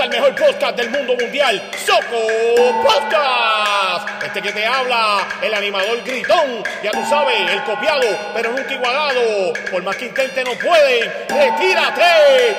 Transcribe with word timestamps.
al 0.00 0.08
mejor 0.08 0.34
podcast 0.34 0.76
del 0.76 0.88
mundo 0.88 1.14
mundial, 1.14 1.70
Soco 1.84 2.82
Podcast. 2.82 4.24
Este 4.24 4.40
que 4.40 4.52
te 4.52 4.64
habla, 4.64 5.28
el 5.42 5.52
animador 5.52 6.02
gritón, 6.02 6.62
ya 6.82 6.90
tú 6.90 7.04
sabes, 7.06 7.38
el 7.50 7.62
copiado, 7.64 8.06
pero 8.34 8.50
nunca 8.50 8.72
igualado. 8.72 9.52
Por 9.70 9.82
más 9.82 9.96
que 9.96 10.06
intente 10.06 10.42
no 10.42 10.52
pueden, 10.52 11.12
retírate. 11.28 12.56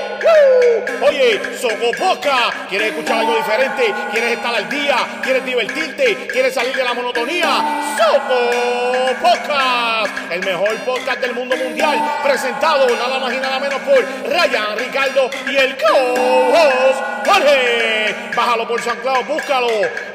Oye, 1.01 1.41
Soco 1.57 1.91
Podcast, 1.97 2.69
¿quieres 2.69 2.89
escuchar 2.89 3.19
algo 3.19 3.35
diferente? 3.35 3.91
¿Quieres 4.11 4.33
estar 4.33 4.53
al 4.53 4.69
día? 4.69 4.97
¿Quieres 5.23 5.43
divertirte? 5.43 6.27
¿Quieres 6.27 6.53
salir 6.53 6.75
de 6.75 6.83
la 6.83 6.93
monotonía? 6.93 7.95
Soco 7.97 9.15
Podcast, 9.19 10.31
el 10.31 10.45
mejor 10.45 10.75
podcast 10.85 11.19
del 11.19 11.33
mundo 11.33 11.55
mundial, 11.55 11.99
presentado 12.23 12.87
nada 12.87 13.19
más 13.19 13.33
y 13.33 13.37
nada 13.37 13.59
menos 13.59 13.79
por 13.81 14.29
Ryan, 14.29 14.77
Ricardo 14.77 15.29
y 15.49 15.55
el 15.55 15.75
co-host 15.77 17.21
Bájalo 18.35 18.67
por 18.67 18.81
San 18.81 18.99
Claudio, 19.01 19.33
búscalo, 19.33 19.67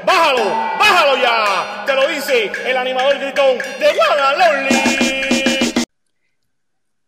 bájalo, 0.05 0.45
bájalo 0.79 1.17
ya. 1.23 1.85
Te 1.85 1.95
lo 1.95 2.09
dice 2.09 2.51
el 2.65 2.77
animador 2.77 3.19
gritón 3.19 3.59
de 3.59 3.93
Lonely. 4.39 4.77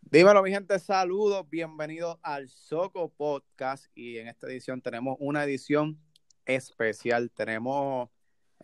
Dímelo, 0.02 0.42
mi 0.42 0.50
gente, 0.50 0.78
saludos, 0.78 1.48
bienvenidos 1.48 2.18
al 2.22 2.48
Soco 2.48 3.10
Podcast. 3.10 3.86
Y 3.94 4.18
en 4.18 4.28
esta 4.28 4.46
edición 4.48 4.80
tenemos 4.80 5.16
una 5.20 5.44
edición 5.44 6.00
especial. 6.46 7.30
Tenemos, 7.30 8.08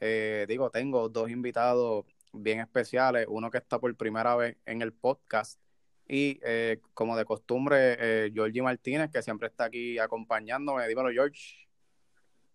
eh, 0.00 0.46
digo, 0.48 0.70
tengo 0.70 1.08
dos 1.08 1.30
invitados 1.30 2.04
bien 2.32 2.60
especiales. 2.60 3.26
Uno 3.28 3.50
que 3.50 3.58
está 3.58 3.78
por 3.78 3.94
primera 3.96 4.34
vez 4.36 4.56
en 4.66 4.82
el 4.82 4.92
podcast. 4.92 5.60
Y 6.06 6.38
eh, 6.44 6.80
como 6.92 7.16
de 7.16 7.24
costumbre, 7.24 7.96
eh, 7.98 8.30
Georgie 8.32 8.62
Martínez, 8.62 9.10
que 9.10 9.22
siempre 9.22 9.48
está 9.48 9.64
aquí 9.64 9.98
acompañándome. 9.98 10.86
Dímelo, 10.86 11.10
George. 11.10 11.66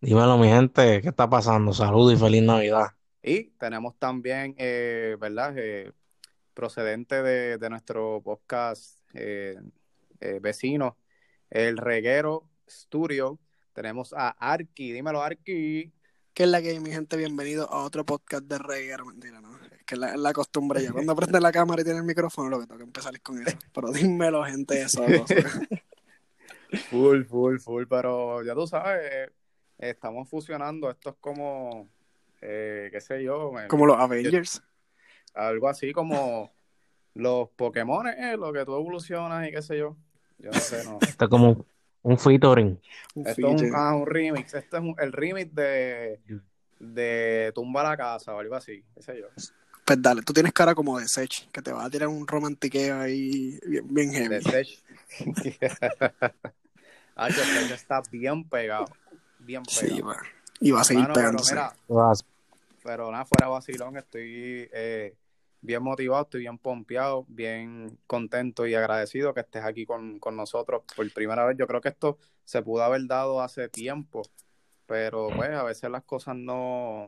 Dímelo, 0.01 0.37
mi 0.37 0.47
gente, 0.47 1.01
¿qué 1.01 1.09
está 1.09 1.29
pasando? 1.29 1.73
Saludos 1.73 2.13
y 2.13 2.17
feliz 2.17 2.43
Navidad. 2.43 2.91
Y 3.21 3.49
tenemos 3.59 3.97
también, 3.97 4.55
eh, 4.57 5.17
¿verdad? 5.19 5.53
Eh, 5.57 5.91
procedente 6.53 7.21
de, 7.23 7.57
de 7.57 7.69
nuestro 7.69 8.21
podcast 8.21 8.99
eh, 9.13 9.57
eh, 10.19 10.39
vecino, 10.41 10.97
el 11.49 11.77
Reguero 11.77 12.49
Studio. 12.69 13.39
Tenemos 13.73 14.13
a 14.13 14.29
Arki. 14.29 14.91
Dímelo, 14.91 15.21
Arki. 15.21 15.91
¿Qué 16.33 16.43
es 16.43 16.49
la 16.49 16.61
que 16.61 16.69
hay, 16.69 16.79
mi 16.79 16.91
gente? 16.91 17.17
Bienvenido 17.17 17.71
a 17.71 17.83
otro 17.83 18.05
podcast 18.05 18.43
de 18.43 18.57
reguero. 18.57 19.05
Mentira, 19.05 19.41
¿no? 19.41 19.57
Que 19.89 19.95
es 19.95 20.01
la, 20.01 20.33
costumbre 20.33 20.83
ya. 20.83 20.91
Cuando 20.91 21.15
prende 21.15 21.41
la 21.41 21.51
cámara 21.51 21.81
y 21.81 21.83
tiene 21.83 21.97
el 21.97 22.05
micrófono, 22.05 22.47
lo 22.47 22.59
que 22.59 22.67
tengo 22.67 22.77
que 22.77 22.83
empezar 22.83 23.11
es 23.15 23.21
con 23.21 23.41
eso. 23.41 23.57
Pero 23.73 23.91
dímelo, 23.91 24.43
gente, 24.45 24.79
eso. 24.83 25.03
Full, 26.91 27.23
full, 27.23 27.57
full. 27.57 27.85
Pero 27.89 28.43
ya 28.43 28.53
tú 28.53 28.67
sabes, 28.67 29.31
estamos 29.79 30.29
fusionando. 30.29 30.91
Esto 30.91 31.09
es 31.09 31.15
como, 31.19 31.89
eh, 32.41 32.89
qué 32.91 33.01
sé 33.01 33.23
yo, 33.23 33.51
me- 33.51 33.67
Como 33.67 33.87
los 33.87 33.97
Avengers. 33.97 34.61
algo 35.33 35.67
así 35.67 35.91
como 35.91 36.51
los 37.15 37.49
Pokémon, 37.55 38.07
eh, 38.07 38.37
lo 38.37 38.53
que 38.53 38.63
tú 38.65 38.75
evolucionas 38.75 39.47
y 39.47 39.51
qué 39.51 39.63
sé 39.63 39.79
yo. 39.79 39.97
Yo 40.37 40.51
no 40.51 40.59
sé, 40.59 40.83
no. 40.83 40.99
Esto 41.01 41.25
es 41.25 41.29
como 41.31 41.49
un, 41.49 41.65
un 42.03 42.19
featuring. 42.19 42.79
Un 43.15 43.25
Esto 43.27 43.47
es 43.55 43.61
un, 43.63 43.71
ah, 43.73 43.95
un 43.95 44.05
remix. 44.05 44.53
Este 44.53 44.77
es 44.77 44.83
un- 44.83 44.95
el 44.99 45.11
remix 45.11 45.55
de, 45.55 46.19
de 46.79 47.51
Tumba 47.55 47.81
la 47.81 47.97
Casa 47.97 48.35
o 48.35 48.39
algo 48.39 48.53
así, 48.53 48.83
qué 48.93 49.01
sé 49.01 49.19
yo. 49.19 49.27
Pues 49.89 50.03
dale, 50.03 50.21
tú 50.21 50.33
tienes 50.33 50.53
cara 50.53 50.75
como 50.75 50.99
de 50.99 51.07
Sech, 51.07 51.49
que 51.51 51.63
te 51.63 51.71
va 51.71 51.83
a 51.83 51.89
tirar 51.89 52.09
un 52.09 52.27
romantiqueo 52.27 53.01
ahí 53.01 53.59
bien, 53.65 53.91
bien 53.91 54.11
heavy. 54.11 54.27
De 54.35 54.41
Sech. 54.43 54.83
Ah, 57.15 57.27
que 57.29 57.33
Sech 57.33 57.71
está 57.71 58.03
bien 58.11 58.47
pegado. 58.47 58.85
Bien 59.39 59.63
Sí, 59.65 59.87
pegado. 59.87 60.05
va. 60.05 60.17
Y 60.59 60.69
va 60.69 60.81
a 60.81 60.83
seguir 60.83 61.05
pero 61.05 61.15
pegándose. 61.15 61.55
mira, 61.55 61.73
pero 62.83 63.11
nada, 63.11 63.25
fuera 63.25 63.47
vacilón, 63.47 63.97
estoy 63.97 64.69
eh, 64.71 65.15
bien 65.59 65.81
motivado, 65.81 66.21
estoy 66.21 66.41
bien 66.41 66.59
pompeado, 66.59 67.25
bien 67.27 67.97
contento 68.05 68.67
y 68.67 68.75
agradecido 68.75 69.33
que 69.33 69.39
estés 69.39 69.63
aquí 69.63 69.87
con, 69.87 70.19
con 70.19 70.35
nosotros 70.35 70.83
por 70.95 71.11
primera 71.11 71.45
vez. 71.45 71.57
Yo 71.57 71.65
creo 71.65 71.81
que 71.81 71.89
esto 71.89 72.19
se 72.45 72.61
pudo 72.61 72.83
haber 72.83 73.07
dado 73.07 73.41
hace 73.41 73.69
tiempo, 73.69 74.21
pero 74.85 75.29
pues 75.35 75.49
a 75.49 75.63
veces 75.63 75.89
las 75.89 76.03
cosas 76.03 76.35
no, 76.35 77.07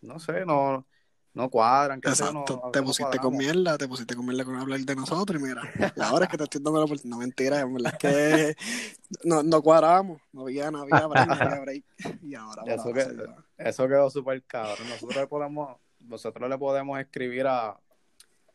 no 0.00 0.18
sé, 0.18 0.44
no, 0.44 0.88
no 1.36 1.48
cuadran. 1.50 2.00
no- 2.02 2.10
Exacto, 2.10 2.44
te 2.72 2.80
veces 2.80 2.80
no 2.80 2.86
pusiste 2.86 3.18
con 3.18 3.36
mierda, 3.36 3.78
te 3.78 3.86
pusiste 3.86 4.16
con 4.16 4.26
mierda 4.26 4.44
con 4.44 4.56
hablar 4.56 4.80
de 4.80 4.96
nosotros 4.96 5.40
y 5.40 5.44
mira, 5.44 5.62
y 5.94 6.00
ahora 6.00 6.24
es 6.24 6.30
que 6.30 6.38
te 6.38 6.44
estoy 6.44 6.60
dando 6.62 6.78
la 6.80 6.86
oportunidad, 6.86 7.16
no 7.16 7.20
mentira, 7.22 7.60
en 7.60 7.74
verdad 7.74 7.92
es 7.92 7.98
que 7.98 8.56
no, 9.24 9.42
no 9.44 9.62
cuadrábamos, 9.62 10.20
no 10.32 10.40
había, 10.42 10.70
no 10.70 10.80
había 10.82 11.06
break, 11.06 11.26
no 11.28 11.34
había 11.34 11.60
break, 11.60 11.84
y 12.22 12.34
ahora, 12.34 12.62
Eso 12.66 12.82
ahora 12.88 13.04
que- 13.06 13.12
dio. 13.14 13.44
Eso 13.58 13.86
quedó 13.88 14.10
súper 14.10 14.42
cabrón. 14.44 14.88
Nosotros 14.88 15.16
le 15.16 15.26
podemos, 15.28 15.76
nosotros 16.00 16.48
le 16.50 16.58
podemos 16.58 16.98
escribir 16.98 17.46
a, 17.46 17.78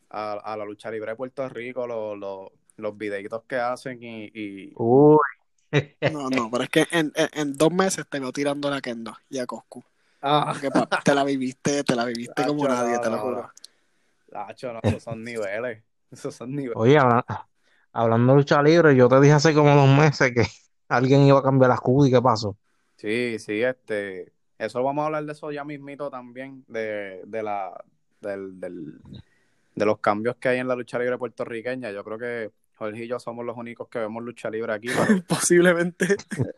a, 0.10 0.34
a 0.34 0.58
la 0.58 0.66
lucha 0.66 0.92
libre 0.92 1.12
de 1.12 1.16
Puerto 1.16 1.48
Rico 1.50 1.88
los, 1.88 2.18
los, 2.18 2.50
los 2.78 2.98
videitos 2.98 3.44
que 3.48 3.56
hacen 3.58 4.00
y, 4.02 4.26
y 4.34 4.74
Uy, 4.76 5.18
No, 6.12 6.30
no, 6.30 6.50
pero 6.52 6.64
es 6.64 6.70
que 6.70 6.86
en, 6.92 7.12
en, 7.16 7.30
en 7.34 7.54
dos 7.56 7.72
meses 7.72 8.06
te 8.10 8.20
veo 8.20 8.32
tirando 8.32 8.68
a 8.74 8.82
Kendo 8.82 9.16
y 9.30 9.38
a 9.40 9.46
Coscu. 9.46 9.84
Ah, 10.22 10.52
Porque 10.54 10.70
pa, 10.70 10.88
te 11.04 11.16
la 11.16 11.24
viviste, 11.24 11.84
te 11.84 11.96
la 11.96 12.06
viviste 12.06 12.46
como 12.46 12.68
nadie, 12.68 12.94
no, 12.96 13.02
te 13.02 13.10
lo 13.10 13.18
juro. 13.20 13.42
no. 13.42 13.52
Nacho, 14.32 14.72
no, 14.74 14.80
esos 14.84 15.04
son 15.04 15.24
niveles. 15.24 15.84
Esos 16.12 16.36
son 16.36 16.52
niveles. 16.56 16.76
oye, 16.78 16.98
habla- 16.98 17.26
hablando 17.92 18.34
de 18.34 18.38
lucha 18.40 18.62
libre, 18.62 18.96
yo 18.96 19.08
te 19.10 19.20
dije 19.20 19.34
hace 19.34 19.54
como 19.54 19.74
dos 19.76 19.90
meses 19.98 20.32
que 20.34 20.44
alguien 20.90 21.22
iba 21.22 21.40
a 21.40 21.44
cambiar 21.44 21.70
la 21.70 21.76
escudo 21.76 22.08
y 22.08 22.12
qué 22.12 22.22
pasó. 22.22 22.56
Sí, 22.98 23.40
sí, 23.40 23.62
este, 23.64 24.32
eso 24.60 24.84
vamos 24.84 25.02
a 25.02 25.06
hablar 25.08 25.26
de 25.26 25.32
eso 25.32 25.52
ya 25.52 25.64
mismito 25.64 26.10
también, 26.12 26.64
de, 26.68 27.22
de 27.26 27.44
la, 27.44 27.84
del, 28.22 28.60
del, 28.60 29.00
de 29.76 29.86
los 29.86 29.98
cambios 30.00 30.36
que 30.36 30.50
hay 30.50 30.60
en 30.60 30.68
la 30.68 30.76
lucha 30.76 31.00
libre 31.00 31.18
puertorriqueña. 31.18 31.92
Yo 31.92 32.04
creo 32.04 32.18
que 32.20 32.52
Jorge 32.76 33.06
y 33.06 33.08
yo 33.08 33.20
somos 33.20 33.44
los 33.46 33.58
únicos 33.58 33.88
que 33.90 34.00
vemos 34.00 34.24
lucha 34.24 34.50
libre 34.50 34.74
aquí, 34.74 34.90
pero, 34.90 35.24
Posiblemente. 35.28 36.16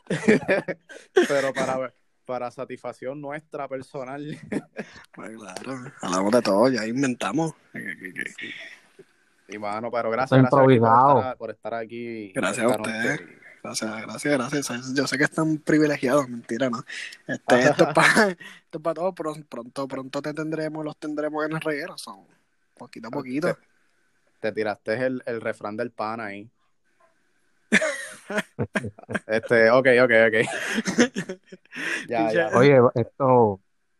pero 1.27 1.53
para, 1.53 1.93
para 2.25 2.51
satisfacción 2.51 3.21
nuestra 3.21 3.67
personal. 3.67 4.25
Pues 5.15 5.37
claro, 5.37 5.91
hablamos 6.01 6.31
de 6.31 6.41
todo, 6.41 6.69
ya 6.69 6.87
inventamos. 6.87 7.53
Y 9.47 9.57
mano, 9.59 9.91
pero 9.91 10.09
gracias, 10.09 10.39
gracias 10.39 10.49
por 10.49 10.71
improvisado. 10.71 11.17
estar, 11.19 11.37
por 11.37 11.51
estar 11.51 11.73
aquí. 11.75 12.31
Gracias 12.33 12.65
a 12.65 12.69
ustedes. 12.69 13.21
Gracias, 13.63 14.01
gracias, 14.01 14.33
gracias. 14.33 14.93
Yo 14.93 15.07
sé 15.07 15.17
que 15.17 15.23
están 15.23 15.57
privilegiados, 15.59 16.27
mentira, 16.27 16.69
¿no? 16.69 16.83
Este, 17.27 17.59
esto 17.69 17.87
es 17.87 17.93
para 17.93 18.29
esto 18.29 18.77
es 18.77 18.81
pa 18.81 18.93
todo, 18.93 19.13
pronto, 19.13 19.45
pronto, 19.47 19.87
pronto 19.87 20.21
te 20.21 20.33
tendremos, 20.33 20.83
los 20.83 20.97
tendremos 20.97 21.45
en 21.45 21.53
el 21.53 21.61
reguero, 21.61 21.97
son 21.97 22.25
poquito 22.75 23.07
a 23.07 23.11
poquito. 23.11 23.53
Te, 23.53 23.59
te 24.41 24.51
tiraste 24.51 24.93
el, 25.05 25.23
el 25.25 25.39
refrán 25.39 25.77
del 25.77 25.91
pan 25.91 26.19
ahí. 26.19 26.49
este, 29.27 29.69
ok, 29.69 29.87
ok, 30.03 30.11
ok. 30.27 31.39
ya, 32.09 32.31
ya. 32.31 32.49
Oye, 32.53 32.79
esto, 32.95 33.59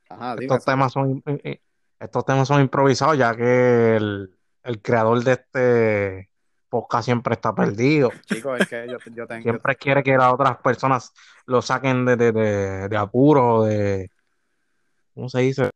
Ajá, 0.09 0.35
estos 0.39 0.65
temas 0.65 0.93
son 0.93 1.23
eh, 1.25 1.59
estos 1.99 2.25
temas 2.25 2.47
son 2.47 2.61
improvisados, 2.61 3.17
ya 3.17 3.35
que 3.35 3.95
el, 3.95 4.35
el 4.63 4.81
creador 4.81 5.23
de 5.23 5.31
este 5.31 6.29
podcast 6.69 7.05
siempre 7.05 7.35
está 7.35 7.53
perdido. 7.53 8.11
Chicos, 8.25 8.59
es 8.59 8.67
que 8.67 8.87
yo, 8.89 8.97
yo 9.13 9.27
tengo. 9.27 9.43
Siempre 9.43 9.75
quiere 9.75 10.03
que 10.03 10.17
las 10.17 10.33
otras 10.33 10.57
personas 10.57 11.13
lo 11.45 11.61
saquen 11.61 12.05
de, 12.05 12.15
de, 12.15 12.31
de, 12.31 12.89
de 12.89 12.97
apuro, 12.97 13.63
de 13.63 14.09
¿cómo 15.13 15.29
se 15.29 15.39
dice? 15.41 15.69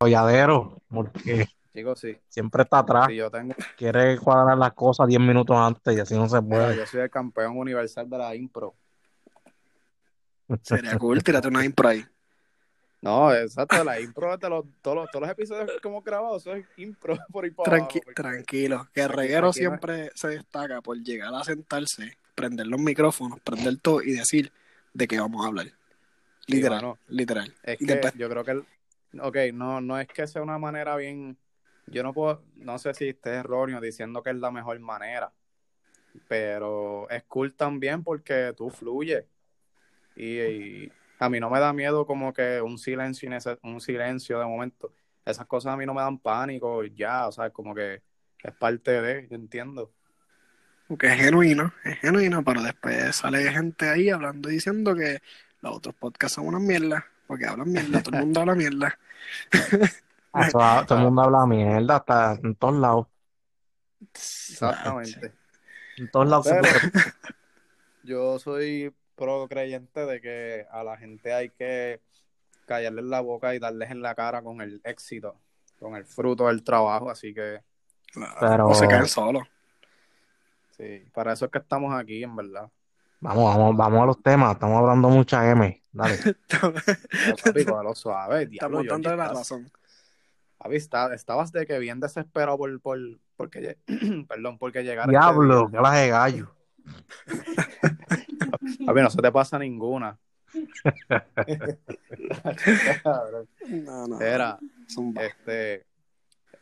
Holladero, 0.00 0.80
porque 0.88 1.46
Chicos, 1.74 2.00
sí. 2.00 2.16
siempre 2.28 2.62
está 2.62 2.78
atrás. 2.80 3.06
Sí, 3.08 3.16
yo 3.16 3.30
tengo. 3.30 3.54
Quiere 3.76 4.18
cuadrar 4.18 4.56
las 4.58 4.72
cosas 4.72 5.06
10 5.06 5.20
minutos 5.20 5.56
antes 5.56 5.96
y 5.96 6.00
así 6.00 6.14
no 6.14 6.28
se 6.28 6.40
puede. 6.42 6.76
yo 6.76 6.86
soy 6.86 7.00
el 7.02 7.10
campeón 7.10 7.56
universal 7.56 8.08
de 8.08 8.18
la 8.18 8.34
impro. 8.34 8.74
Sería 10.62 10.98
cool, 10.98 11.22
tírate 11.22 11.48
una 11.48 11.64
impro 11.64 11.88
ahí. 11.88 12.04
No, 13.00 13.32
exacto, 13.32 13.84
la 13.84 14.00
impro 14.00 14.36
de 14.36 14.48
los, 14.50 14.64
todos, 14.82 14.96
los, 14.96 15.10
todos 15.10 15.20
los 15.22 15.30
episodios 15.30 15.70
que 15.80 15.86
hemos 15.88 16.02
grabado, 16.02 16.36
es 16.36 16.64
impro 16.78 17.16
por 17.32 17.44
ahí 17.44 17.50
para 17.52 17.70
Tranqui- 17.70 17.80
abajo, 17.80 18.00
porque- 18.06 18.14
tranquilo, 18.14 18.88
que 18.92 19.02
el 19.02 19.08
reguero 19.10 19.52
siempre 19.52 20.10
se 20.14 20.28
destaca 20.28 20.80
por 20.80 20.96
llegar 20.98 21.32
a 21.34 21.44
sentarse, 21.44 22.16
prender 22.34 22.66
los 22.66 22.80
micrófonos, 22.80 23.38
prender 23.40 23.76
todo 23.80 24.02
y 24.02 24.12
decir 24.12 24.50
de 24.94 25.06
qué 25.06 25.20
vamos 25.20 25.44
a 25.44 25.48
hablar. 25.48 25.66
Sí, 26.46 26.54
Literal, 26.56 26.94
literal. 27.08 27.54
Es 27.62 27.80
Y 27.80 27.86
que 27.86 27.92
después- 27.92 28.14
yo 28.14 28.28
creo 28.28 28.42
que, 28.44 28.50
el, 28.52 28.64
ok, 29.20 29.36
no, 29.52 29.80
no 29.80 29.98
es 29.98 30.08
que 30.08 30.26
sea 30.26 30.42
una 30.42 30.58
manera 30.58 30.96
bien, 30.96 31.36
yo 31.90 32.02
no 32.02 32.12
puedo, 32.12 32.42
no 32.56 32.78
sé 32.78 32.94
si 32.94 33.08
esté 33.08 33.30
erróneo 33.30 33.80
diciendo 33.80 34.22
que 34.22 34.30
es 34.30 34.36
la 34.36 34.50
mejor 34.50 34.78
manera, 34.80 35.32
pero 36.28 37.08
es 37.10 37.24
cool 37.24 37.54
también 37.54 38.02
porque 38.02 38.54
tú 38.56 38.70
fluyes 38.70 39.24
y, 40.16 40.40
y 40.40 40.92
a 41.18 41.28
mí 41.28 41.40
no 41.40 41.50
me 41.50 41.60
da 41.60 41.72
miedo 41.72 42.06
como 42.06 42.32
que 42.32 42.60
un 42.60 42.78
silencio, 42.78 43.30
un 43.62 43.80
silencio 43.80 44.38
de 44.38 44.46
momento, 44.46 44.92
esas 45.24 45.46
cosas 45.46 45.74
a 45.74 45.76
mí 45.76 45.84
no 45.84 45.94
me 45.94 46.02
dan 46.02 46.18
pánico, 46.18 46.84
ya, 46.84 47.28
o 47.28 47.32
sea, 47.32 47.50
como 47.50 47.74
que 47.74 48.02
es 48.42 48.54
parte 48.54 49.02
de, 49.02 49.28
yo 49.28 49.36
entiendo. 49.36 49.92
Porque 50.86 51.08
es 51.08 51.16
genuino, 51.16 51.72
es 51.84 51.98
genuino, 51.98 52.42
pero 52.42 52.62
después 52.62 53.16
sale 53.16 53.50
gente 53.52 53.88
ahí 53.88 54.08
hablando 54.08 54.48
y 54.48 54.54
diciendo 54.54 54.94
que 54.94 55.18
los 55.60 55.76
otros 55.76 55.94
podcasts 55.94 56.36
son 56.36 56.46
una 56.46 56.58
mierda, 56.58 57.04
porque 57.26 57.46
hablan 57.46 57.70
mierda, 57.70 58.02
todo 58.02 58.16
el 58.16 58.22
mundo 58.22 58.40
habla 58.40 58.54
mierda. 58.54 58.98
Eso, 60.34 60.58
todo 60.86 60.98
el 60.98 61.04
mundo 61.04 61.22
habla 61.22 61.46
mierda, 61.46 61.96
hasta 61.96 62.34
en 62.34 62.54
todos 62.54 62.74
lados. 62.76 63.06
Exactamente. 64.12 65.32
En 65.96 66.10
todos 66.10 66.28
lados. 66.28 66.46
se 66.46 66.54
Pero- 66.54 66.62
puede. 66.62 67.04
Yo 68.04 68.38
soy 68.38 68.94
pro 69.16 69.48
creyente 69.48 70.06
de 70.06 70.20
que 70.20 70.66
a 70.70 70.82
la 70.84 70.96
gente 70.96 71.32
hay 71.34 71.50
que 71.50 72.00
callarles 72.66 73.04
la 73.04 73.20
boca 73.20 73.54
y 73.54 73.58
darles 73.58 73.90
en 73.90 74.00
la 74.02 74.14
cara 74.14 74.42
con 74.42 74.60
el 74.60 74.80
éxito, 74.84 75.34
con 75.78 75.96
el 75.96 76.04
fruto 76.04 76.46
del 76.46 76.62
trabajo, 76.62 77.10
así 77.10 77.34
que 77.34 77.60
Pero- 78.40 78.68
O 78.68 78.74
se 78.74 78.86
caen 78.86 79.06
solos. 79.08 79.42
sí, 80.76 81.04
para 81.12 81.32
eso 81.32 81.46
es 81.46 81.50
que 81.50 81.58
estamos 81.58 81.92
aquí, 81.98 82.22
en 82.22 82.36
verdad. 82.36 82.70
Vamos, 83.20 83.44
vamos, 83.56 83.76
vamos 83.76 84.02
a 84.02 84.06
los 84.06 84.22
temas. 84.22 84.52
Estamos 84.52 84.78
hablando 84.78 85.08
mucha 85.08 85.50
M. 85.50 85.82
Dale. 85.92 86.14
Estamos 88.52 88.86
dándole 88.86 89.16
la 89.16 89.28
razón. 89.28 89.70
Papi, 90.58 90.76
está- 90.76 91.14
estabas 91.14 91.52
de 91.52 91.66
que 91.66 91.78
bien 91.78 92.00
desesperado 92.00 92.58
por, 92.58 92.80
por 92.80 92.98
porque, 93.36 93.78
perdón, 94.28 94.58
porque 94.58 94.82
llegara 94.82 95.10
Diablo, 95.10 95.66
este 95.66 95.76
que 95.76 95.82
las 95.82 95.94
de 95.94 96.08
gallo. 96.08 96.54
Papi, 98.86 99.00
no 99.02 99.10
se 99.10 99.22
te 99.22 99.32
pasa 99.32 99.58
ninguna. 99.58 100.18
Cabrón. 103.02 103.48
No, 103.68 104.06
no. 104.08 104.20
Era, 104.20 104.58
este, 105.20 105.86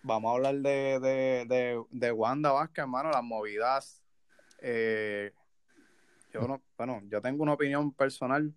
vamos 0.03 0.31
a 0.31 0.35
hablar 0.37 0.55
de, 0.57 1.01
de, 1.01 1.45
de, 1.49 1.83
de 1.91 2.13
Wanda 2.13 2.53
Vázquez, 2.53 2.83
hermano, 2.83 3.11
las 3.11 3.23
movidas. 3.23 4.03
eh, 4.61 5.33
yo 6.33 6.47
no, 6.47 6.61
bueno, 6.77 7.01
yo 7.09 7.21
tengo 7.23 7.43
una 7.43 7.55
opinión 7.55 7.93
personal. 7.93 8.53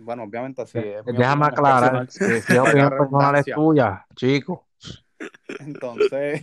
Bueno, 0.00 0.22
obviamente 0.24 0.64
sí. 0.66 0.78
es 0.78 1.04
mi 1.06 1.12
Déjame 1.12 1.46
aclarar. 1.46 1.82
personal. 1.82 2.10
Si 2.10 2.40
si 2.42 2.52
la 2.54 2.62
opinión 2.64 2.90
personal 2.90 3.36
es 3.36 3.44
tuya, 3.46 4.06
chico. 4.14 4.66
Entonces, 5.60 6.42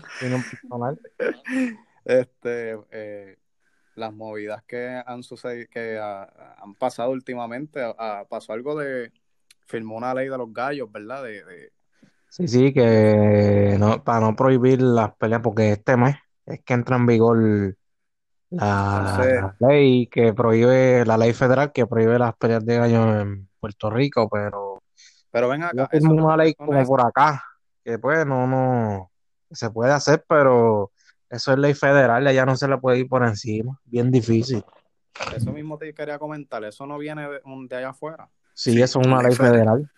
este, 2.06 2.78
eh, 2.92 3.38
las 3.96 4.14
movidas 4.14 4.64
que 4.64 5.02
han 5.06 5.24
sucedido, 5.24 5.68
que 5.72 5.98
ah, 6.02 6.56
han 6.62 6.74
pasado 6.76 7.12
últimamente, 7.12 7.82
ah, 7.98 8.26
pasó 8.30 8.54
algo 8.54 8.78
de, 8.78 9.12
firmó 9.66 9.96
una 9.98 10.14
ley 10.14 10.28
de 10.28 10.38
los 10.38 10.54
gallos, 10.54 10.92
¿verdad? 10.92 11.24
De, 11.24 11.44
de- 11.44 11.72
Sí, 12.30 12.48
sí, 12.50 12.74
que 12.74 13.78
no, 13.80 14.04
para 14.04 14.20
no 14.20 14.36
prohibir 14.36 14.82
las 14.82 15.16
peleas, 15.16 15.42
porque 15.42 15.72
este 15.72 15.96
mes 15.96 16.16
es 16.46 16.62
que 16.66 16.74
entra 16.74 16.98
en 16.98 17.06
vigor 17.06 17.78
la, 18.58 18.98
Entonces- 19.00 19.42
la 19.60 19.68
ley 19.68 20.08
que 20.08 20.34
prohíbe, 20.34 21.06
la 21.06 21.18
ley 21.18 21.34
federal 21.34 21.72
que 21.72 21.86
prohíbe 21.88 22.18
las 22.20 22.36
peleas 22.36 22.66
de 22.66 22.78
gallos 22.78 23.22
en 23.22 23.48
Puerto 23.60 23.90
Rico, 23.90 24.30
pero 24.30 24.82
pero 25.32 25.50
ven 25.50 25.64
acá, 25.64 25.90
no- 26.02 26.12
una 26.14 26.38
ley 26.38 26.54
como 26.54 26.80
es- 26.80 26.88
por 26.88 27.02
acá, 27.06 27.44
que 27.84 28.00
pues 28.00 28.26
no, 28.26 28.48
no, 28.48 29.12
se 29.52 29.70
puede 29.70 29.92
hacer, 29.92 30.24
pero 30.28 30.92
eso 31.30 31.52
es 31.52 31.58
ley 31.60 31.74
federal, 31.74 32.26
allá 32.26 32.46
no 32.46 32.56
se 32.56 32.68
le 32.68 32.78
puede 32.78 33.00
ir 33.00 33.10
por 33.10 33.24
encima, 33.24 33.78
bien 33.86 34.12
difícil. 34.12 34.64
eso 35.36 35.52
mismo 35.52 35.78
te 35.78 35.94
quería 35.94 36.18
comentar, 36.20 36.64
eso 36.64 36.86
no 36.86 36.98
viene 36.98 37.28
de, 37.28 37.76
allá 37.76 37.90
afuera. 37.90 38.30
Sí, 38.54 38.72
Sí, 38.74 38.82
eso 38.82 39.02
es 39.02 39.08
una 39.08 39.18
ley 39.18 39.28
ley 39.30 39.36
federal. 39.36 39.92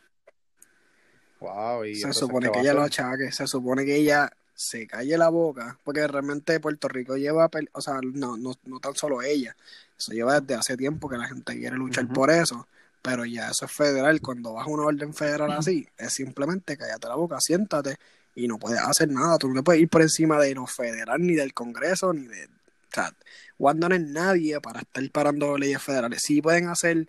Wow, 1.39 1.85
y 1.85 1.93
Se 1.95 2.01
entonces, 2.07 2.19
supone 2.19 2.47
¿qué 2.47 2.51
que 2.53 2.59
ella 2.61 2.73
lo 2.73 2.81
hacer? 2.81 3.05
achaque, 3.05 3.31
se 3.31 3.45
supone 3.47 3.85
que 3.85 3.95
ella 3.95 4.29
se 4.57 4.87
calle 4.87 5.15
la 5.19 5.29
boca, 5.29 5.77
porque 5.83 6.07
realmente 6.07 6.59
Puerto 6.59 6.87
Rico 6.87 7.15
lleva, 7.15 7.47
o 7.73 7.81
sea, 7.81 7.99
no, 8.01 8.37
no, 8.37 8.53
no 8.65 8.79
tan 8.79 8.95
solo 8.95 9.21
ella, 9.21 9.55
eso 9.95 10.13
lleva 10.13 10.41
desde 10.41 10.55
hace 10.55 10.75
tiempo 10.75 11.07
que 11.07 11.15
la 11.15 11.27
gente 11.27 11.55
quiere 11.55 11.77
luchar 11.77 12.07
por 12.07 12.31
eso, 12.31 12.67
pero 13.03 13.23
ya 13.23 13.49
eso 13.49 13.65
es 13.65 13.71
federal, 13.71 14.19
cuando 14.19 14.53
vas 14.53 14.65
a 14.65 14.69
una 14.71 14.85
orden 14.85 15.13
federal 15.13 15.51
así, 15.51 15.87
es 15.95 16.11
simplemente 16.11 16.75
cállate 16.75 17.07
la 17.07 17.13
boca, 17.13 17.39
siéntate 17.39 17.97
y 18.33 18.47
no 18.47 18.57
puedes 18.57 18.79
hacer 18.79 19.11
nada, 19.11 19.37
tú 19.37 19.47
no 19.47 19.53
te 19.53 19.63
puedes 19.63 19.81
ir 19.83 19.89
por 19.89 20.01
encima 20.01 20.39
de 20.39 20.55
lo 20.55 20.65
federal, 20.65 21.21
ni 21.21 21.35
del 21.35 21.53
Congreso, 21.53 22.11
ni 22.11 22.25
de... 22.25 22.45
O 22.45 22.49
sea, 22.91 23.13
Wanda 23.59 23.89
no 23.89 23.95
es 23.95 24.01
nadie 24.01 24.59
para 24.59 24.79
estar 24.79 25.07
parando 25.11 25.55
leyes 25.55 25.83
federales, 25.83 26.23
sí 26.23 26.41
pueden 26.41 26.67
hacer 26.67 27.07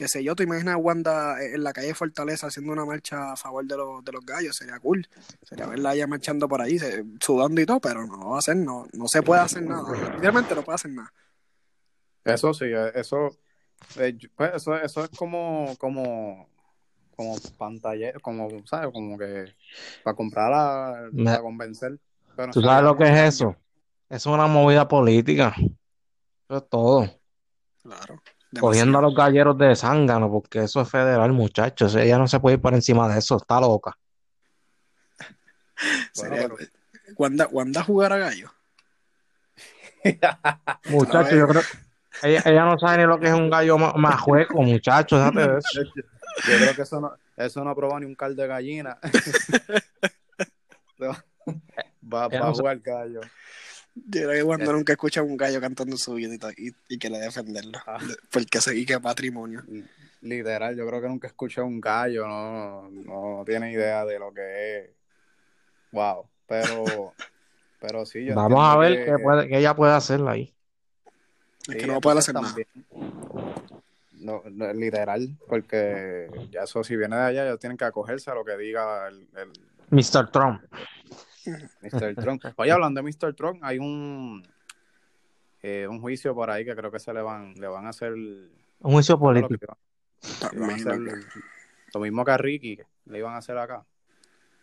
qué 0.00 0.08
sé 0.08 0.24
yo, 0.24 0.34
te 0.34 0.44
imaginas 0.44 0.76
a 0.76 0.78
Wanda 0.78 1.36
en 1.44 1.62
la 1.62 1.74
calle 1.74 1.92
Fortaleza 1.92 2.46
haciendo 2.46 2.72
una 2.72 2.86
marcha 2.86 3.32
a 3.32 3.36
favor 3.36 3.66
de 3.66 3.76
los, 3.76 4.02
de 4.02 4.12
los 4.12 4.24
gallos, 4.24 4.56
sería 4.56 4.78
cool. 4.78 5.06
Sería 5.42 5.66
verla 5.66 5.92
ella 5.94 6.06
marchando 6.06 6.48
por 6.48 6.62
ahí, 6.62 6.78
sudando 7.20 7.60
y 7.60 7.66
todo, 7.66 7.80
pero 7.80 8.06
no 8.06 8.30
va 8.30 8.36
a 8.36 8.38
hacer, 8.38 8.56
no, 8.56 8.86
no 8.94 9.06
se 9.08 9.22
puede 9.22 9.42
hacer 9.42 9.62
nada. 9.62 9.92
Literalmente 10.14 10.54
no 10.54 10.62
puede 10.62 10.76
hacer 10.76 10.90
nada. 10.92 11.12
Eso 12.24 12.54
sí, 12.54 12.64
eh, 12.64 12.92
eso, 12.94 13.28
eh, 13.98 14.16
pues 14.34 14.52
eso, 14.54 14.74
eso 14.76 15.04
es 15.04 15.10
como, 15.10 15.76
como, 15.78 16.48
como 17.14 17.36
pantalla, 17.58 18.14
como, 18.22 18.48
¿sabes? 18.66 18.90
Como 18.94 19.18
que 19.18 19.54
para 20.02 20.16
comprar, 20.16 20.50
a, 20.54 21.08
Me- 21.12 21.24
para 21.24 21.42
convencer. 21.42 21.98
Pero 22.34 22.52
¿Tú 22.52 22.62
sabes 22.62 22.84
lo 22.84 22.96
que 22.96 23.04
es 23.04 23.34
eso? 23.34 23.54
Eso 24.08 24.30
es 24.30 24.34
una 24.34 24.46
movida 24.46 24.88
política. 24.88 25.54
Eso 25.58 26.56
es 26.56 26.68
todo. 26.70 27.20
Claro. 27.82 28.22
Cogiendo 28.58 28.98
a 28.98 29.02
los 29.02 29.14
galleros 29.14 29.56
de 29.58 29.76
zángano, 29.76 30.30
porque 30.30 30.64
eso 30.64 30.80
es 30.80 30.88
federal, 30.90 31.30
muchachos. 31.32 31.94
Ella 31.94 32.18
no 32.18 32.26
se 32.26 32.40
puede 32.40 32.56
ir 32.56 32.60
por 32.62 32.74
encima 32.74 33.08
de 33.12 33.18
eso, 33.18 33.36
está 33.36 33.60
loca. 33.60 33.96
Bueno, 36.16 36.36
Sería- 36.36 36.42
pero- 36.42 36.56
Wanda, 37.16 37.46
Wanda 37.50 37.82
jugar 37.84 38.12
a 38.12 38.18
gallo. 38.18 38.50
Muchachos, 40.88 41.32
yo 41.38 41.46
creo 41.48 41.62
ella, 42.22 42.42
ella 42.46 42.64
no 42.64 42.78
sabe 42.78 42.98
ni 42.98 43.04
lo 43.04 43.18
que 43.18 43.26
es 43.28 43.32
un 43.34 43.50
gallo 43.50 43.78
ma- 43.78 43.92
majueco, 43.94 44.62
muchachos, 44.62 45.18
déjate 45.18 45.52
de 45.52 45.58
eso. 45.58 45.82
Yo 45.84 46.56
creo 46.56 46.74
que 46.74 46.82
eso 46.82 47.00
no, 47.00 47.12
eso 47.36 47.64
no 47.64 47.74
probó 47.74 47.98
ni 48.00 48.06
un 48.06 48.14
caldo 48.14 48.42
de 48.42 48.48
gallina. 48.48 48.98
va, 51.00 52.24
a 52.24 52.28
no 52.28 52.54
jugar 52.54 52.78
gallo. 52.80 53.20
Yo 53.94 54.22
creo 54.22 54.32
que 54.32 54.42
Wanda 54.42 54.72
nunca 54.72 54.92
escucha 54.92 55.20
a 55.20 55.22
un 55.22 55.36
gallo 55.36 55.60
cantando 55.60 55.96
su 55.96 56.14
vida 56.14 56.34
y, 56.56 56.68
y, 56.68 56.74
y 56.88 56.98
quiere 56.98 57.18
defenderlo. 57.18 57.78
Ah. 57.86 57.98
Porque 58.30 58.60
se 58.60 58.76
y 58.76 58.86
que 58.86 58.94
es 58.94 59.00
patrimonio. 59.00 59.62
Literal, 60.22 60.76
yo 60.76 60.86
creo 60.86 61.00
que 61.00 61.08
nunca 61.08 61.26
escuché 61.26 61.60
un 61.60 61.80
gallo, 61.80 62.26
no, 62.26 62.88
no 62.90 63.42
tiene 63.44 63.72
idea 63.72 64.04
de 64.04 64.18
lo 64.18 64.32
que 64.32 64.78
es. 64.78 64.90
Wow, 65.92 66.28
pero, 66.46 66.84
pero 67.80 68.06
sí, 68.06 68.24
yo 68.24 68.34
Vamos 68.34 68.62
a 68.62 68.76
ver 68.76 68.92
entiendo 68.92 69.16
qué, 69.16 69.22
puede, 69.22 69.48
qué 69.48 69.58
ella 69.58 69.74
puede 69.74 69.92
hacer 69.92 70.20
ahí. 70.28 70.54
Es 71.66 71.74
sí, 71.74 71.78
que 71.78 71.86
no 71.86 71.96
a 71.96 72.00
poder 72.00 72.18
entonces 72.18 72.28
hacer 72.28 72.34
nada. 72.34 72.48
también, 72.48 72.68
No, 74.12 74.42
no, 74.50 74.72
literal, 74.72 75.36
porque 75.48 76.28
ya 76.50 76.62
eso 76.62 76.84
si 76.84 76.96
viene 76.96 77.16
de 77.16 77.22
allá, 77.22 77.46
ellos 77.46 77.58
tienen 77.58 77.76
que 77.76 77.84
acogerse 77.84 78.30
a 78.30 78.34
lo 78.34 78.44
que 78.44 78.56
diga 78.56 79.08
el, 79.08 79.26
el 79.36 79.52
Mr. 79.90 80.30
Trump. 80.30 80.62
Mr. 81.82 82.14
Trump. 82.16 82.42
Oye, 82.56 82.70
hablando 82.72 83.02
de 83.02 83.10
Mr. 83.10 83.34
Trump, 83.34 83.60
hay 83.62 83.78
un 83.78 84.42
eh, 85.62 85.86
un 85.88 86.00
juicio 86.00 86.34
por 86.34 86.50
ahí 86.50 86.64
que 86.64 86.74
creo 86.74 86.90
que 86.90 86.98
se 86.98 87.12
le 87.12 87.20
van, 87.22 87.54
le 87.54 87.66
van 87.66 87.86
a 87.86 87.90
hacer 87.90 88.12
Un 88.12 88.92
juicio 88.92 89.14
lo, 89.14 89.18
que 89.20 89.40
político. 89.48 89.76
van 90.54 90.70
hacer 90.70 90.98
lo 91.92 92.00
mismo 92.00 92.24
que 92.24 92.30
a 92.30 92.38
Ricky, 92.38 92.76
que 92.76 92.86
le 93.06 93.18
iban 93.18 93.34
a 93.34 93.38
hacer 93.38 93.58
acá. 93.58 93.84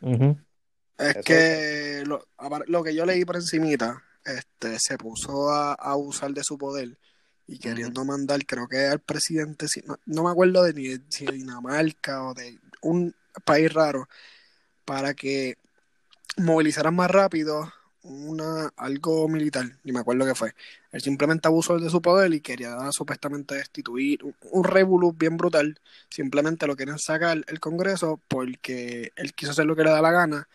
Es 0.02 1.16
Eso- 1.18 1.22
que 1.24 2.04
lo, 2.06 2.26
lo 2.68 2.84
que 2.84 2.96
yo 2.96 3.06
leí 3.06 3.26
por 3.26 3.36
encimita, 3.36 4.02
este, 4.26 4.80
se 4.80 4.98
puso 4.98 5.50
a, 5.52 5.74
a 5.74 5.96
usar 5.96 6.32
de 6.32 6.44
su 6.44 6.58
poder 6.58 6.98
y 7.46 7.60
queriendo 7.60 8.04
mandar, 8.04 8.44
creo 8.46 8.68
que 8.68 8.88
al 8.88 9.00
presidente, 9.00 9.68
si- 9.68 9.82
no, 9.82 9.98
no 10.06 10.24
me 10.24 10.32
acuerdo 10.32 10.64
de 10.64 10.74
ni 10.74 10.88
de 10.88 11.32
Dinamarca 11.32 12.24
o 12.24 12.34
de 12.34 12.60
un 12.82 13.14
país 13.46 13.72
raro, 13.72 14.08
para 14.84 15.14
que 15.14 15.58
movilizaran 16.38 16.96
más 16.96 17.10
rápido 17.10 17.72
una 18.04 18.72
algo 18.78 19.28
militar, 19.28 19.66
ni 19.84 19.92
me 19.92 20.00
acuerdo 20.00 20.26
qué 20.26 20.36
fue. 20.36 20.54
Él 20.92 21.02
simplemente 21.02 21.48
abusó 21.48 21.78
de 21.78 21.90
su 21.90 22.02
poder 22.02 22.34
y 22.34 22.42
quería 22.42 22.78
supuestamente 22.92 23.56
destituir 23.56 24.24
un, 24.24 24.36
un 24.52 24.64
revolú 24.64 25.14
bien 25.14 25.38
brutal. 25.38 25.80
Simplemente 26.10 26.68
lo 26.68 26.76
quieren 26.76 26.98
sacar 27.00 27.44
el 27.48 27.60
Congreso 27.60 28.22
porque 28.28 29.12
él 29.16 29.34
quiso 29.34 29.52
hacer 29.52 29.66
lo 29.66 29.76
que 29.76 29.84
le 29.84 29.90
da 29.90 30.02
la 30.02 30.12
gana, 30.12 30.48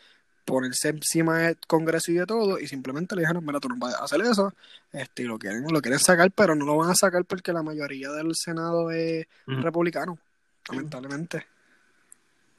ponerse 0.44 0.88
encima 0.88 1.38
del 1.38 1.58
Congreso 1.66 2.10
y 2.10 2.14
de 2.14 2.26
todo, 2.26 2.58
y 2.58 2.66
simplemente 2.66 3.14
le 3.14 3.22
dijeron, 3.22 3.44
mira, 3.44 3.60
tú 3.60 3.68
no 3.68 3.78
puedes 3.78 3.96
hacer 3.96 4.20
eso, 4.22 4.54
este, 4.92 5.22
y 5.22 5.26
lo 5.26 5.38
quieren, 5.38 5.64
lo 5.70 5.80
quieren 5.80 6.00
sacar, 6.00 6.30
pero 6.32 6.54
no 6.54 6.66
lo 6.66 6.76
van 6.76 6.90
a 6.90 6.94
sacar 6.94 7.24
porque 7.24 7.52
la 7.52 7.62
mayoría 7.62 8.10
del 8.10 8.34
Senado 8.34 8.90
es 8.90 9.26
republicano, 9.46 10.18
lamentablemente. 10.68 11.46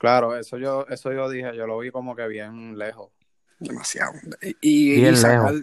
Claro, 0.03 0.35
eso 0.37 0.57
yo, 0.57 0.85
eso 0.89 1.13
yo 1.13 1.29
dije, 1.29 1.55
yo 1.55 1.65
lo 1.65 1.79
vi 1.79 1.89
como 1.89 2.13
que 2.13 2.27
bien 2.27 2.77
lejos. 2.77 3.09
Demasiado. 3.57 4.11
Y, 4.41 4.57
y 4.59 4.95
Bien 4.99 5.15
sacar. 5.15 5.53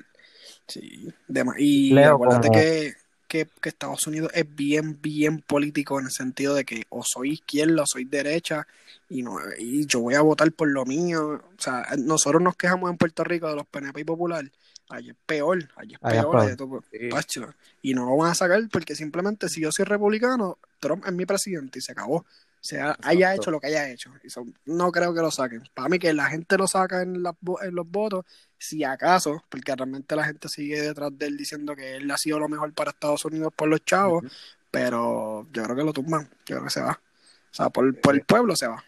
Sí, 0.66 1.12
dema- 1.28 1.56
y 1.58 1.92
Leo, 1.92 2.14
acuérdate 2.14 2.48
como- 2.48 2.58
que. 2.58 2.94
que, 3.28 3.46
que 3.60 3.68
Estados 3.68 4.06
Unidos 4.06 4.30
es 4.34 4.46
bien, 4.56 4.98
bien 5.02 5.40
político 5.42 6.00
en 6.00 6.06
el 6.06 6.10
sentido 6.10 6.54
de 6.54 6.64
que 6.64 6.84
o 6.88 7.02
soy 7.04 7.32
izquierda 7.32 7.82
o 7.82 7.86
soy 7.86 8.04
derecha 8.06 8.66
y, 9.10 9.22
no, 9.22 9.36
y 9.58 9.84
yo 9.86 10.00
voy 10.00 10.14
a 10.14 10.22
votar 10.22 10.50
por 10.52 10.68
lo 10.68 10.86
mío. 10.86 11.34
O 11.34 11.60
sea, 11.60 11.86
nosotros 11.98 12.40
nos 12.42 12.56
quejamos 12.56 12.90
en 12.90 12.96
Puerto 12.96 13.22
Rico 13.22 13.46
de 13.48 13.56
los 13.56 13.66
PNP 13.66 14.00
y 14.00 14.04
Popular. 14.04 14.50
Allí 14.88 15.10
es 15.10 15.16
peor, 15.26 15.58
allí 15.76 15.94
es 15.94 16.00
Allá 16.02 16.20
es 16.20 16.22
peor. 16.22 16.30
peor. 16.32 16.46
allí 16.46 16.56
todo- 16.56 16.84
Sí. 16.90 17.08
Pacho. 17.10 17.54
Y 17.82 17.92
no 17.92 18.06
lo 18.06 18.16
van 18.16 18.30
a 18.30 18.34
sacar 18.34 18.60
porque 18.72 18.96
simplemente 18.96 19.50
si 19.50 19.60
yo 19.60 19.70
soy 19.70 19.84
republicano, 19.84 20.58
Trump 20.80 21.04
es 21.06 21.12
mi 21.12 21.26
presidente 21.26 21.78
y 21.78 21.82
se 21.82 21.92
acabó. 21.92 22.24
O 22.62 22.62
sea, 22.62 22.94
haya 23.02 23.34
hecho 23.34 23.50
lo 23.50 23.58
que 23.58 23.68
haya 23.68 23.88
hecho. 23.88 24.12
Y 24.22 24.28
son- 24.28 24.54
no 24.66 24.92
creo 24.92 25.14
que 25.14 25.20
lo 25.20 25.30
saquen. 25.30 25.62
Para 25.72 25.88
mí 25.88 25.98
que 25.98 26.12
la 26.12 26.26
gente 26.26 26.58
lo 26.58 26.66
saca 26.66 27.00
en, 27.02 27.22
las 27.22 27.34
vo- 27.40 27.62
en 27.64 27.74
los 27.74 27.88
votos, 27.90 28.26
si 28.58 28.84
acaso, 28.84 29.42
porque 29.48 29.74
realmente 29.74 30.14
la 30.14 30.24
gente 30.24 30.48
sigue 30.48 30.80
detrás 30.82 31.10
de 31.16 31.26
él 31.26 31.36
diciendo 31.38 31.74
que 31.74 31.96
él 31.96 32.10
ha 32.10 32.18
sido 32.18 32.38
lo 32.38 32.48
mejor 32.48 32.72
para 32.74 32.90
Estados 32.90 33.24
Unidos 33.24 33.52
por 33.56 33.68
los 33.68 33.82
chavos, 33.84 34.24
pero 34.70 35.46
yo 35.52 35.62
creo 35.62 35.74
que 35.76 35.84
lo 35.84 35.92
tumban. 35.94 36.24
Yo 36.44 36.56
creo 36.56 36.64
que 36.64 36.70
se 36.70 36.82
va. 36.82 36.92
O 36.92 37.54
sea, 37.54 37.70
por, 37.70 37.98
por 38.00 38.14
el 38.14 38.22
pueblo 38.24 38.54
se 38.54 38.66
va. 38.68 38.84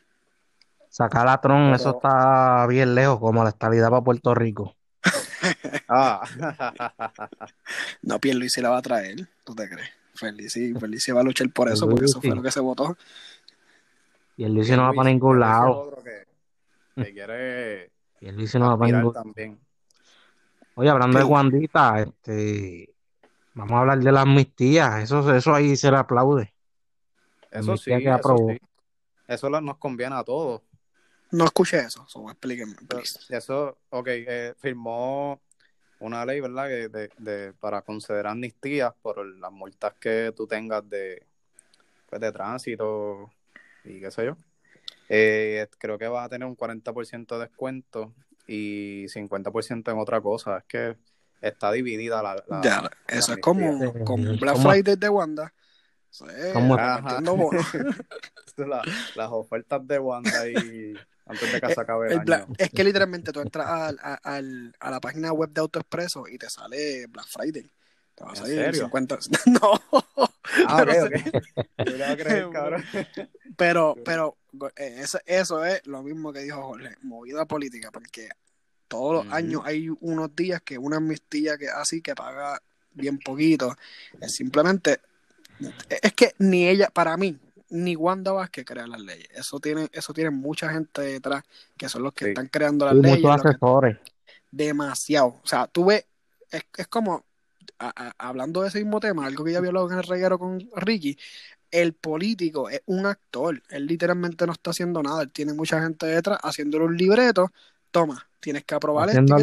Sacar 0.90 1.26
a 1.26 1.40
Tron, 1.40 1.68
Pero- 1.72 1.76
eso 1.76 1.90
está 1.96 2.66
bien 2.66 2.94
lejos, 2.94 3.18
como 3.18 3.42
la 3.42 3.48
estabilidad 3.50 3.88
para 3.88 4.02
Puerto 4.04 4.34
Rico. 4.34 4.76
Ah, 5.88 6.22
No, 8.02 8.18
Pierluisi 8.18 8.60
la 8.60 8.70
va 8.70 8.78
a 8.78 8.82
traer, 8.82 9.28
¿tú 9.44 9.54
te 9.54 9.68
crees? 9.68 9.88
Felici, 10.14 10.72
Felici 10.74 11.10
va 11.12 11.20
a 11.20 11.24
luchar 11.24 11.50
por 11.50 11.68
eso, 11.70 11.88
porque 11.88 12.04
eso 12.04 12.20
fue 12.20 12.34
lo 12.34 12.42
que 12.42 12.50
se 12.50 12.60
votó. 12.60 12.96
Y 14.42 14.44
el 14.44 14.54
Luis 14.54 14.70
no 14.70 14.82
va 14.82 14.92
para 14.92 15.08
ningún 15.08 15.38
lado. 15.38 15.70
otro 15.82 16.02
que, 16.02 16.26
que 16.96 17.12
quiere 17.12 17.92
Y 18.20 18.26
el 18.26 18.34
Luis 18.34 18.52
no 18.56 18.70
va 18.70 18.76
para 18.76 18.90
ningún 18.90 19.12
también. 19.12 19.60
Oye, 20.74 20.88
hablando 20.90 21.16
de 21.16 21.24
Sí. 21.24 21.30
Wandita, 21.30 22.00
este, 22.02 22.94
vamos 23.54 23.72
a 23.72 23.78
hablar 23.78 24.00
de 24.00 24.10
la 24.10 24.22
amnistía. 24.22 25.00
Eso, 25.00 25.32
eso 25.32 25.54
ahí 25.54 25.76
se 25.76 25.92
le 25.92 25.96
aplaude. 25.96 26.52
Eso 27.52 27.76
sí, 27.76 27.90
que 27.92 28.08
eso 28.08 28.36
sí. 28.48 28.58
Eso 29.28 29.48
nos 29.48 29.76
conviene 29.78 30.16
a 30.16 30.24
todos. 30.24 30.62
No 31.30 31.44
escuché 31.44 31.78
eso, 31.78 32.04
so, 32.08 32.28
explíquenme, 32.28 32.72
Eso, 32.74 32.86
please. 32.88 33.36
eso, 33.36 33.78
ok, 33.90 34.08
eh, 34.08 34.54
firmó 34.58 35.40
una 36.00 36.26
ley, 36.26 36.40
¿verdad? 36.40 36.66
Que 36.66 36.88
de, 36.88 37.10
de- 37.16 37.52
para 37.52 37.82
conceder 37.82 38.26
amnistías 38.26 38.92
por 39.00 39.24
las 39.24 39.52
multas 39.52 39.94
que 40.00 40.32
tú 40.36 40.48
tengas 40.48 40.88
de, 40.90 41.24
pues, 42.10 42.20
de 42.20 42.32
tránsito 42.32 43.30
y 43.84 44.00
qué 44.00 44.10
sé 44.10 44.26
yo. 44.26 44.36
Eh, 45.08 45.66
creo 45.78 45.98
que 45.98 46.08
va 46.08 46.24
a 46.24 46.28
tener 46.28 46.46
un 46.46 46.56
40% 46.56 47.34
de 47.38 47.46
descuento 47.46 48.14
y 48.46 49.04
50% 49.08 49.90
en 49.92 49.98
otra 49.98 50.20
cosa. 50.20 50.58
Es 50.58 50.64
que 50.64 50.96
está 51.40 51.70
dividida 51.72 52.22
la... 52.22 52.42
la- 52.48 52.62
Ya, 52.62 52.90
eso 53.08 53.32
la 53.32 53.34
es 53.36 53.40
como, 53.40 53.92
como 54.04 54.24
Sí, 54.32 54.38
Black 54.38 54.54
¿cómo? 54.56 54.70
Friday 54.70 54.96
de 54.96 55.08
Wanda. 55.08 55.52
Bonos. 57.36 57.66
La- 58.56 58.82
las 59.16 59.28
ofertas 59.30 59.86
de 59.86 59.98
Wanda 59.98 60.46
y 60.46 60.94
antes 61.26 61.52
de 61.52 61.60
que 61.60 61.74
se 61.74 61.80
acabe 61.80 62.08
el, 62.08 62.12
El 62.12 62.18
año. 62.18 62.26
Black- 62.26 62.48
es 62.58 62.70
que 62.70 62.84
literalmente 62.84 63.32
tú 63.32 63.40
entras 63.40 63.66
al- 63.66 63.98
a, 64.02 64.14
al- 64.22 64.74
a 64.78 64.90
la 64.90 65.00
página 65.00 65.32
web 65.32 65.50
de 65.50 65.60
AutoExpreso 65.62 66.28
y 66.28 66.36
te 66.38 66.50
sale 66.50 67.06
Black 67.06 67.26
Friday. 67.28 67.70
Te 68.14 68.24
va 68.24 68.30
a 68.30 68.32
¿En 68.34 68.36
salir 68.36 68.56
serio? 68.56 68.82
50. 68.84 69.18
No. 69.46 69.80
Ah, 70.68 70.84
pero, 70.86 71.04
a 72.06 72.16
creer, 72.16 72.48
cabrón. 72.52 72.84
pero, 73.56 73.96
pero 74.04 74.36
eh, 74.76 74.96
eso, 74.98 75.18
eso 75.24 75.64
es 75.64 75.86
lo 75.86 76.02
mismo 76.02 76.32
que 76.32 76.40
dijo 76.40 76.60
Jorge, 76.62 76.96
movida 77.02 77.44
política, 77.46 77.90
porque 77.90 78.28
todos 78.88 79.24
los 79.24 79.32
años 79.32 79.62
hay 79.64 79.88
unos 80.00 80.34
días 80.36 80.60
que 80.62 80.76
una 80.76 80.98
amnistía 80.98 81.56
que 81.56 81.68
así 81.70 82.02
que 82.02 82.14
paga 82.14 82.60
bien 82.92 83.18
poquito. 83.18 83.74
Es 84.20 84.34
simplemente, 84.34 85.00
es 85.88 86.12
que 86.12 86.34
ni 86.38 86.68
ella, 86.68 86.90
para 86.92 87.16
mí, 87.16 87.38
ni 87.70 87.96
Wanda 87.96 88.32
Vázquez 88.32 88.66
crea 88.66 88.86
las 88.86 89.00
leyes. 89.00 89.28
Eso 89.30 89.58
tiene, 89.58 89.88
eso 89.92 90.12
tiene 90.12 90.28
mucha 90.30 90.68
gente 90.70 91.00
detrás 91.00 91.42
que 91.78 91.88
son 91.88 92.02
los 92.02 92.12
que 92.12 92.26
Sí. 92.26 92.30
están 92.32 92.48
creando 92.48 92.84
las 92.84 92.94
Y 92.96 93.00
leyes. 93.00 93.20
muchos 93.22 93.42
que- 93.42 93.48
asesores. 93.48 93.96
demasiado. 94.50 95.40
O 95.42 95.46
sea, 95.46 95.66
tú 95.68 95.86
ves, 95.86 96.04
es, 96.50 96.62
es 96.76 96.86
como, 96.88 97.24
a- 97.78 97.92
a- 97.94 98.28
hablando 98.28 98.62
de 98.62 98.68
ese 98.68 98.78
mismo 98.78 99.00
tema, 99.00 99.26
algo 99.26 99.44
que 99.44 99.52
ya 99.52 99.58
había 99.58 99.68
hablado 99.68 99.90
en 99.90 99.98
el 99.98 100.04
reguero 100.04 100.38
con 100.38 100.68
Ricky, 100.76 101.18
el 101.70 101.94
político 101.94 102.68
es 102.68 102.82
un 102.86 103.06
actor. 103.06 103.62
Él 103.70 103.86
literalmente 103.86 104.46
no 104.46 104.52
está 104.52 104.70
haciendo 104.70 105.02
nada. 105.02 105.22
Él 105.22 105.30
tiene 105.30 105.54
mucha 105.54 105.82
gente 105.82 106.06
detrás 106.06 106.38
haciéndole 106.42 106.84
un 106.84 106.96
libreto. 106.96 107.50
Toma, 107.90 108.26
tienes 108.40 108.64
que 108.64 108.74
aprobar 108.74 109.08
esto. 109.08 109.36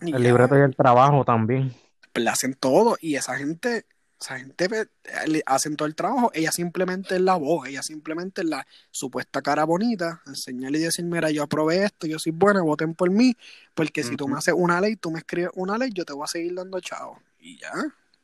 El 0.00 0.12
ya, 0.12 0.18
libreto 0.18 0.58
y 0.58 0.62
el 0.62 0.76
trabajo 0.76 1.24
también. 1.24 1.74
le 2.14 2.30
hacen 2.30 2.54
todo. 2.54 2.96
Y 3.00 3.16
esa 3.16 3.36
gente, 3.36 3.84
esa 4.18 4.38
gente 4.38 4.68
pues, 4.68 4.88
le 5.26 5.42
hacen 5.44 5.76
todo 5.76 5.86
el 5.86 5.94
trabajo. 5.94 6.30
Ella 6.34 6.50
simplemente 6.50 7.16
es 7.16 7.20
la 7.20 7.36
voz. 7.36 7.68
Ella 7.68 7.82
simplemente 7.82 8.40
es 8.40 8.48
la 8.48 8.66
supuesta 8.90 9.42
cara 9.42 9.64
bonita. 9.64 10.22
Enseñarle 10.26 10.78
y 10.78 10.82
decir, 10.82 11.04
mira, 11.04 11.30
yo 11.30 11.42
aprobé 11.42 11.84
esto, 11.84 12.06
yo 12.06 12.18
soy 12.18 12.32
buena, 12.32 12.62
voten 12.62 12.94
por 12.94 13.10
mí. 13.10 13.36
Porque 13.74 14.02
si 14.02 14.16
tú 14.16 14.26
me 14.26 14.38
haces 14.38 14.54
una 14.56 14.80
ley, 14.80 14.96
tú 14.96 15.10
me 15.10 15.18
escribes 15.18 15.50
una 15.54 15.76
ley, 15.76 15.90
yo 15.92 16.04
te 16.04 16.14
voy 16.14 16.24
a 16.24 16.28
seguir 16.28 16.54
dando 16.54 16.80
chavo. 16.80 17.20
Y 17.38 17.58
ya. 17.58 17.72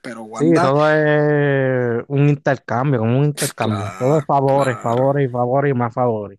Pero 0.00 0.24
Sí, 0.24 0.30
Wanda, 0.30 0.62
todo 0.62 0.90
es 0.90 2.04
un 2.08 2.28
intercambio, 2.28 3.00
como 3.00 3.18
un 3.18 3.26
intercambio. 3.26 3.78
Claro, 3.78 3.98
todo 3.98 4.18
es 4.18 4.24
favores, 4.24 4.76
claro. 4.78 4.96
favores 4.96 5.28
y 5.28 5.32
favores 5.32 5.70
y 5.70 5.74
más 5.74 5.94
favores. 5.94 6.38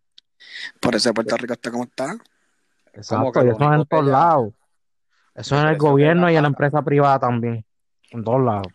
por 0.81 0.95
eso 0.95 1.13
Puerto 1.13 1.37
Rico 1.37 1.53
está 1.53 1.71
como 1.71 1.85
está. 1.85 2.17
Exacto, 2.91 3.45
y 3.45 3.49
eso 3.49 3.73
es 3.73 3.79
en 3.79 3.85
todos 3.85 4.05
lados. 4.05 4.53
Eso 5.33 5.55
es 5.55 5.63
en 5.63 5.69
el 5.69 5.77
gobierno 5.77 6.29
y 6.29 6.35
en 6.35 6.41
la 6.41 6.49
empresa 6.49 6.81
privada 6.81 7.19
también. 7.19 7.65
En 8.11 8.23
todos 8.23 8.43
lados. 8.43 8.67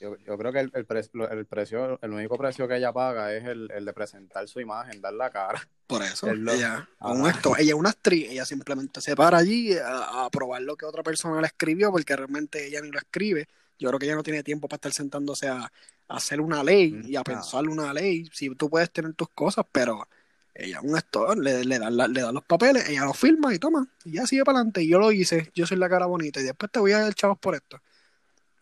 Yo, 0.00 0.16
yo 0.18 0.38
creo 0.38 0.52
que 0.52 0.60
el, 0.60 0.70
el, 0.74 0.86
pre- 0.86 1.02
el 1.30 1.46
precio, 1.46 1.98
el 2.00 2.10
único 2.10 2.38
precio 2.38 2.66
que 2.66 2.76
ella 2.76 2.92
paga 2.92 3.34
es 3.34 3.44
el, 3.44 3.70
el 3.70 3.84
de 3.84 3.92
presentar 3.92 4.48
su 4.48 4.58
imagen, 4.60 5.00
dar 5.02 5.12
la 5.12 5.30
cara. 5.30 5.68
Por 5.86 6.02
eso, 6.02 6.26
Es 6.26 6.38
lo- 6.38 6.54
ella, 6.54 6.88
un 7.00 7.26
ella 7.26 7.70
es 7.70 7.74
una 7.74 7.90
actriz, 7.90 8.30
ella 8.30 8.44
simplemente 8.46 9.00
se 9.00 9.14
para 9.14 9.38
allí 9.38 9.76
a, 9.76 10.24
a 10.24 10.30
probar 10.30 10.62
lo 10.62 10.76
que 10.76 10.86
otra 10.86 11.02
persona 11.02 11.40
le 11.40 11.46
escribió, 11.48 11.90
porque 11.92 12.16
realmente 12.16 12.66
ella 12.66 12.80
ni 12.80 12.90
lo 12.90 12.98
escribe. 12.98 13.46
Yo 13.78 13.88
creo 13.88 13.98
que 13.98 14.06
ella 14.06 14.14
no 14.16 14.22
tiene 14.22 14.42
tiempo 14.42 14.68
para 14.68 14.76
estar 14.76 14.92
sentándose 14.92 15.48
a, 15.48 15.64
a 15.64 15.70
hacer 16.16 16.40
una 16.40 16.62
ley 16.64 17.00
y 17.04 17.16
a 17.16 17.22
pensar 17.22 17.68
una 17.68 17.92
ley. 17.92 18.28
Si 18.32 18.54
tú 18.54 18.70
puedes 18.70 18.90
tener 18.90 19.12
tus 19.14 19.28
cosas, 19.30 19.66
pero 19.70 20.08
ella 20.54 20.78
es 20.78 20.84
un 20.84 20.96
actor, 20.96 21.38
le, 21.38 21.64
le, 21.64 21.78
dan 21.78 21.96
dan 21.96 22.34
los 22.34 22.44
papeles, 22.44 22.88
ella 22.88 23.04
los 23.04 23.16
firma 23.18 23.54
y 23.54 23.58
toma, 23.58 23.86
y 24.04 24.12
ya 24.12 24.26
sigue 24.26 24.44
para 24.44 24.58
adelante. 24.58 24.82
Y 24.82 24.88
yo 24.88 24.98
lo 24.98 25.12
hice, 25.12 25.50
yo 25.54 25.66
soy 25.66 25.76
la 25.78 25.88
cara 25.88 26.06
bonita, 26.06 26.40
y 26.40 26.44
después 26.44 26.70
te 26.72 26.80
voy 26.80 26.92
a 26.92 27.00
dar 27.00 27.14
chavos 27.14 27.38
por 27.38 27.54
esto. 27.54 27.80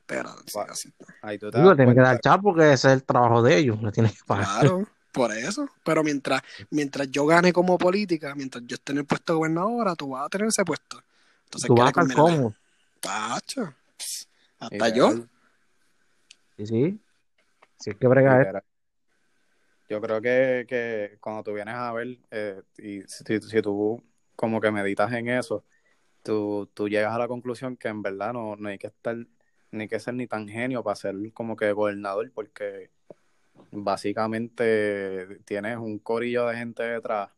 Wow. 0.08 0.64
así. 0.70 0.92
Ahí 1.22 1.38
tú 1.38 1.50
te 1.50 1.58
Digo, 1.58 1.70
das 1.70 1.76
tiene 1.76 1.94
que 1.94 2.00
dar 2.00 2.20
chat 2.20 2.40
porque 2.40 2.72
ese 2.72 2.88
es 2.88 2.94
el 2.94 3.04
trabajo 3.04 3.42
de 3.42 3.56
ellos. 3.56 3.80
Le 3.82 3.92
tienen 3.92 4.12
que 4.12 4.18
pagar. 4.26 4.60
Claro, 4.60 4.88
por 5.12 5.32
eso. 5.32 5.68
Pero 5.84 6.02
mientras, 6.02 6.42
mientras 6.70 7.10
yo 7.10 7.26
gane 7.26 7.52
como 7.52 7.76
política, 7.78 8.34
mientras 8.34 8.64
yo 8.66 8.74
esté 8.74 8.92
en 8.92 8.98
el 8.98 9.04
puesto 9.04 9.32
de 9.32 9.36
gobernadora, 9.38 9.94
tú 9.94 10.10
vas 10.10 10.26
a 10.26 10.28
tener 10.28 10.48
ese 10.48 10.64
puesto. 10.64 11.00
Entonces, 11.44 11.68
Tú 11.68 11.74
¿qué 11.74 11.82
vas 11.82 11.96
a 11.96 12.02
estar 12.02 12.16
cómodo. 12.16 12.54
Tacho. 13.00 13.74
Hasta 14.58 14.88
yo. 14.88 15.12
Sí, 16.56 16.66
sí. 16.66 17.00
Si 17.78 17.90
es 17.90 17.96
que 17.96 18.06
brega. 18.06 18.62
Yo 19.88 20.00
creo 20.02 20.20
que, 20.20 20.66
que 20.68 21.16
cuando 21.20 21.42
tú 21.42 21.54
vienes 21.54 21.74
a 21.74 21.92
ver, 21.92 22.18
eh, 22.30 22.60
y 22.76 23.00
si, 23.02 23.40
si 23.40 23.62
tú 23.62 24.02
como 24.36 24.60
que 24.60 24.70
meditas 24.70 25.10
en 25.12 25.28
eso, 25.28 25.64
tú, 26.22 26.68
tú 26.74 26.88
llegas 26.88 27.14
a 27.14 27.18
la 27.18 27.26
conclusión 27.26 27.76
que 27.76 27.88
en 27.88 28.02
verdad 28.02 28.34
no, 28.34 28.54
no 28.56 28.68
hay 28.68 28.78
que 28.78 28.88
estar, 28.88 29.16
ni 29.70 29.88
que 29.88 30.00
ser 30.00 30.14
ni 30.14 30.26
tan 30.26 30.48
genio 30.48 30.82
para 30.82 30.96
ser 30.96 31.14
como 31.32 31.56
que 31.56 31.72
gobernador, 31.72 32.30
porque 32.34 32.90
básicamente 33.72 35.40
tienes 35.44 35.76
un 35.78 35.98
corillo 35.98 36.46
de 36.46 36.56
gente 36.56 36.82
detrás 36.82 37.30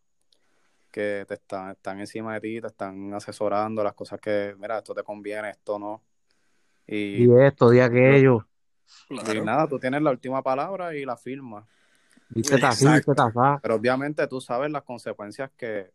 que 0.90 1.24
te 1.28 1.34
están, 1.34 1.70
están 1.70 2.00
encima 2.00 2.34
de 2.34 2.40
ti, 2.40 2.60
te 2.60 2.66
están 2.66 3.14
asesorando 3.14 3.84
las 3.84 3.94
cosas 3.94 4.20
que, 4.20 4.54
mira, 4.58 4.78
esto 4.78 4.94
te 4.94 5.02
conviene, 5.02 5.50
esto 5.50 5.78
no. 5.78 6.02
Y, 6.86 7.24
Y 7.24 7.30
esto, 7.40 7.70
di 7.70 7.80
aquello. 7.80 8.46
y 9.10 9.16
Claro. 9.16 9.44
nada, 9.44 9.68
tú 9.68 9.78
tienes 9.78 10.02
la 10.02 10.10
última 10.10 10.42
palabra 10.42 10.94
y 10.96 11.04
la 11.04 11.16
firma. 11.16 11.66
Dice 12.30 12.54
así, 12.56 12.84
Exacto. 12.86 13.12
dice 13.12 13.22
así. 13.22 13.60
Pero 13.62 13.74
obviamente 13.76 14.26
tú 14.26 14.40
sabes 14.40 14.70
las 14.70 14.82
consecuencias 14.82 15.50
que, 15.56 15.90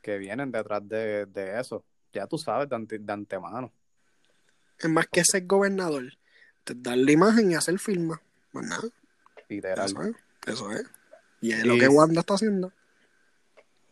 que 0.00 0.18
vienen 0.18 0.50
detrás 0.50 0.86
de, 0.88 1.26
de 1.26 1.60
eso. 1.60 1.84
Ya 2.12 2.26
tú 2.26 2.38
sabes 2.38 2.68
de, 2.68 2.76
ante- 2.76 2.98
de 2.98 3.12
antemano. 3.12 3.72
Es 4.82 4.88
más 4.90 5.06
que 5.06 5.24
ser 5.24 5.46
gobernador. 5.46 6.12
Te 6.64 6.74
dar 6.76 6.96
la 6.98 7.10
imagen 7.12 7.50
y 7.50 7.54
hacer 7.54 7.78
firma. 7.78 8.20
Más 8.52 8.66
nada. 8.66 8.82
Literal. 9.48 9.86
Eso 9.86 10.02
es. 10.02 10.14
Eso 10.46 10.72
es. 10.72 10.84
Y 11.40 11.52
es 11.52 11.64
Y- 11.64 11.68
lo 11.68 11.76
que 11.78 11.88
Wanda 11.88 12.20
está 12.20 12.34
haciendo. 12.34 12.72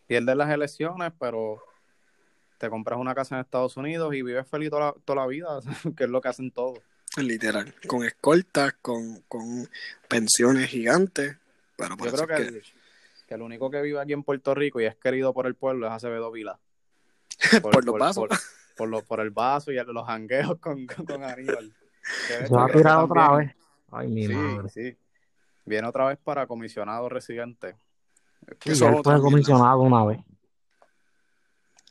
Pierdes 0.06 0.36
las 0.36 0.50
elecciones, 0.50 1.12
pero 1.18 1.62
te 2.58 2.68
compras 2.68 2.98
una 2.98 3.14
casa 3.14 3.36
en 3.36 3.42
Estados 3.42 3.76
Unidos 3.76 4.12
y 4.14 4.22
vives 4.22 4.46
feliz 4.48 4.70
toda 4.70 4.86
la, 4.86 4.94
toda 5.04 5.22
la 5.22 5.26
vida, 5.26 5.60
que 5.96 6.04
es 6.04 6.10
lo 6.10 6.20
que 6.20 6.28
hacen 6.28 6.50
todos. 6.50 6.80
Literal. 7.16 7.74
Con 7.86 8.04
escoltas, 8.04 8.74
con, 8.82 9.20
con 9.28 9.68
pensiones 10.08 10.68
gigantes. 10.68 11.36
Pero 11.76 11.96
Yo 11.96 12.12
creo 12.12 12.26
que, 12.26 12.34
el, 12.36 12.62
que 13.26 13.34
el 13.34 13.42
único 13.42 13.70
que 13.70 13.80
vive 13.82 14.00
aquí 14.00 14.12
en 14.12 14.22
Puerto 14.22 14.54
Rico 14.54 14.80
y 14.80 14.84
es 14.84 14.96
querido 14.96 15.32
por 15.32 15.46
el 15.46 15.54
pueblo 15.54 15.86
es 15.86 15.92
Acevedo 15.92 16.30
Vila. 16.30 16.58
Por 17.62 17.84
los 17.84 18.14
por, 18.16 18.28
lo, 18.88 19.02
por 19.02 19.20
el 19.20 19.30
vaso 19.30 19.70
y 19.72 19.76
los 19.76 20.06
jangueos 20.06 20.58
con, 20.60 20.86
con, 20.86 21.04
con 21.06 21.22
Aníbal. 21.24 21.72
Se 22.26 22.48
va 22.48 22.64
a 22.64 22.68
tirar 22.68 22.98
otra 23.04 23.26
también- 23.28 23.48
vez. 23.48 23.56
Ay, 23.92 24.08
mi 24.08 24.26
Sí, 24.26 24.32
madre. 24.34 24.68
sí. 24.68 24.96
Viene 25.66 25.88
otra 25.88 26.06
vez 26.06 26.18
para 26.22 26.46
comisionado 26.46 27.08
residente. 27.08 27.76
Sí, 28.60 28.70
Eso 28.72 28.88
es 28.88 28.96
él 28.96 29.00
fue 29.04 29.20
comisionado 29.20 29.80
una 29.80 30.04
vez. 30.04 30.18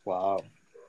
Wow. 0.06 0.42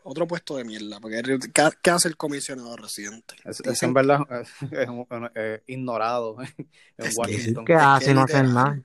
Otro 0.03 0.27
puesto 0.27 0.57
de 0.57 0.65
mierda, 0.65 0.99
porque 0.99 1.23
¿qué, 1.53 1.69
qué 1.83 1.91
hace 1.91 2.09
el 2.09 2.17
comisionado 2.17 2.75
residente? 2.77 3.35
Es, 3.45 3.61
es 3.61 3.83
en 3.83 3.93
verdad 3.93 4.21
es, 4.73 4.89
un- 4.89 5.31
eh, 5.35 5.63
ignorado 5.67 6.37
en 6.59 6.67
Es 6.97 7.15
que- 7.15 7.21
Washington. 7.21 7.65
¿Qué 7.67 7.75
Es 7.75 7.81
hace? 7.83 8.15
No 8.15 8.23
hace 8.23 8.43
nada. 8.43 8.81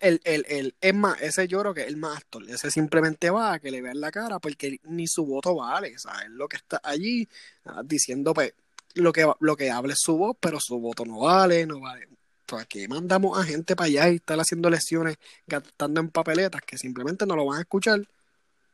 El, 0.00 0.20
el, 0.24 0.46
el, 0.48 0.74
es 0.80 0.94
más, 0.94 1.20
ese 1.20 1.48
yo 1.48 1.60
creo 1.60 1.74
que 1.74 1.82
es 1.82 1.88
el 1.88 1.96
más 1.96 2.18
actor. 2.18 2.48
Ese 2.48 2.70
simplemente 2.70 3.30
va 3.30 3.54
a 3.54 3.58
que 3.58 3.70
le 3.70 3.82
vean 3.82 4.00
la 4.00 4.10
cara 4.10 4.38
porque 4.38 4.80
ni 4.84 5.06
su 5.06 5.24
voto 5.24 5.54
vale. 5.56 5.94
O 5.94 5.98
sea, 5.98 6.12
él 6.24 6.34
lo 6.34 6.48
que 6.48 6.56
está 6.56 6.80
allí 6.82 7.28
ah, 7.64 7.82
diciendo, 7.84 8.34
pues, 8.34 8.54
lo 8.94 9.12
que, 9.12 9.30
lo 9.40 9.56
que 9.56 9.70
hable 9.70 9.92
es 9.92 10.00
su 10.00 10.16
voz, 10.16 10.36
pero 10.40 10.58
su 10.60 10.78
voto 10.78 11.04
no 11.04 11.20
vale, 11.20 11.66
no 11.66 11.80
vale. 11.80 12.08
Pues 12.46 12.62
aquí 12.62 12.88
mandamos 12.88 13.38
a 13.38 13.44
gente 13.44 13.76
para 13.76 13.86
allá 13.86 14.10
y 14.10 14.16
estar 14.16 14.38
haciendo 14.38 14.70
lesiones, 14.70 15.16
gastando 15.46 16.00
en 16.00 16.08
papeletas 16.08 16.62
que 16.62 16.78
simplemente 16.78 17.26
no 17.26 17.36
lo 17.36 17.46
van 17.46 17.58
a 17.58 17.60
escuchar. 17.62 18.08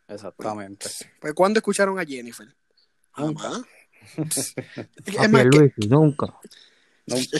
Exactamente. 0.09 0.89
Pues, 1.21 1.35
¿cuándo 1.35 1.59
escucharon 1.59 1.99
a 1.99 2.05
Jennifer? 2.05 2.47
Nunca. 3.17 3.43
Jamás. 3.43 3.63
es 5.07 5.19
A 5.19 5.29
más, 5.29 5.47
que 5.51 5.73
nunca. 5.89 6.39
Nunca. 7.07 7.39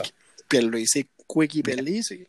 Pierluisi, 0.49 1.09
Quickie 1.29 1.63
Pierluisi. 1.63 2.27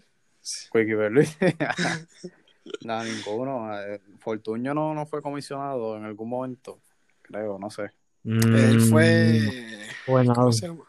Quickie 0.72 0.94
Berluisi. 0.96 1.36
no, 2.86 3.04
ninguno. 3.04 3.80
Eh, 3.82 4.02
Fortuño 4.20 4.74
no, 4.74 4.94
no 4.94 5.06
fue 5.06 5.22
comisionado 5.22 5.98
en 5.98 6.06
algún 6.06 6.30
momento. 6.30 6.80
Creo, 7.22 7.58
no 7.60 7.70
sé. 7.70 7.92
Él 8.24 8.78
Mm, 8.78 8.90
fue... 8.90 9.88
fue 10.06 10.24
nada. 10.24 10.36
¿Cómo 10.36 10.52
se 10.52 10.68
llama? 10.68 10.84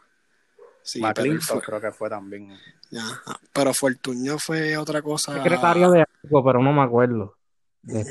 Sí, 0.81 1.01
McClinton 1.01 1.59
creo 1.59 1.81
que 1.81 1.91
fue 1.91 2.09
también. 2.09 2.57
Ya, 2.89 3.01
ah, 3.25 3.39
pero 3.53 3.73
Fortuño 3.73 4.37
fue 4.39 4.77
otra 4.77 5.01
cosa. 5.01 5.33
Secretario 5.33 5.91
de 5.91 6.05
algo, 6.23 6.43
pero 6.45 6.63
no 6.63 6.71
me 6.71 6.81
acuerdo. 6.81 7.35
De- 7.81 8.05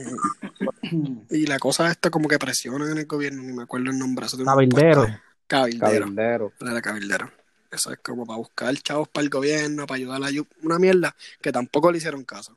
Y 1.31 1.47
la 1.47 1.59
cosa 1.59 1.91
esta 1.91 2.11
como 2.11 2.29
que 2.29 2.39
presionan 2.39 2.91
en 2.93 2.99
el 2.99 3.07
gobierno, 3.07 3.43
ni 3.43 3.53
me 3.53 3.63
acuerdo 3.63 3.91
el 3.91 3.99
nombre. 3.99 4.27
eso 4.27 4.37
Cabildero. 4.45 5.07
Cabildero. 5.47 5.89
Cabildero. 6.07 6.53
Era 6.61 6.83
cabildero. 6.83 7.31
Eso 7.71 7.93
es 7.93 7.99
como 7.99 8.27
para 8.27 8.39
buscar 8.39 8.75
chavos 8.77 9.09
para 9.09 9.25
el 9.25 9.31
gobierno, 9.31 9.87
para 9.87 9.97
ayudar 9.97 10.17
a 10.23 10.31
la 10.31 10.43
una 10.63 10.79
mierda 10.79 11.15
que 11.41 11.53
tampoco 11.53 11.91
le 11.91 11.99
hicieron 11.99 12.25
caso. 12.25 12.57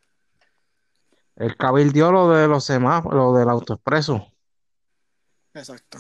El 1.35 1.55
cabildió 1.55 2.11
lo 2.11 2.29
de 2.29 2.47
los 2.47 2.65
semáforos, 2.65 3.17
lo 3.17 3.39
del 3.39 3.49
autoexpreso. 3.49 4.31
Exacto. 5.53 5.99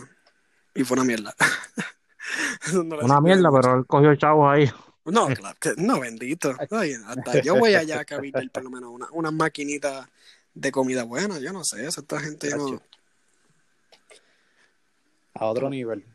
Y 0.75 0.83
fue 0.83 0.95
una 0.95 1.05
mierda. 1.05 1.35
Eso 2.65 2.83
no 2.83 2.97
Una 2.99 3.21
mierda, 3.21 3.49
pero 3.51 3.79
él 3.79 3.85
cogió 3.87 4.15
chavos 4.15 4.51
ahí. 4.51 4.69
No, 5.05 5.27
claro, 5.27 5.57
que- 5.59 5.73
no, 5.77 5.99
bendito. 5.99 6.53
Hasta 6.59 7.41
yo 7.41 7.55
voy 7.55 7.73
allá 7.73 8.01
a 8.01 8.05
cabildar 8.05 8.49
por 8.51 8.63
lo 8.63 8.69
menos 8.69 8.91
una, 8.91 9.07
unas 9.11 9.33
maquinitas 9.33 10.07
de 10.53 10.71
comida 10.71 11.03
buena. 11.03 11.39
Yo 11.39 11.53
no 11.53 11.63
sé, 11.63 11.85
esa 11.85 12.01
esta 12.01 12.19
gente 12.19 12.55
no. 12.55 12.81
A 15.33 15.45
otro 15.45 15.69
nivel. 15.69 16.05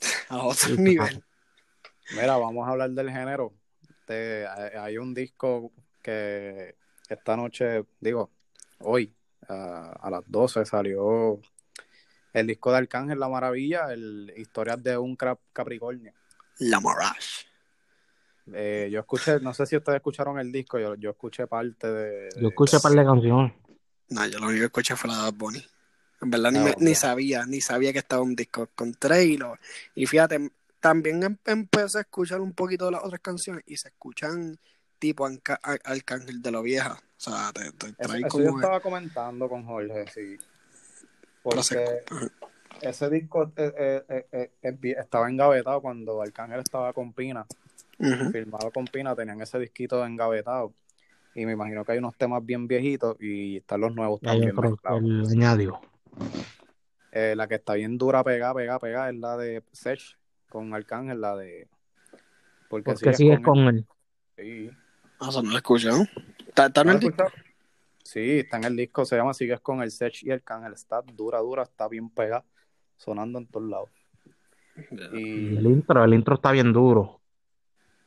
a 0.28 0.38
otro 0.38 0.74
nivel. 0.76 1.22
Mira, 2.12 2.36
vamos 2.36 2.66
a 2.66 2.72
hablar 2.72 2.90
del 2.90 3.10
género. 3.10 3.52
Este, 3.88 4.46
hay 4.46 4.98
un 4.98 5.14
disco 5.14 5.72
que 6.02 6.74
esta 7.08 7.36
noche, 7.36 7.84
digo, 8.00 8.30
hoy, 8.80 9.12
a, 9.48 9.92
a 10.00 10.10
las 10.10 10.22
12 10.26 10.64
salió 10.64 11.40
el 12.32 12.46
disco 12.46 12.70
de 12.72 12.78
Arcángel 12.78 13.18
La 13.18 13.28
Maravilla, 13.28 13.92
el 13.92 14.32
Historias 14.36 14.82
de 14.82 14.96
un 14.96 15.16
Crap- 15.16 15.38
Capricornio. 15.52 16.12
La 16.58 16.80
Mirage. 16.80 17.46
Eh, 18.52 18.88
yo 18.90 19.00
escuché, 19.00 19.38
no 19.40 19.54
sé 19.54 19.66
si 19.66 19.76
ustedes 19.76 19.96
escucharon 19.96 20.38
el 20.38 20.50
disco, 20.50 20.78
yo, 20.78 20.94
yo 20.96 21.10
escuché 21.10 21.46
parte 21.46 21.86
de... 21.86 22.28
Yo 22.40 22.48
escuché 22.48 22.76
un 22.76 22.82
par 22.82 22.92
de 22.92 23.04
canciones. 23.04 23.52
No, 24.08 24.26
yo 24.26 24.38
lo 24.40 24.46
único 24.46 24.60
que 24.60 24.66
escuché 24.66 24.96
fue 24.96 25.08
la 25.10 25.24
de 25.26 25.30
Bunny. 25.30 25.64
En 26.20 26.30
verdad 26.30 26.50
ni, 26.50 26.58
Ah, 26.58 26.64
me- 26.64 26.74
ni 26.84 26.94
sabía, 26.94 27.46
ni 27.46 27.60
sabía 27.60 27.92
que 27.92 28.00
estaba 28.00 28.22
un 28.22 28.34
disco 28.34 28.68
con 28.74 28.92
y 29.22 29.36
lo- 29.36 29.56
Y 29.94 30.06
fíjate, 30.06 30.50
también 30.80 31.22
em- 31.22 31.36
empecé 31.44 31.98
a 31.98 32.00
escuchar 32.02 32.40
un 32.40 32.52
poquito 32.52 32.86
de 32.86 32.92
las 32.92 33.04
otras 33.04 33.20
canciones 33.20 33.62
y 33.66 33.76
se 33.76 33.88
escuchan 33.88 34.56
tipo 34.98 35.28
Arcángel 35.62 36.42
de 36.42 36.50
lo 36.50 36.62
vieja. 36.62 36.94
O 36.94 37.20
sea, 37.20 37.52
te, 37.52 37.70
te 37.72 37.86
Eso, 37.88 37.94
trae 37.98 38.20
eso 38.20 38.38
yo 38.38 38.46
como... 38.46 38.60
estaba 38.60 38.80
comentando 38.80 39.48
con 39.48 39.64
Jorge, 39.64 40.06
sí. 40.08 40.36
Se- 40.38 40.42
Porque 41.42 42.04
ese 42.82 43.10
disco 43.10 43.52
eh, 43.56 44.04
eh, 44.08 44.50
eh, 44.62 44.96
estaba 44.98 45.28
engavetado 45.30 45.80
cuando 45.80 46.20
Arcángel 46.22 46.60
estaba 46.60 46.92
con 46.92 47.12
Pina. 47.12 47.46
Ujú. 47.98 48.30
filmado 48.30 48.70
con 48.70 48.86
Pina, 48.86 49.14
tenían 49.14 49.40
ese 49.42 49.58
disquito 49.58 50.04
engavetado. 50.04 50.72
Y 51.34 51.44
me 51.46 51.52
imagino 51.52 51.84
que 51.84 51.92
hay 51.92 51.98
unos 51.98 52.16
temas 52.16 52.44
bien 52.44 52.66
viejitos 52.66 53.16
y 53.20 53.58
están 53.58 53.82
los 53.82 53.94
nuevos 53.94 54.20
también 54.20 54.54
añadió. 55.30 55.80
Eh, 57.12 57.34
la 57.36 57.46
que 57.46 57.56
está 57.56 57.74
bien 57.74 57.98
dura, 57.98 58.24
pegada, 58.24 58.54
pegada, 58.54 58.78
pegada, 58.78 59.10
es 59.10 59.16
la 59.16 59.36
de 59.36 59.62
Sech 59.72 60.16
con 60.50 60.74
Arcángel, 60.74 61.22
la 61.22 61.36
de... 61.36 61.70
Porque, 62.68 62.94
Porque 62.94 63.14
sigues 63.14 63.40
él? 63.40 63.42
con 63.42 63.58
él. 63.68 63.86
Sí. 64.36 64.70
Ah, 65.20 65.28
eso 65.30 65.42
no 65.42 65.50
lo 65.52 65.56
escuché. 65.58 65.88
¿no? 65.90 66.08
¿Está, 66.48 66.66
está 66.66 66.82
en 66.82 66.88
¿No 66.88 66.92
el 66.92 67.00
disco? 67.00 67.24
Sí, 68.04 68.40
está 68.40 68.58
en 68.58 68.64
el 68.64 68.76
disco, 68.76 69.04
se 69.04 69.16
llama 69.16 69.34
Sigues 69.34 69.60
con 69.60 69.82
el 69.82 69.90
Sech 69.90 70.22
y 70.24 70.30
Arcángel. 70.32 70.72
Está 70.74 71.02
dura, 71.02 71.38
dura, 71.40 71.62
está 71.64 71.88
bien 71.88 72.10
pegada, 72.10 72.44
sonando 72.96 73.38
en 73.38 73.46
todos 73.48 73.68
lados. 73.68 73.90
Y 75.12 75.56
Y 75.56 75.56
el 75.56 75.66
intro, 75.66 76.04
el 76.04 76.14
intro 76.14 76.34
está 76.36 76.52
bien 76.52 76.72
duro. 76.72 77.20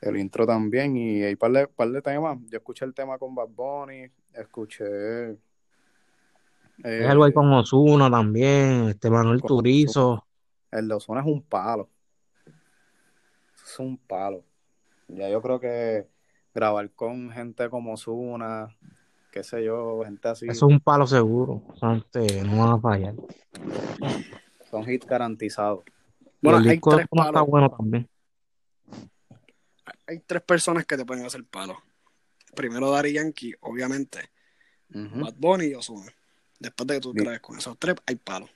el 0.01 0.17
intro 0.17 0.45
también, 0.45 0.97
y 0.97 1.23
hay 1.23 1.35
par 1.35 1.51
de, 1.51 1.67
par 1.67 1.89
de 1.89 2.01
temas. 2.01 2.37
Yo 2.49 2.57
escuché 2.57 2.85
el 2.85 2.93
tema 2.93 3.17
con 3.17 3.33
Bad 3.35 3.49
Bunny, 3.49 4.11
escuché... 4.33 5.31
eh, 5.31 5.39
Es 6.83 7.07
algo 7.09 7.23
ahí 7.25 7.33
con 7.33 7.51
Ozuna 7.53 8.09
también, 8.11 8.89
este 8.89 9.09
Manuel 9.09 9.41
con 9.41 9.47
Turizo. 9.47 10.27
El 10.71 10.87
de 10.89 10.95
Ozuna 10.95 11.21
es 11.21 11.27
un 11.27 11.41
palo. 11.43 11.89
Es 13.73 13.79
un 13.79 13.97
palo. 13.97 14.43
Ya 15.07 15.29
yo 15.29 15.41
creo 15.41 15.59
que 15.59 16.07
grabar 16.53 16.91
con 16.91 17.31
gente 17.31 17.67
como 17.71 17.93
Ozuna, 17.93 18.67
qué 19.31 19.43
sé 19.43 19.63
yo, 19.63 20.03
gente 20.05 20.27
así, 20.27 20.45
Eso 20.45 20.67
es 20.67 20.73
un 20.73 20.79
palo 20.79 21.07
seguro. 21.07 21.63
O 21.67 21.75
sea, 21.75 21.95
este, 21.95 22.43
no 22.43 22.59
van 22.59 22.77
a 22.77 22.79
fallar. 22.79 23.15
son 24.69 24.87
hits 24.87 25.07
garantizados. 25.07 25.83
Bueno, 26.39 26.59
el 26.59 26.69
hay 26.69 26.79
tres 26.79 27.01
está 27.11 27.31
palos. 27.31 27.47
bueno 27.47 27.71
también. 27.71 28.07
Hay 30.05 30.19
tres 30.19 30.43
personas 30.43 30.85
que 30.85 30.95
te 30.95 31.03
pueden 31.05 31.25
hacer 31.25 31.43
palo. 31.45 31.75
Primero 32.55 32.91
Daddy 32.91 33.13
Yankee, 33.13 33.55
obviamente. 33.61 34.29
Ujú. 34.93 35.21
Bad 35.25 35.33
Bunny 35.37 35.65
y 35.65 35.73
Ozuna. 35.73 36.11
Después 36.59 36.85
de 36.85 36.93
que 36.95 37.01
tú 37.01 37.11
grabes 37.13 37.39
con 37.39 37.57
esos 37.57 37.75
tres, 37.79 37.95
hay 38.05 38.17
palo. 38.17 38.47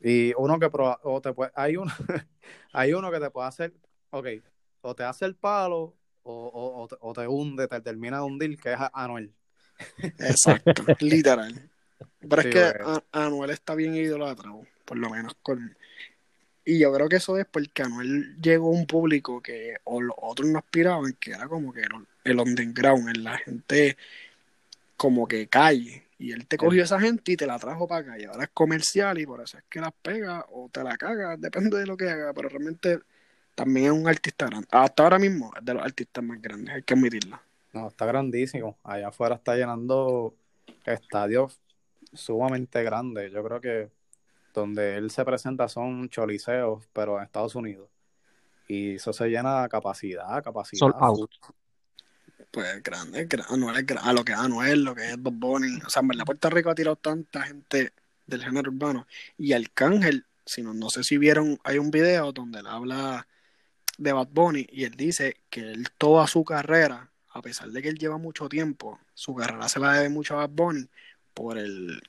Y 0.00 0.32
uno 0.36 0.58
que 0.58 0.68
proba- 0.68 0.98
o 1.04 1.20
te 1.20 1.32
puede, 1.32 1.52
hay 1.54 1.76
uno, 1.76 1.92
hay 2.72 2.92
uno 2.92 3.10
que 3.12 3.20
te 3.20 3.30
puede 3.30 3.46
hacer, 3.46 3.72
ok, 4.18 4.26
o 4.82 4.94
te 4.94 5.04
hace 5.04 5.24
el 5.24 5.34
palo 5.34 5.94
o, 6.22 6.32
o, 6.32 6.82
o 6.82 6.88
te, 6.88 6.96
o 7.00 7.12
te 7.12 7.26
hunde, 7.28 7.68
te 7.68 7.80
termina 7.80 8.18
de 8.18 8.22
hundir, 8.24 8.56
que 8.58 8.72
es 8.72 8.78
a- 8.80 8.90
Anuel. 8.94 9.32
Exacto, 10.18 10.84
literal. 11.00 11.70
Pero 12.28 12.42
Sí, 12.42 12.48
es 12.48 12.54
que 12.54 12.60
bueno. 12.78 13.02
a- 13.12 13.24
Anuel 13.24 13.50
está 13.50 13.74
bien 13.74 13.94
idolatrado, 13.94 14.62
por 14.84 14.98
lo 14.98 15.10
menos 15.10 15.34
con... 15.42 15.76
Y 16.64 16.80
yo 16.80 16.92
creo 16.92 17.08
que 17.08 17.16
eso 17.16 17.38
es 17.38 17.46
porque 17.46 17.82
Anuel 17.82 18.36
llegó 18.40 18.68
a 18.68 18.72
un 18.72 18.86
público 18.86 19.40
que 19.40 19.76
o 19.84 20.00
los 20.00 20.16
otros 20.20 20.48
no 20.48 20.58
aspiraban, 20.58 21.12
que 21.20 21.30
era 21.30 21.46
como 21.46 21.72
que 21.72 21.82
el, 21.82 21.92
el 22.24 22.40
underground, 22.40 23.08
en 23.08 23.22
la 23.22 23.38
gente 23.38 23.96
como 24.96 25.28
que 25.28 25.46
calle. 25.48 26.04
Y 26.18 26.32
él 26.32 26.46
te 26.46 26.56
cogió 26.56 26.82
esa 26.82 26.98
gente 26.98 27.32
y 27.32 27.36
te 27.36 27.46
la 27.46 27.58
trajo 27.58 27.86
para 27.86 28.00
acá. 28.00 28.18
Y 28.18 28.24
ahora 28.24 28.44
es 28.44 28.50
comercial 28.52 29.18
y 29.18 29.26
por 29.26 29.42
eso 29.42 29.58
es 29.58 29.64
que 29.68 29.80
las 29.80 29.92
pega 30.02 30.44
o 30.50 30.68
te 30.72 30.82
la 30.82 30.96
caga, 30.96 31.36
depende 31.36 31.78
de 31.78 31.86
lo 31.86 31.96
que 31.96 32.08
haga. 32.08 32.32
Pero 32.32 32.48
realmente 32.48 33.00
también 33.56 33.86
es 33.86 33.92
un 33.92 34.06
artista 34.06 34.46
grande. 34.46 34.68
Hasta 34.70 35.02
ahora 35.02 35.18
mismo 35.18 35.50
es 35.58 35.64
de 35.64 35.74
los 35.74 35.82
artistas 35.82 36.22
más 36.22 36.40
grandes, 36.40 36.74
hay 36.76 36.82
que 36.82 36.94
admitirlo. 36.94 37.40
No, 37.72 37.88
está 37.88 38.06
grandísimo. 38.06 38.78
Allá 38.84 39.08
afuera 39.08 39.34
está 39.34 39.56
llenando 39.56 40.34
estadios 40.84 41.58
sumamente 42.12 42.82
grandes. 42.84 43.32
Yo 43.32 43.42
creo 43.42 43.60
que 43.60 43.90
donde 44.54 44.96
él 44.96 45.10
se 45.10 45.24
presenta 45.24 45.68
son 45.68 46.08
choliseos, 46.08 46.84
pero 46.92 47.18
en 47.18 47.24
Estados 47.24 47.54
Unidos. 47.54 47.88
Y 48.68 48.94
eso 48.94 49.12
se 49.12 49.28
llena 49.28 49.62
a 49.64 49.68
capacidad, 49.68 50.42
capacidad. 50.42 50.78
Sold 50.78 50.94
out. 50.98 51.30
pues 52.50 52.82
grande, 52.82 53.28
gra- 53.28 53.44
Anuel 53.50 53.76
es 53.76 53.86
gra- 53.86 54.00
a 54.02 54.12
lo 54.12 54.24
que 54.24 54.32
es 54.32 54.38
Anuel, 54.38 54.82
lo 54.82 54.94
que 54.94 55.10
es 55.10 55.18
Bob 55.20 55.34
Bunny. 55.34 55.78
O 55.86 55.90
sea, 55.90 56.00
en 56.00 56.08
verdad 56.08 56.24
Puerto 56.24 56.48
Rico 56.50 56.70
ha 56.70 56.74
tirado 56.74 56.96
tanta 56.96 57.42
gente 57.42 57.92
del 58.26 58.42
género 58.42 58.70
urbano. 58.70 59.06
Y 59.36 59.52
Arcángel, 59.52 60.24
si 60.44 60.62
no, 60.62 60.72
no 60.72 60.88
sé 60.90 61.04
si 61.04 61.18
vieron, 61.18 61.58
hay 61.64 61.78
un 61.78 61.90
video 61.90 62.32
donde 62.32 62.60
él 62.60 62.66
habla 62.66 63.26
de 63.98 64.12
Bad 64.12 64.28
Bunny 64.30 64.66
y 64.70 64.84
él 64.84 64.92
dice 64.96 65.36
que 65.50 65.60
él 65.60 65.88
toda 65.98 66.26
su 66.26 66.44
carrera, 66.44 67.10
a 67.30 67.42
pesar 67.42 67.70
de 67.70 67.82
que 67.82 67.88
él 67.88 67.98
lleva 67.98 68.18
mucho 68.18 68.48
tiempo, 68.48 68.98
su 69.14 69.34
carrera 69.34 69.68
se 69.68 69.80
la 69.80 69.92
debe 69.92 70.08
mucho 70.08 70.34
a 70.34 70.46
Bad 70.46 70.50
Bunny 70.50 70.86
por 71.34 71.58
el 71.58 72.00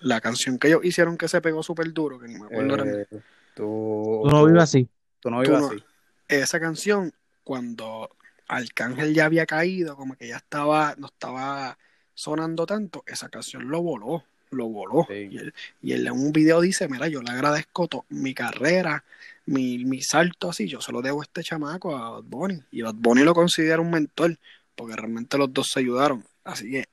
La 0.00 0.20
canción 0.20 0.58
que 0.58 0.68
ellos 0.68 0.84
hicieron 0.84 1.16
que 1.16 1.28
se 1.28 1.40
pegó 1.40 1.62
súper 1.62 1.92
duro, 1.92 2.18
que 2.18 2.28
ni 2.28 2.34
me 2.38 2.46
acuerdo. 2.46 2.84
Eh, 2.84 3.06
tú, 3.54 4.20
Tú 4.24 4.28
no 4.30 4.44
vives 4.44 4.62
así. 4.62 4.88
Tú 5.20 5.30
no 5.30 5.36
Tú 5.42 5.50
vives 5.50 5.60
no- 5.60 5.66
así. 5.68 5.84
esa 6.28 6.60
canción, 6.60 7.12
cuando 7.44 8.10
Arcángel 8.48 9.14
ya 9.14 9.24
había 9.26 9.46
caído, 9.46 9.96
como 9.96 10.16
que 10.16 10.28
ya 10.28 10.36
estaba, 10.36 10.94
no 10.98 11.06
estaba 11.06 11.78
sonando 12.14 12.66
tanto, 12.66 13.02
esa 13.06 13.28
canción 13.28 13.68
lo 13.68 13.82
voló, 13.82 14.24
lo 14.54 14.66
voló. 14.68 15.06
Sí. 15.08 15.28
Y, 15.30 15.38
él, 15.38 15.54
y 15.82 15.92
él 15.92 16.06
en 16.06 16.12
un 16.12 16.32
video 16.32 16.60
dice, 16.60 16.88
mira, 16.88 17.08
yo 17.08 17.20
le 17.22 17.30
agradezco 17.30 17.88
to- 17.88 18.06
mi 18.08 18.34
carrera, 18.34 19.04
mi, 19.46 19.84
mi 19.84 20.00
salto 20.00 20.50
así, 20.50 20.68
yo 20.68 20.80
se 20.80 20.92
lo 20.92 21.02
debo 21.02 21.20
a 21.20 21.24
este 21.24 21.42
chamaco, 21.42 21.96
a 21.96 22.10
Bad 22.10 22.24
Bunny. 22.24 22.62
Y 22.70 22.82
Bad 22.82 22.94
Bunny 22.94 23.22
lo 23.22 23.34
considera 23.34 23.80
un 23.80 23.90
mentor, 23.90 24.38
porque 24.74 24.96
realmente 24.96 25.36
los 25.38 25.52
dos 25.52 25.70
se 25.70 25.80
ayudaron. 25.80 26.24
Así 26.44 26.70
que... 26.70 26.88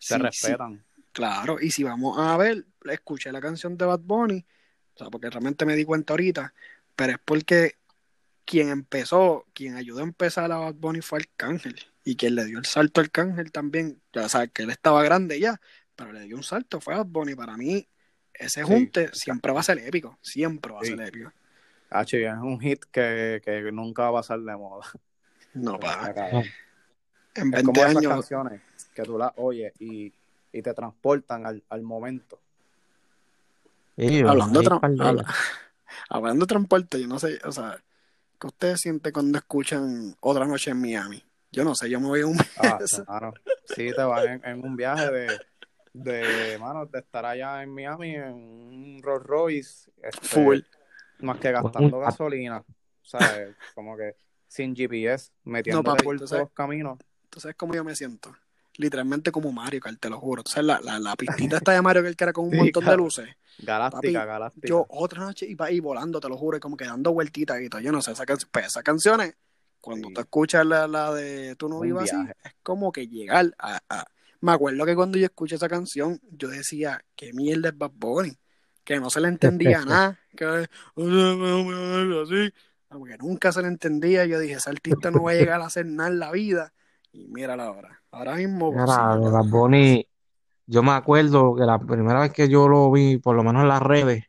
Se 0.00 0.14
sí, 0.14 0.20
sí, 0.20 0.22
respetan. 0.22 0.84
Claro, 1.10 1.58
y 1.60 1.72
si 1.72 1.82
vamos 1.82 2.16
a 2.18 2.36
ver, 2.36 2.64
escuché 2.84 3.32
la 3.32 3.40
canción 3.40 3.76
de 3.76 3.84
Bad 3.84 3.98
Bunny, 3.98 4.44
o 4.94 4.98
sea, 4.98 5.10
porque 5.10 5.28
realmente 5.28 5.66
me 5.66 5.74
di 5.74 5.84
cuenta 5.84 6.12
ahorita, 6.12 6.54
pero 6.94 7.14
es 7.14 7.18
porque 7.24 7.74
quien 8.44 8.68
empezó, 8.68 9.44
quien 9.52 9.74
ayudó 9.74 9.98
a 9.98 10.04
empezar 10.04 10.52
a 10.52 10.58
Bad 10.58 10.74
Bunny 10.74 11.00
fue 11.00 11.18
Arcángel, 11.18 11.74
y 12.04 12.14
quien 12.14 12.36
le 12.36 12.44
dio 12.44 12.58
el 12.58 12.66
salto 12.66 13.00
a 13.00 13.04
Arcángel 13.04 13.50
también, 13.50 14.00
ya 14.12 14.28
sabes 14.28 14.52
que 14.52 14.62
él 14.62 14.70
estaba 14.70 15.02
grande 15.02 15.40
ya, 15.40 15.60
pero 15.98 16.12
le 16.12 16.20
dio 16.22 16.36
un 16.36 16.44
salto, 16.44 16.80
fue 16.80 16.94
Bad 16.94 17.06
Bunny. 17.06 17.34
Para 17.34 17.56
mí, 17.56 17.86
ese 18.32 18.62
Sí. 18.64 18.66
junte 18.66 19.10
siempre 19.12 19.52
va 19.52 19.60
a 19.60 19.64
ser 19.64 19.78
épico, 19.78 20.16
siempre 20.22 20.72
va 20.72 20.80
a 20.80 20.84
Sí. 20.84 20.90
ser 20.96 21.00
épico. 21.02 21.32
Y 22.12 22.16
es 22.16 22.34
un 22.34 22.60
hit 22.60 22.84
que, 22.92 23.42
que 23.44 23.72
nunca 23.72 24.04
va 24.04 24.08
a 24.10 24.12
pasar 24.22 24.38
de 24.38 24.56
moda. 24.56 24.86
No, 25.54 25.78
pa, 25.80 25.92
Está 26.08 26.14
cabrón. 26.14 26.44
en 27.34 27.54
Es 27.54 27.62
como 27.64 27.82
20 27.82 27.98
esas 27.98 28.02
canciones 28.12 28.60
que 28.94 29.02
tú 29.02 29.18
las 29.18 29.32
oyes 29.36 29.72
y, 29.80 30.12
y 30.52 30.62
te 30.62 30.72
transportan 30.72 31.46
al, 31.46 31.62
al 31.68 31.82
momento. 31.82 32.40
Sí, 33.96 34.20
hablando, 34.20 34.60
de 34.62 34.68
habla- 35.04 35.24
hablando 36.10 36.44
de 36.44 36.48
transporte, 36.48 37.00
yo 37.00 37.08
no 37.08 37.18
sé, 37.18 37.40
o 37.44 37.50
sea, 37.50 37.82
¿qué 38.40 38.46
ustedes 38.46 38.80
sienten 38.80 39.12
cuando 39.12 39.38
escuchan 39.38 40.14
Otra 40.20 40.46
Noche 40.46 40.70
en 40.70 40.80
Miami? 40.80 41.24
Yo 41.50 41.64
no 41.64 41.74
sé, 41.74 41.90
yo 41.90 41.98
me 41.98 42.06
voy 42.06 42.20
a 42.20 42.26
un 42.26 42.38
Ah, 42.58 42.78
mano. 43.08 43.32
Sí, 43.64 43.90
te 43.94 44.02
vas 44.02 44.24
en, 44.26 44.44
en 44.44 44.64
un 44.64 44.76
viaje 44.76 45.10
de, 45.10 45.40
de, 45.92 46.56
mano, 46.58 46.86
de 46.86 46.98
estar 46.98 47.24
allá 47.26 47.62
en 47.62 47.70
Miami 47.74 48.14
en 48.14 48.32
un 48.34 49.00
Rolls 49.02 49.24
Royce. 49.26 49.90
este, 50.02 50.26
full. 50.26 50.58
Más 51.20 51.38
que 51.38 51.50
gastando 51.52 51.98
Un- 51.98 52.04
gasolina. 52.04 52.64
¿Sabes? 53.02 53.56
Como 53.74 53.96
que 53.96 54.14
sin 54.46 54.74
GPS, 54.76 55.30
metiéndote 55.44 55.90
papi, 55.90 56.04
por 56.04 56.16
todos 56.18 56.30
los 56.32 56.50
caminos. 56.52 56.98
Entonces, 57.24 57.54
¿cómo 57.56 57.74
yo 57.74 57.82
me 57.84 57.94
siento? 57.96 58.34
Literalmente 58.76 59.32
como 59.32 59.50
Mario 59.50 59.80
Kart, 59.80 59.98
te 59.98 60.08
lo 60.10 60.18
juro. 60.20 60.40
Entonces, 60.40 60.62
la, 60.64 60.78
la, 60.80 60.98
la 61.00 61.16
pistita 61.16 61.56
está 61.56 61.72
de 61.72 61.82
Mario 61.82 62.02
Kart 62.02 62.16
que 62.16 62.24
era 62.24 62.32
con 62.32 62.44
un 62.44 62.50
Sí, 62.52 62.56
montón 62.58 62.84
de 62.84 62.96
luces. 62.96 63.28
Galáctica, 63.58 64.20
Papi, 64.20 64.28
galáctica. 64.28 64.68
Yo 64.68 64.86
otra 64.90 65.20
noche 65.22 65.46
iba 65.46 65.66
ahí 65.66 65.80
volando, 65.80 66.20
te 66.20 66.28
lo 66.28 66.36
juro, 66.36 66.56
y 66.58 66.60
como 66.60 66.76
que 66.76 66.84
dando 66.84 67.12
vueltitas 67.12 67.60
y 67.60 67.68
todo. 67.68 67.80
Yo 67.80 67.90
no 67.92 68.00
sé, 68.02 68.12
esa 68.12 68.24
can- 68.26 68.36
pues, 68.52 68.66
esas 68.66 68.82
canciones, 68.84 69.34
cuando 69.80 70.08
Sí. 70.08 70.14
tú 70.14 70.20
escuchas 70.20 70.64
la, 70.66 70.86
la 70.86 71.12
de 71.14 71.56
Tú 71.56 71.68
no 71.68 71.80
vivas 71.80 72.12
así, 72.12 72.30
es 72.44 72.52
como 72.62 72.92
que 72.92 73.08
llegar 73.08 73.52
a, 73.58 73.80
a- 73.88 74.06
Me 74.40 74.52
acuerdo 74.52 74.86
que 74.86 74.94
cuando 74.94 75.18
yo 75.18 75.24
escuché 75.24 75.56
esa 75.56 75.68
canción, 75.68 76.20
yo 76.30 76.48
decía, 76.48 77.00
¿qué 77.16 77.32
mierda 77.32 77.70
es 77.70 77.78
Bad 77.78 77.92
Bunny? 77.94 78.38
Que 78.84 79.00
no 79.00 79.10
se 79.10 79.20
le 79.20 79.28
entendía 79.28 79.80
nada. 79.84 80.18
Que 80.36 80.44
así. 80.44 82.52
Como 82.88 83.04
que 83.04 83.18
nunca 83.18 83.52
se 83.52 83.62
le 83.62 83.68
entendía. 83.68 84.24
Yo 84.26 84.38
dije, 84.38 84.54
ese 84.54 84.70
artista 84.70 85.10
no 85.10 85.24
va 85.24 85.32
a 85.32 85.34
llegar 85.34 85.60
a 85.60 85.66
hacer 85.66 85.86
nada 85.86 86.08
en 86.08 86.18
la 86.18 86.30
vida. 86.30 86.72
Y 87.12 87.26
mírala 87.28 87.64
ahora. 87.64 88.02
Ahora 88.10 88.36
mismo. 88.36 88.70
Mira, 88.70 88.86
sí, 88.86 89.24
de 89.24 89.30
Bad 89.30 89.46
Bunny, 89.46 90.08
yo 90.66 90.82
me 90.82 90.92
acuerdo 90.92 91.54
que 91.54 91.64
la 91.64 91.78
primera 91.78 92.20
vez 92.20 92.32
que 92.32 92.48
yo 92.48 92.68
lo 92.68 92.90
vi, 92.92 93.18
por 93.18 93.34
lo 93.34 93.42
menos 93.42 93.62
en 93.62 93.68
las 93.68 93.82
redes, 93.82 94.24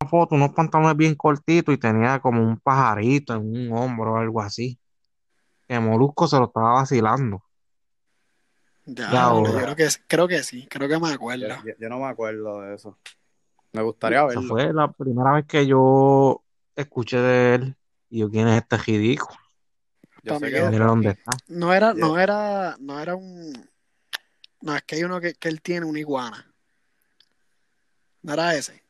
una 0.00 0.08
foto, 0.08 0.34
unos 0.34 0.52
pantalones 0.52 0.96
bien 0.96 1.14
cortitos 1.14 1.74
y 1.74 1.78
tenía 1.78 2.20
como 2.20 2.42
un 2.42 2.58
pajarito 2.58 3.34
en 3.34 3.40
un 3.40 3.76
hombro 3.76 4.14
o 4.14 4.16
algo 4.16 4.40
así. 4.40 4.78
Que 5.68 5.78
Molusco 5.78 6.26
se 6.26 6.38
lo 6.38 6.46
estaba 6.46 6.72
vacilando. 6.72 7.42
Ya, 8.94 9.10
Ya, 9.12 9.32
yo 9.32 9.54
creo 9.54 9.76
que, 9.76 9.88
creo 10.08 10.28
que 10.28 10.42
sí, 10.42 10.66
creo 10.68 10.88
que 10.88 10.98
me 10.98 11.12
acuerdo. 11.12 11.46
Yo, 11.78 11.88
no 11.88 11.98
me 12.00 12.06
acuerdo 12.06 12.60
de 12.62 12.74
eso. 12.74 12.98
Me 13.72 13.82
gustaría 13.82 14.18
Esa 14.18 14.26
verlo. 14.26 14.48
fue 14.48 14.72
la 14.72 14.90
primera 14.90 15.32
vez 15.32 15.46
que 15.46 15.64
yo 15.66 16.42
escuché 16.74 17.18
de 17.18 17.54
él. 17.54 17.76
Y 18.08 18.20
yo, 18.20 18.30
¿quién 18.30 18.48
es 18.48 18.56
este 18.56 18.76
ridículo? 18.78 19.38
Yo 20.24 20.38
sé 20.38 20.50
que 20.50 20.62
Mira 20.62 20.86
dónde 20.86 21.10
está. 21.10 21.30
No 21.46 21.72
era, 21.72 21.94
Yeah. 21.94 22.06
no 22.06 22.18
era, 22.18 22.76
no 22.80 23.00
era 23.00 23.14
un. 23.14 23.68
No, 24.60 24.74
es 24.74 24.82
que 24.82 24.96
hay 24.96 25.04
uno 25.04 25.20
que, 25.20 25.34
que 25.34 25.48
él 25.48 25.62
tiene, 25.62 25.86
una 25.86 26.00
iguana. 26.00 26.52
No 28.22 28.32
era 28.32 28.54
ese. 28.56 28.82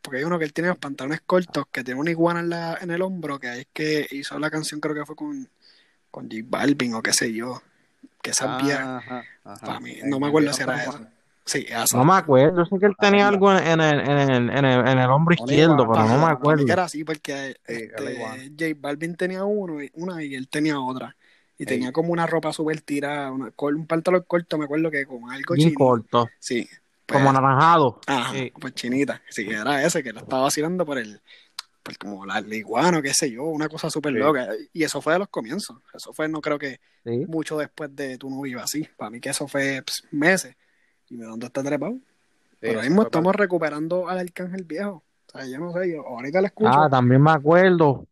Porque 0.00 0.18
hay 0.18 0.24
uno 0.24 0.38
que 0.38 0.44
él 0.44 0.52
tiene 0.52 0.68
los 0.68 0.78
pantalones 0.78 1.20
cortos, 1.22 1.66
que 1.72 1.82
tiene 1.82 2.00
una 2.00 2.10
iguana 2.10 2.40
en, 2.40 2.48
la, 2.48 2.78
en 2.80 2.90
el 2.92 3.02
hombro, 3.02 3.38
que 3.40 3.60
es 3.60 3.66
que 3.72 4.06
hizo 4.12 4.38
la 4.38 4.50
canción, 4.50 4.80
creo 4.80 4.94
que 4.94 5.04
fue 5.04 5.16
con, 5.16 5.50
con 6.10 6.30
J 6.30 6.44
Balvin 6.46 6.94
o 6.94 7.02
qué 7.02 7.12
sé 7.12 7.32
yo. 7.32 7.60
Que 8.22 8.30
esa 8.30 8.56
Ah, 8.58 8.62
vieja. 8.62 8.96
Ajá, 8.98 9.24
ajá. 9.44 9.66
Para 9.66 9.80
mí, 9.80 9.96
no 10.04 10.18
me 10.20 10.28
acuerdo 10.28 10.52
si 10.52 10.62
era 10.62 10.82
eso. 10.82 11.00
Sí. 11.44 11.66
No 11.94 12.04
me 12.04 12.12
acuerdo. 12.14 12.58
Yo 12.58 12.64
sé 12.66 12.78
que 12.78 12.86
él 12.86 12.94
tenía 13.00 13.24
Ah, 13.24 13.28
algo 13.28 13.50
en, 13.52 13.66
en 13.66 13.80
el, 13.80 14.00
en, 14.00 14.18
el, 14.30 14.50
en, 14.50 14.64
el, 14.66 14.86
en 14.88 14.98
el 14.98 15.10
hombro 15.10 15.34
izquierdo, 15.34 15.90
pero 15.90 16.04
no 16.06 16.18
me 16.26 16.30
acuerdo. 16.32 16.66
que 16.66 16.72
era 16.72 16.84
así, 16.84 17.04
porque 17.04 17.56
iguana. 17.68 18.36
este, 18.44 18.68
J 18.74 18.78
Balvin 18.80 19.16
tenía 19.16 19.44
uno, 19.44 19.82
y- 19.82 19.90
una 19.94 20.22
y 20.22 20.34
él 20.34 20.48
tenía 20.48 20.78
otra. 20.78 21.14
Y 21.60 21.64
tenía 21.64 21.90
como 21.90 22.12
una 22.12 22.26
ropa 22.26 22.52
súper 22.52 22.80
tirada, 22.82 23.32
una- 23.32 23.50
un 23.56 23.86
pantalón 23.86 24.24
corto, 24.26 24.58
me 24.58 24.66
acuerdo 24.66 24.90
que 24.90 25.06
con 25.06 25.30
algo 25.30 25.54
Bien 25.54 25.70
chino. 25.70 25.78
corto, 25.78 26.28
Sí. 26.38 26.68
pues, 27.06 27.18
como 27.18 27.30
anaranjado. 27.30 28.00
Ajá, 28.06 28.32
Sí. 28.34 28.52
pues 28.60 28.74
chinita. 28.74 29.22
Sí, 29.30 29.48
era 29.48 29.82
ese 29.82 30.02
que 30.02 30.12
lo 30.12 30.20
estaba 30.20 30.42
vacilando 30.42 30.84
por 30.86 30.98
el, 30.98 31.20
por 31.96 31.98
como 31.98 32.26
la, 32.26 32.40
la 32.40 32.54
iguana, 32.54 33.00
qué 33.02 33.14
sé 33.14 33.30
yo, 33.30 33.44
una 33.44 33.68
cosa 33.68 33.88
súper 33.90 34.12
Sí. 34.12 34.18
loca. 34.18 34.48
Y 34.72 34.82
eso 34.84 35.00
fue 35.00 35.14
de 35.14 35.18
los 35.20 35.28
comienzos. 35.28 35.76
Eso 35.94 36.12
fue, 36.12 36.28
no 36.28 36.40
creo 36.40 36.58
que 36.58 36.80
Sí. 37.04 37.24
mucho 37.26 37.56
después 37.58 37.94
de 37.96 38.18
Tú 38.18 38.28
no 38.30 38.40
vivas 38.42 38.64
así. 38.64 38.86
Para 38.96 39.10
mí 39.10 39.20
que 39.20 39.30
eso 39.30 39.48
fue 39.48 39.82
pues, 39.84 40.02
meses. 40.10 40.54
Y 41.08 41.16
me 41.16 41.24
dónde 41.24 41.46
está 41.46 41.62
trepado. 41.62 41.92
Sí, 41.94 42.56
Pero 42.60 42.78
ahora 42.78 42.88
mismo 42.88 43.02
estamos 43.02 43.34
recuperando 43.34 44.08
al 44.08 44.18
Arcángel 44.18 44.64
Viejo. 44.64 45.02
O 45.26 45.30
sea, 45.38 45.46
yo 45.46 45.58
no 45.58 45.72
sé, 45.72 45.90
yo 45.92 46.06
ahorita 46.06 46.40
lo 46.40 46.46
escucho. 46.46 46.70
Ah, 46.72 46.88
también 46.90 47.22
me 47.22 47.30
acuerdo 47.30 48.06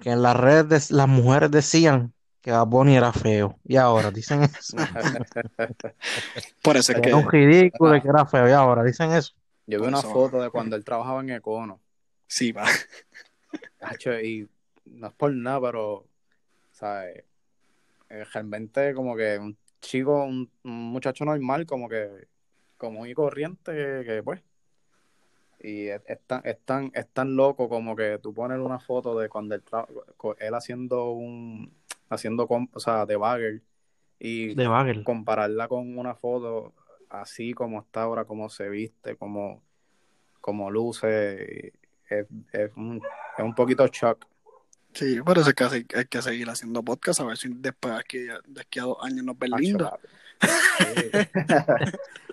que 0.00 0.10
en 0.10 0.22
las 0.22 0.36
redes 0.36 0.88
de- 0.88 0.96
las 0.96 1.08
mujeres 1.08 1.50
decían 1.50 2.12
que 2.40 2.50
Bad 2.52 2.66
Bunny 2.66 2.96
era 2.96 3.12
feo. 3.12 3.58
Y 3.64 3.76
ahora 3.76 4.10
dicen 4.10 4.42
eso. 4.44 4.76
por 6.62 6.76
eso 6.76 6.92
es 6.92 7.00
Que 7.00 7.08
era 7.08 7.16
un 7.16 7.30
ridículo 7.30 7.96
y 7.96 8.00
que 8.00 8.08
era 8.08 8.24
feo. 8.26 8.48
Y 8.48 8.52
ahora 8.52 8.82
dicen 8.82 9.12
eso. 9.12 9.34
Yo 9.66 9.80
vi 9.80 9.86
una 9.86 10.02
foto 10.02 10.40
de 10.40 10.50
cuando 10.50 10.74
él 10.76 10.84
trabajaba 10.84 11.20
en 11.20 11.30
Econo. 11.30 11.80
Sí, 12.30 12.52
va. 12.52 12.66
Hacho, 13.80 14.20
y 14.20 14.48
no 14.86 15.08
es 15.08 15.14
por 15.14 15.32
nada, 15.34 15.60
pero, 15.62 16.08
¿sabes? 16.72 17.24
Eh, 18.10 18.24
Realmente 18.34 18.94
como 18.94 19.16
que 19.16 19.38
un 19.38 19.58
chico, 19.82 20.24
un, 20.24 20.50
un 20.64 20.72
muchacho 20.92 21.24
normal, 21.26 21.66
como 21.66 21.88
que 21.88 22.28
común 22.78 23.08
y 23.08 23.14
corriente, 23.14 23.72
que, 23.72 24.04
que, 24.06 24.22
pues. 24.24 24.42
Y 25.60 25.88
es, 25.88 26.02
es 26.06 26.20
tan, 26.26 26.42
es, 26.44 26.58
tan, 26.64 26.90
es 26.94 27.08
tan 27.12 27.36
loco 27.36 27.68
como 27.68 27.96
que 27.96 28.18
tú 28.18 28.34
pones 28.34 28.58
una 28.58 28.80
foto 28.80 29.18
de 29.18 29.28
cuando 29.28 29.54
él, 29.54 29.62
él 30.38 30.54
haciendo 30.54 31.12
un, 31.12 31.72
haciendo, 32.10 32.46
o 32.72 32.80
sea, 32.80 33.06
de 33.06 33.16
bagger 33.16 33.62
y 34.20 34.56
De 34.56 34.66
Bagel. 34.68 35.04
compararla 35.04 35.68
con 35.68 35.98
una 35.98 36.14
foto 36.16 36.74
así 37.10 37.54
como 37.54 37.80
está 37.80 38.02
ahora, 38.04 38.26
como 38.26 38.50
se 38.50 38.68
viste, 38.70 39.16
como, 39.16 39.62
como 40.40 40.70
luce, 40.70 41.74
es, 42.10 42.26
es 42.52 42.70
un, 42.76 43.00
es 43.38 43.44
un 43.44 43.54
poquito 43.54 43.86
shock. 43.86 44.26
Sí, 44.92 45.20
por 45.22 45.38
eso 45.38 45.50
es 45.50 45.54
que 45.54 45.64
hay, 45.64 45.86
hay 45.94 46.04
que 46.06 46.20
seguir 46.20 46.50
haciendo 46.50 46.82
podcast, 46.82 47.20
a 47.20 47.24
ver 47.24 47.36
si 47.36 47.48
después 47.54 47.94
aquí, 47.94 48.18
de 48.18 48.60
aquí 48.60 48.80
a 48.80 48.82
dos 48.82 48.98
años 49.02 49.24
nos 49.24 49.38
ven 49.38 49.52
lindos. 49.52 49.88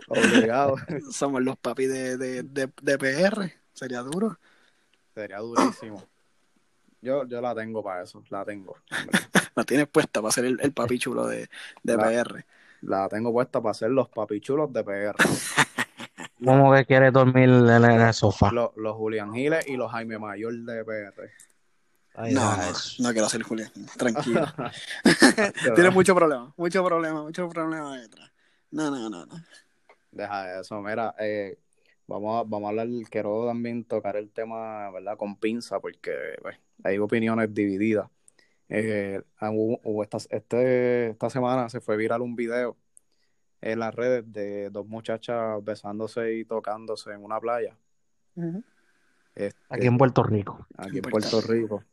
Obligado. 0.08 0.76
Somos 1.12 1.42
los 1.42 1.58
papis 1.58 1.90
de, 1.90 2.18
de, 2.18 2.44
de, 2.44 2.70
de 2.82 2.98
PR. 2.98 3.52
Sería 3.74 4.00
duro. 4.02 4.40
Sería 5.13 5.40
durísimo. 5.40 6.04
Yo, 7.02 7.28
yo 7.28 7.42
la 7.42 7.54
tengo 7.54 7.84
para 7.84 8.04
eso, 8.04 8.24
la 8.30 8.44
tengo. 8.46 8.76
La 9.56 9.63
tienes 9.63 9.88
puesta 9.88 10.22
para 10.22 10.32
ser 10.32 10.46
el, 10.46 10.60
el 10.62 10.72
papi 10.72 11.00
chulo 11.00 11.26
de, 11.26 11.50
de 11.82 11.98
La- 11.98 12.04
PR. 12.04 12.46
La 12.82 13.10
tengo 13.10 13.32
puesta 13.32 13.60
para 13.60 13.74
ser 13.74 13.90
los 13.90 14.08
papichulos 14.08 14.72
de 14.72 14.84
PR. 14.84 15.16
¿Cómo 16.43 16.73
que 16.73 16.86
quiere 16.86 17.12
dormir 17.12 17.50
en, 17.50 17.67
el 17.86 18.13
sofá? 18.13 18.52
Los, 18.52 18.76
los 18.76 18.95
Julián 18.95 19.34
Giles 19.34 19.67
y 19.67 19.76
los 19.78 19.91
Jaime 19.91 20.17
Mayor 20.19 20.54
de 20.54 20.86
PR. 20.86 21.32
Ay, 22.15 22.34
No, 22.34 22.56
no, 22.58 22.63
no 23.00 23.12
quiero 23.12 23.30
ser 23.30 23.43
Julián. 23.43 23.71
Tranquilo. 23.97 24.45
Tiene 25.76 25.89
mucho 25.91 26.15
problema, 26.15 26.54
mucho 26.58 26.84
problema, 26.84 27.23
mucho 27.23 27.47
problema 27.50 28.00
detrás. 28.00 28.32
No, 28.71 28.89
no, 28.91 29.10
no, 29.10 29.26
no. 29.26 29.36
Deja 30.12 30.60
eso, 30.60 30.82
mira, 30.82 31.13
eh, 31.19 31.58
vamos, 32.08 32.39
a, 32.39 32.43
vamos 32.50 32.67
a 32.67 32.69
hablar, 32.69 32.88
quiero 33.10 33.45
también 33.45 33.84
tocar 33.84 34.15
el 34.17 34.32
tema, 34.32 34.89
¿verdad? 34.91 35.17
Con 35.17 35.36
pinza, 35.38 35.80
porque 35.80 36.12
pues, 36.41 36.58
hay 36.84 36.97
opiniones 36.97 37.54
divididas. 37.54 38.10
Eh, 38.69 39.21
hubo- 39.41 39.80
hubo 39.84 40.04
esta, 40.04 40.17
este, 40.30 41.10
esta 41.12 41.30
semana 41.30 41.69
se 41.69 41.80
fue 41.82 41.97
viral 41.97 42.21
un 42.21 42.36
video 42.36 42.76
en 43.62 43.80
las 43.80 43.93
redes 43.96 44.32
de 44.32 44.70
dos 44.70 44.88
muchachas 44.88 45.63
besándose 45.63 46.34
y 46.36 46.46
tocándose 46.46 47.12
en 47.12 47.24
una 47.24 47.39
playa. 47.39 47.76
Ujú. 48.36 48.63
Este, 49.36 49.60
Aquí 49.70 49.88
en 49.88 49.98
Puerto 49.98 50.24
Rico. 50.24 50.65
aquí 50.78 50.98
en 50.98 51.04
Puerto 51.04 51.41
Rico. 51.41 51.84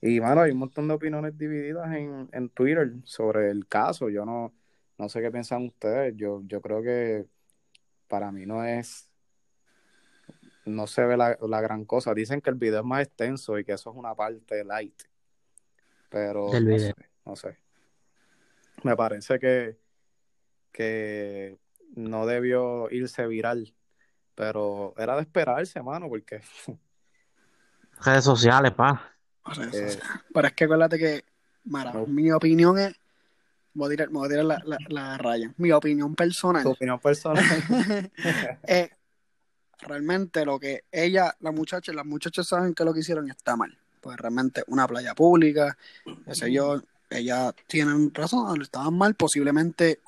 Y 0.00 0.20
mano, 0.20 0.40
hay 0.40 0.50
un 0.52 0.58
montón 0.58 0.88
de 0.88 0.94
opiniones 0.94 1.36
divididas 1.38 1.92
en, 1.94 2.28
en 2.32 2.48
Twitter 2.50 2.92
sobre 3.04 3.50
el 3.50 3.68
caso. 3.68 4.08
Yo 4.10 4.24
no, 4.24 4.52
no 4.98 5.08
sé 5.08 5.20
qué 5.20 5.30
piensan 5.30 5.66
ustedes. 5.66 6.14
Yo, 6.16 6.42
yo 6.44 6.60
creo 6.60 6.82
que 6.82 7.24
para 8.08 8.32
mí 8.32 8.44
no 8.44 8.64
es, 8.64 9.08
no 10.64 10.86
se 10.88 11.04
ve 11.04 11.16
la, 11.16 11.38
la 11.40 11.60
gran 11.60 11.84
cosa. 11.84 12.14
Dicen 12.14 12.40
que 12.40 12.50
el 12.50 12.56
video 12.56 12.80
es 12.80 12.84
más 12.84 13.02
extenso 13.02 13.58
y 13.58 13.64
que 13.64 13.72
eso 13.72 13.90
es 13.90 13.96
una 13.96 14.14
parte 14.14 14.64
light. 14.64 15.02
Pero 16.08 16.50
Del 16.50 16.64
no 16.64 16.74
video. 16.74 16.88
sé, 16.88 16.94
no 17.24 17.36
sé. 17.36 17.58
Me 18.82 18.96
parece 18.96 19.38
que, 19.38 19.78
que 20.72 21.58
no 21.94 22.26
debió 22.26 22.90
irse 22.90 23.26
viral. 23.26 23.74
Pero 24.34 24.94
era 24.96 25.14
de 25.16 25.22
esperarse, 25.22 25.82
mano, 25.82 26.08
porque 26.08 26.40
Redes 28.04 28.24
sociales, 28.24 28.72
pa. 28.72 29.12
Eh, 29.72 29.98
Pero 30.32 30.46
es 30.46 30.52
que 30.54 30.64
acuérdate 30.64 30.98
que, 30.98 31.24
Mara, 31.64 31.92
No. 31.92 32.06
mi 32.06 32.30
opinión 32.32 32.78
es. 32.78 32.94
Voy 33.74 33.86
a 33.86 33.90
tirar, 33.90 34.08
voy 34.10 34.26
a 34.26 34.28
tirar 34.28 34.44
la, 34.44 34.62
la, 34.64 34.78
la 34.88 35.18
raya. 35.18 35.52
Mi 35.56 35.72
opinión 35.72 36.14
personal. 36.14 36.62
tu 36.62 36.70
opinión 36.70 36.98
personal. 36.98 37.42
es 38.64 38.90
realmente 39.80 40.44
lo 40.44 40.58
que 40.60 40.84
ella, 40.92 41.34
la 41.40 41.52
muchacha, 41.52 41.92
las 41.92 42.04
muchachas 42.04 42.46
saben 42.46 42.74
que 42.74 42.84
lo 42.84 42.92
que 42.92 43.00
hicieron 43.00 43.30
está 43.30 43.56
mal. 43.56 43.76
Pues 44.00 44.16
realmente 44.18 44.62
una 44.66 44.86
playa 44.86 45.14
pública, 45.14 45.76
qué 46.26 46.34
sé 46.34 46.52
yo, 46.52 46.82
ellas 47.08 47.54
tienen 47.66 48.12
razón, 48.12 48.60
estaban 48.62 48.94
mal, 48.94 49.14
posiblemente 49.14 50.00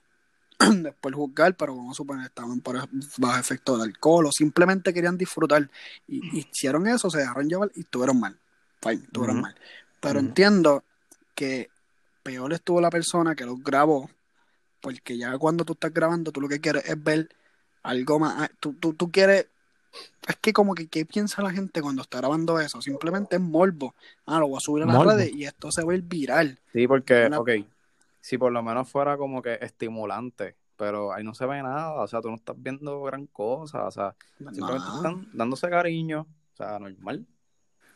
después 0.82 1.14
juzgar, 1.14 1.56
pero 1.56 1.76
vamos 1.76 1.92
a 1.92 1.96
suponer 1.96 2.26
estaban 2.26 2.60
por 2.60 2.76
bajo 3.18 3.38
efecto 3.38 3.76
del 3.76 3.90
alcohol 3.90 4.26
o 4.26 4.32
simplemente 4.32 4.92
querían 4.92 5.18
disfrutar 5.18 5.68
y, 6.06 6.38
hicieron 6.38 6.86
eso, 6.86 7.10
se 7.10 7.18
dejaron 7.18 7.48
llevar 7.48 7.70
y 7.74 7.80
estuvieron 7.80 8.20
mal. 8.20 8.38
Fine, 8.80 9.02
estuvieron 9.04 9.40
mal. 9.40 9.54
Pero 10.00 10.20
entiendo 10.20 10.84
que 11.34 11.70
peor 12.22 12.52
estuvo 12.52 12.80
la 12.80 12.90
persona 12.90 13.34
que 13.34 13.44
los 13.44 13.62
grabó, 13.62 14.10
porque 14.80 15.16
ya 15.16 15.36
cuando 15.38 15.64
tú 15.64 15.72
estás 15.72 15.92
grabando, 15.92 16.30
tú 16.30 16.40
lo 16.40 16.48
que 16.48 16.60
quieres 16.60 16.84
es 16.86 17.02
ver 17.02 17.28
algo 17.82 18.18
más. 18.18 18.34
ah, 18.42 18.50
Tú, 18.60 18.74
tú, 18.74 18.92
tú 18.94 19.10
quieres. 19.10 19.46
Es 20.26 20.36
que, 20.40 20.52
como 20.52 20.74
que, 20.74 20.88
¿qué 20.88 21.04
piensa 21.06 21.40
la 21.42 21.52
gente 21.52 21.80
cuando 21.80 22.02
está 22.02 22.18
grabando 22.18 22.58
eso? 22.58 22.82
Simplemente 22.82 23.36
es 23.36 23.42
morbo. 23.42 23.94
Ah, 24.26 24.40
lo 24.40 24.48
voy 24.48 24.56
a 24.56 24.60
subir 24.60 24.82
a 24.82 24.86
las 24.86 25.04
redes 25.04 25.32
y 25.32 25.44
esto 25.44 25.70
se 25.70 25.84
va 25.84 25.92
a 25.92 25.96
ir 25.96 26.02
viral. 26.02 26.58
Sí, 26.72 26.88
porque, 26.88 27.26
Una- 27.26 27.38
ok, 27.38 27.50
si 28.24 28.38
por 28.38 28.50
lo 28.50 28.62
menos 28.62 28.88
fuera 28.90 29.18
como 29.18 29.42
que 29.42 29.58
estimulante, 29.60 30.56
pero 30.78 31.12
ahí 31.12 31.22
no 31.22 31.34
se 31.34 31.44
ve 31.44 31.62
nada, 31.62 31.92
o 31.92 32.08
sea, 32.08 32.22
tú 32.22 32.30
no 32.30 32.36
estás 32.36 32.56
viendo 32.58 33.02
gran 33.02 33.26
cosa, 33.26 33.84
o 33.84 33.90
sea, 33.90 34.16
simplemente 34.50 34.88
están 34.88 35.28
dándose 35.34 35.68
cariño, 35.68 36.20
o 36.22 36.56
sea, 36.56 36.78
normal. 36.78 37.26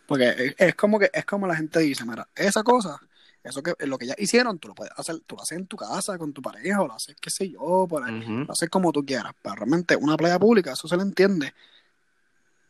Porque 0.07 0.55
es, 0.59 0.75
como 0.75 0.99
que 0.99 1.09
es 1.15 1.25
como 1.25 1.47
la 1.47 1.57
gente 1.57 1.79
dice, 1.79 2.05
mira, 2.05 2.29
esa 2.37 2.63
cosa, 2.63 3.01
eso 3.43 3.63
que 3.63 3.73
lo 3.87 3.97
que 3.97 4.09
ya 4.09 4.15
hicieron, 4.19 4.59
tú 4.59 4.69
lo 4.69 4.75
puedes 4.75 4.93
hacer, 4.99 5.19
tú 5.21 5.35
lo 5.35 5.43
haces 5.43 5.57
en 5.57 5.67
tu 5.67 5.79
casa 5.79 6.19
con 6.19 6.35
tu 6.35 6.43
pareja, 6.43 6.83
o 6.83 6.87
lo 6.87 6.93
haces, 6.93 7.17
qué 7.19 7.31
sé 7.31 7.49
yo, 7.49 7.87
por 7.89 8.05
ahí, 8.05 8.21
Ujú. 8.21 8.45
lo 8.45 8.53
haces 8.53 8.69
como 8.69 8.93
tú 8.93 9.07
quieras. 9.07 9.33
Pero 9.41 9.55
realmente 9.55 9.97
una 9.97 10.19
playa 10.19 10.39
pública, 10.39 10.73
eso 10.73 10.87
se 10.87 10.97
le 10.99 11.05
entiende. 11.05 11.55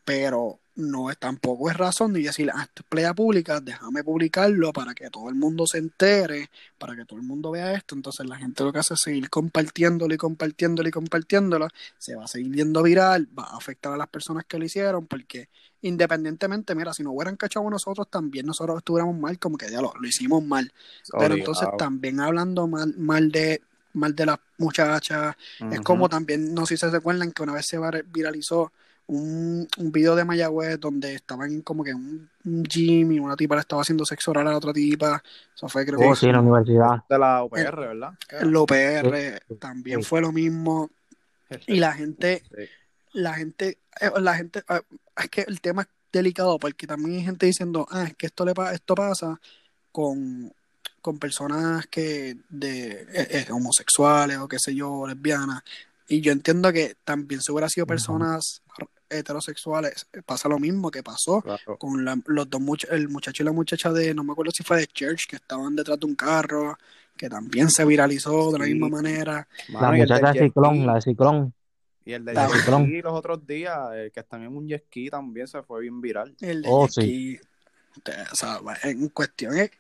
Pero 0.08 0.58
no 0.76 1.10
es 1.10 1.18
tampoco 1.18 1.68
es 1.68 1.76
razón 1.76 2.14
de 2.14 2.22
decir, 2.22 2.50
ah, 2.54 2.62
esto 2.62 2.82
es 2.82 2.88
playa 2.88 3.12
pública, 3.12 3.60
déjame 3.60 4.02
publicarlo 4.02 4.72
para 4.72 4.94
que 4.94 5.10
todo 5.10 5.28
el 5.28 5.34
mundo 5.34 5.66
se 5.66 5.76
entere, 5.76 6.48
para 6.78 6.96
que 6.96 7.04
todo 7.04 7.18
el 7.18 7.26
mundo 7.26 7.50
vea 7.50 7.74
esto. 7.74 7.94
Entonces 7.94 8.26
la 8.26 8.36
gente 8.36 8.64
lo 8.64 8.72
que 8.72 8.78
hace 8.78 8.94
es 8.94 9.00
seguir 9.00 9.28
compartiéndolo 9.28 10.14
y 10.14 10.16
compartiéndolo 10.16 10.88
y 10.88 10.92
compartiéndolo. 10.92 11.68
Se 11.98 12.14
va 12.14 12.24
a 12.24 12.26
seguir 12.26 12.48
viendo 12.48 12.82
viral, 12.82 13.28
va 13.38 13.48
a 13.48 13.56
afectar 13.58 13.92
a 13.92 13.98
las 13.98 14.08
personas 14.08 14.46
que 14.46 14.58
lo 14.58 14.64
hicieron, 14.64 15.06
porque 15.06 15.50
independientemente, 15.82 16.74
mira, 16.74 16.94
si 16.94 17.02
no 17.02 17.12
hubieran 17.12 17.36
cachado 17.36 17.68
nosotros, 17.68 18.08
también 18.08 18.46
nosotros 18.46 18.78
estuviéramos 18.78 19.14
mal, 19.14 19.38
como 19.38 19.58
que 19.58 19.70
ya 19.70 19.82
lo, 19.82 19.92
lo 20.00 20.08
hicimos 20.08 20.42
mal. 20.42 20.72
Pero 21.18 21.34
entonces 21.34 21.68
también 21.76 22.18
hablando 22.18 22.66
mal, 22.66 22.94
mal 22.96 23.30
de 23.30 23.60
mal 23.92 24.14
de 24.14 24.24
las 24.24 24.38
muchachas, 24.56 25.36
es 25.70 25.80
como 25.80 26.08
también, 26.08 26.54
no 26.54 26.64
sé 26.64 26.76
si 26.76 26.80
se 26.80 26.90
recuerdan 26.90 27.32
que 27.32 27.42
una 27.42 27.52
vez 27.52 27.66
se 27.66 27.78
viralizó 28.12 28.72
un, 29.08 29.66
un 29.78 29.92
video 29.92 30.14
de 30.14 30.24
Mayagüez 30.24 30.78
donde 30.78 31.14
estaban 31.14 31.62
como 31.62 31.82
que 31.82 31.90
en 31.90 31.96
un, 31.96 32.30
un 32.44 32.62
gym 32.62 33.10
y 33.12 33.18
una 33.18 33.36
tipa 33.36 33.54
le 33.56 33.62
estaba 33.62 33.82
haciendo 33.82 34.04
sexo 34.04 34.30
oral 34.30 34.46
a 34.46 34.50
la 34.52 34.56
otra 34.58 34.72
tipa. 34.72 35.22
Eso 35.56 35.68
fue 35.68 35.84
creo 35.84 35.98
Oh, 36.00 36.10
que 36.10 36.16
sí, 36.16 36.26
en 36.26 36.32
la 36.32 36.40
universidad. 36.40 37.04
de 37.08 37.18
la 37.18 37.42
UPR, 37.42 37.76
¿verdad? 37.88 38.12
en 38.30 38.52
lo 38.52 38.66
PR 38.66 39.40
también 39.58 40.02
Sí. 40.02 40.08
fue 40.08 40.20
lo 40.20 40.30
mismo. 40.30 40.90
Y 41.66 41.80
la 41.80 41.92
gente, 41.94 42.42
Sí. 42.54 42.64
la 43.14 43.34
gente, 43.34 43.78
eh, 44.00 44.10
la 44.20 44.34
gente, 44.34 44.62
eh, 44.68 44.80
es 45.16 45.28
que 45.30 45.40
el 45.48 45.60
tema 45.62 45.82
es 45.82 45.88
delicado 46.12 46.58
porque 46.58 46.86
también 46.86 47.16
hay 47.18 47.24
gente 47.24 47.46
diciendo, 47.46 47.86
ah, 47.90 48.04
es 48.04 48.14
que 48.14 48.26
esto 48.26 48.44
le 48.44 48.54
pa- 48.54 48.72
esto 48.74 48.94
pasa 48.94 49.40
con, 49.90 50.52
con 51.00 51.18
personas 51.18 51.86
que 51.86 52.36
de 52.50 52.90
eh, 52.90 53.06
eh, 53.30 53.46
homosexuales 53.52 54.36
o 54.38 54.48
qué 54.48 54.58
sé 54.58 54.74
yo, 54.74 55.06
lesbianas. 55.06 55.62
Y 56.08 56.20
yo 56.20 56.32
entiendo 56.32 56.70
que 56.72 56.96
también 57.04 57.40
si 57.40 57.52
hubiera 57.52 57.68
sido 57.70 57.86
personas 57.86 58.62
heterosexuales, 59.10 60.06
eh, 60.12 60.22
pasa 60.24 60.48
lo 60.48 60.58
mismo 60.58 60.90
que 60.90 61.02
pasó 61.02 61.40
Claro. 61.42 61.78
con 61.78 62.04
la- 62.04 62.20
los 62.26 62.48
dos 62.50 62.60
much- 62.60 62.88
el 62.90 63.08
muchacho 63.08 63.42
y 63.42 63.46
la 63.46 63.52
muchacha 63.52 63.92
de, 63.92 64.14
no 64.14 64.24
me 64.24 64.32
acuerdo 64.32 64.52
si 64.54 64.62
fue 64.62 64.78
de 64.78 64.86
Church, 64.86 65.26
que 65.28 65.36
estaban 65.36 65.74
detrás 65.76 65.98
de 66.00 66.06
un 66.06 66.14
carro, 66.14 66.76
que 67.16 67.28
también 67.28 67.68
se 67.70 67.84
viralizó 67.84 68.52
de 68.52 68.58
la 68.60 68.64
Sí. 68.66 68.72
misma 68.74 68.88
manera. 68.88 69.48
La 69.68 69.80
Mano, 69.80 69.96
muchacha 69.98 70.32
de 70.32 70.38
Ciclón, 70.40 70.86
la 70.86 70.94
de 70.94 71.00
Ciclón. 71.02 71.54
Y 72.04 72.12
el 72.12 72.24
de 72.24 72.32
La 72.32 72.46
jet 72.48 72.56
Ciclón. 72.60 72.84
ski 72.86 73.02
los 73.02 73.12
otros 73.12 73.46
días, 73.46 73.78
el 73.94 74.12
que 74.12 74.20
están 74.20 74.42
en 74.42 74.56
un 74.56 74.66
jet 74.66 74.84
ski 74.86 75.10
también 75.10 75.46
se 75.46 75.62
fue 75.62 75.82
bien 75.82 76.00
viral. 76.00 76.34
El 76.40 76.62
de 76.62 76.68
Oh, 76.70 76.82
o 76.84 76.88
sea, 76.88 78.60
en 78.84 79.08
cuestión 79.08 79.56
es, 79.58 79.70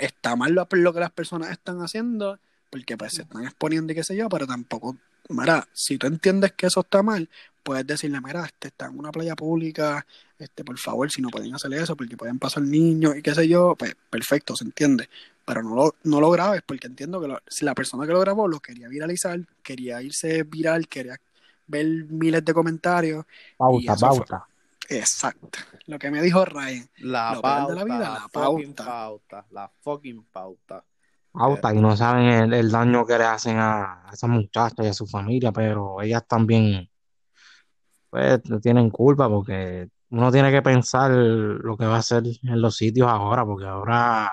está 0.00 0.36
mal 0.36 0.52
lo, 0.52 0.66
lo 0.70 0.92
que 0.92 1.00
las 1.00 1.10
personas 1.10 1.50
están 1.50 1.78
haciendo, 1.80 2.38
porque 2.70 2.96
pues 2.96 3.12
se 3.14 3.22
están 3.22 3.44
exponiendo 3.44 3.92
y 3.92 3.96
qué 3.96 4.02
sé 4.04 4.16
yo, 4.16 4.28
pero 4.28 4.46
tampoco, 4.46 4.96
mira, 5.28 5.68
si 5.72 5.98
tú 5.98 6.06
entiendes 6.06 6.52
que 6.52 6.66
eso 6.66 6.80
está 6.80 7.02
mal, 7.02 7.28
puedes 7.62 7.86
decirle, 7.86 8.20
mira, 8.20 8.44
este 8.44 8.68
está 8.68 8.86
en 8.86 8.98
una 8.98 9.10
playa 9.12 9.34
pública, 9.36 10.06
este, 10.38 10.64
por 10.64 10.78
favor, 10.78 11.10
si 11.10 11.22
no 11.22 11.28
pueden 11.30 11.54
hacer 11.54 11.72
eso, 11.74 11.96
porque 11.96 12.16
pueden 12.16 12.38
pasar 12.38 12.62
niños 12.62 13.16
y 13.16 13.22
qué 13.22 13.34
sé 13.34 13.48
yo, 13.48 13.74
pues 13.78 13.94
perfecto, 14.10 14.56
se 14.56 14.64
entiende. 14.64 15.08
Pero 15.44 15.62
no 15.62 15.74
lo, 15.74 15.94
no 16.04 16.20
lo 16.20 16.30
grabes, 16.30 16.62
porque 16.66 16.86
entiendo 16.86 17.20
que 17.20 17.28
lo- 17.28 17.40
si 17.48 17.64
la 17.64 17.74
persona 17.74 18.06
que 18.06 18.12
lo 18.12 18.20
grabó 18.20 18.46
lo 18.48 18.60
quería 18.60 18.88
viralizar, 18.88 19.40
quería 19.62 20.00
irse 20.02 20.44
viral, 20.44 20.86
quería 20.88 21.16
ver 21.66 21.86
miles 21.86 22.44
de 22.44 22.54
comentarios. 22.54 23.24
Pauta, 23.56 23.96
fue- 23.96 24.08
pauta. 24.08 24.46
Exacto. 24.88 25.58
Lo 25.86 25.98
que 25.98 26.10
me 26.10 26.22
dijo 26.22 26.44
Ryan. 26.44 26.88
La 26.98 27.38
pauta, 27.40 27.66
de 27.72 27.74
la 27.78 27.84
vida, 27.84 27.98
la, 27.98 28.08
la 28.14 28.28
fucking 28.28 28.74
pauta. 28.74 28.84
pauta, 28.84 29.46
la 29.50 29.70
fucking 29.80 30.24
pauta. 30.24 30.84
Pauta 31.32 31.74
y 31.74 31.80
no 31.80 31.96
saben 31.96 32.26
el, 32.26 32.52
el 32.52 32.70
daño 32.70 33.06
que 33.06 33.16
le 33.16 33.24
hacen 33.24 33.56
a, 33.56 34.06
a 34.08 34.12
esas 34.12 34.28
muchachas 34.28 34.84
y 34.84 34.88
a 34.88 34.92
su 34.94 35.06
familia, 35.06 35.50
pero 35.50 36.02
ellas 36.02 36.26
también 36.28 36.88
pues 38.12 38.42
tienen 38.60 38.90
culpa 38.90 39.26
porque 39.26 39.88
uno 40.10 40.30
tiene 40.30 40.50
que 40.50 40.60
pensar 40.60 41.10
lo 41.10 41.78
que 41.78 41.86
va 41.86 41.96
a 41.96 42.00
hacer 42.00 42.22
en 42.26 42.60
los 42.60 42.76
sitios 42.76 43.08
ahora, 43.08 43.42
porque 43.46 43.64
ahora 43.64 44.30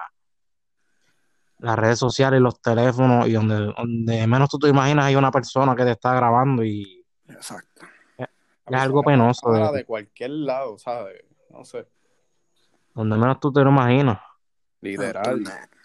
las 1.60 1.80
redes 1.80 1.98
sociales 1.98 2.42
y 2.42 2.44
los 2.44 2.62
teléfonos 2.62 3.26
y 3.30 3.34
donde, 3.34 3.74
donde 3.78 4.28
menos 4.28 4.50
tú 4.50 4.60
te 4.60 4.68
imaginas 4.68 5.06
hay 5.06 5.16
una 5.16 5.32
persona 5.32 5.78
que 5.78 5.86
te 5.86 5.92
está 5.92 6.14
grabando 6.14 6.62
y 6.62 7.06
Exacto. 7.30 7.86
es 8.18 8.28
algo 8.76 9.02
penoso, 9.02 9.50
de- 9.54 9.78
de 9.78 9.86
cualquier 9.86 10.32
lado, 10.32 10.78
¿sabes? 10.78 11.24
No 11.50 11.64
sé, 11.64 11.88
donde 12.94 13.16
menos 13.16 13.40
tú 13.40 13.50
te 13.54 13.62
lo 13.64 13.70
imaginas. 13.70 14.20
literal. 14.82 15.42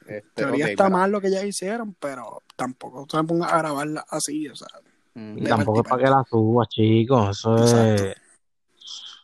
Este, 0.07 0.23
teoría 0.35 0.67
está 0.67 0.91
mal 0.91 1.13
lo 1.13 1.21
que 1.21 1.29
ellas 1.29 1.45
hicieron, 1.45 1.95
pero 1.95 2.43
tampoco 2.57 3.07
se 3.09 3.23
pongan 3.23 3.51
a 3.51 3.59
grabarla 3.59 4.05
así, 4.11 4.49
o 4.49 4.57
sea. 4.57 4.69
Y 5.15 5.47
tampoco 5.47 5.81
es 5.81 5.89
para 5.89 6.03
que 6.05 6.11
la 6.11 6.25
subas, 6.29 6.69
chicos. 6.69 7.31
Eso 7.39 7.57
es, 7.85 8.15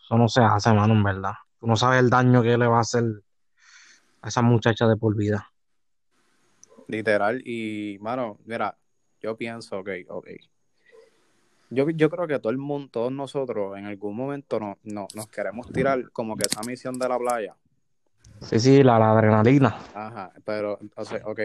eso 0.04 0.16
no 0.18 0.28
se 0.28 0.40
hace, 0.40 0.72
mano, 0.72 0.94
en 0.94 1.02
verdad. 1.02 1.32
Tú 1.58 1.66
no 1.66 1.76
sabes 1.76 2.00
el 2.00 2.10
daño 2.10 2.42
que 2.42 2.56
le 2.56 2.66
va 2.66 2.78
a 2.78 2.80
hacer 2.80 3.04
a 4.22 4.28
esa 4.28 4.42
muchacha 4.42 4.86
de 4.86 4.96
por 4.96 5.16
vida. 5.16 5.46
Literal, 6.88 7.40
y 7.44 7.98
mano, 8.00 8.38
mira, 8.44 8.76
yo 9.20 9.36
pienso, 9.36 9.78
ok, 9.78 9.88
ok. 10.08 10.28
Yo, 11.70 11.88
yo 11.90 12.10
creo 12.10 12.26
que 12.26 12.38
todo 12.40 12.50
el 12.50 12.58
mundo, 12.58 12.88
todos 12.90 13.12
nosotros, 13.12 13.78
en 13.78 13.86
algún 13.86 14.16
momento 14.16 14.58
no, 14.58 14.76
no- 14.82 15.06
nos 15.14 15.28
queremos 15.28 15.72
tirar 15.72 16.10
como 16.10 16.36
que 16.36 16.46
esa 16.46 16.62
misión 16.64 16.98
de 16.98 17.08
la 17.08 17.18
playa. 17.18 17.56
Sí, 18.40 18.58
sí, 18.58 18.82
la, 18.82 18.98
la 18.98 19.12
adrenalina. 19.12 19.76
Ajá, 19.94 20.32
pero 20.44 20.78
entonces, 20.80 21.22
ok, 21.24 21.40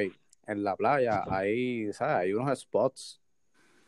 en 0.48 0.64
la 0.64 0.76
playa 0.76 1.24
hay, 1.30 1.94
¿sabes? 1.94 2.16
Hay 2.16 2.34
unos 2.34 2.60
spots, 2.60 3.22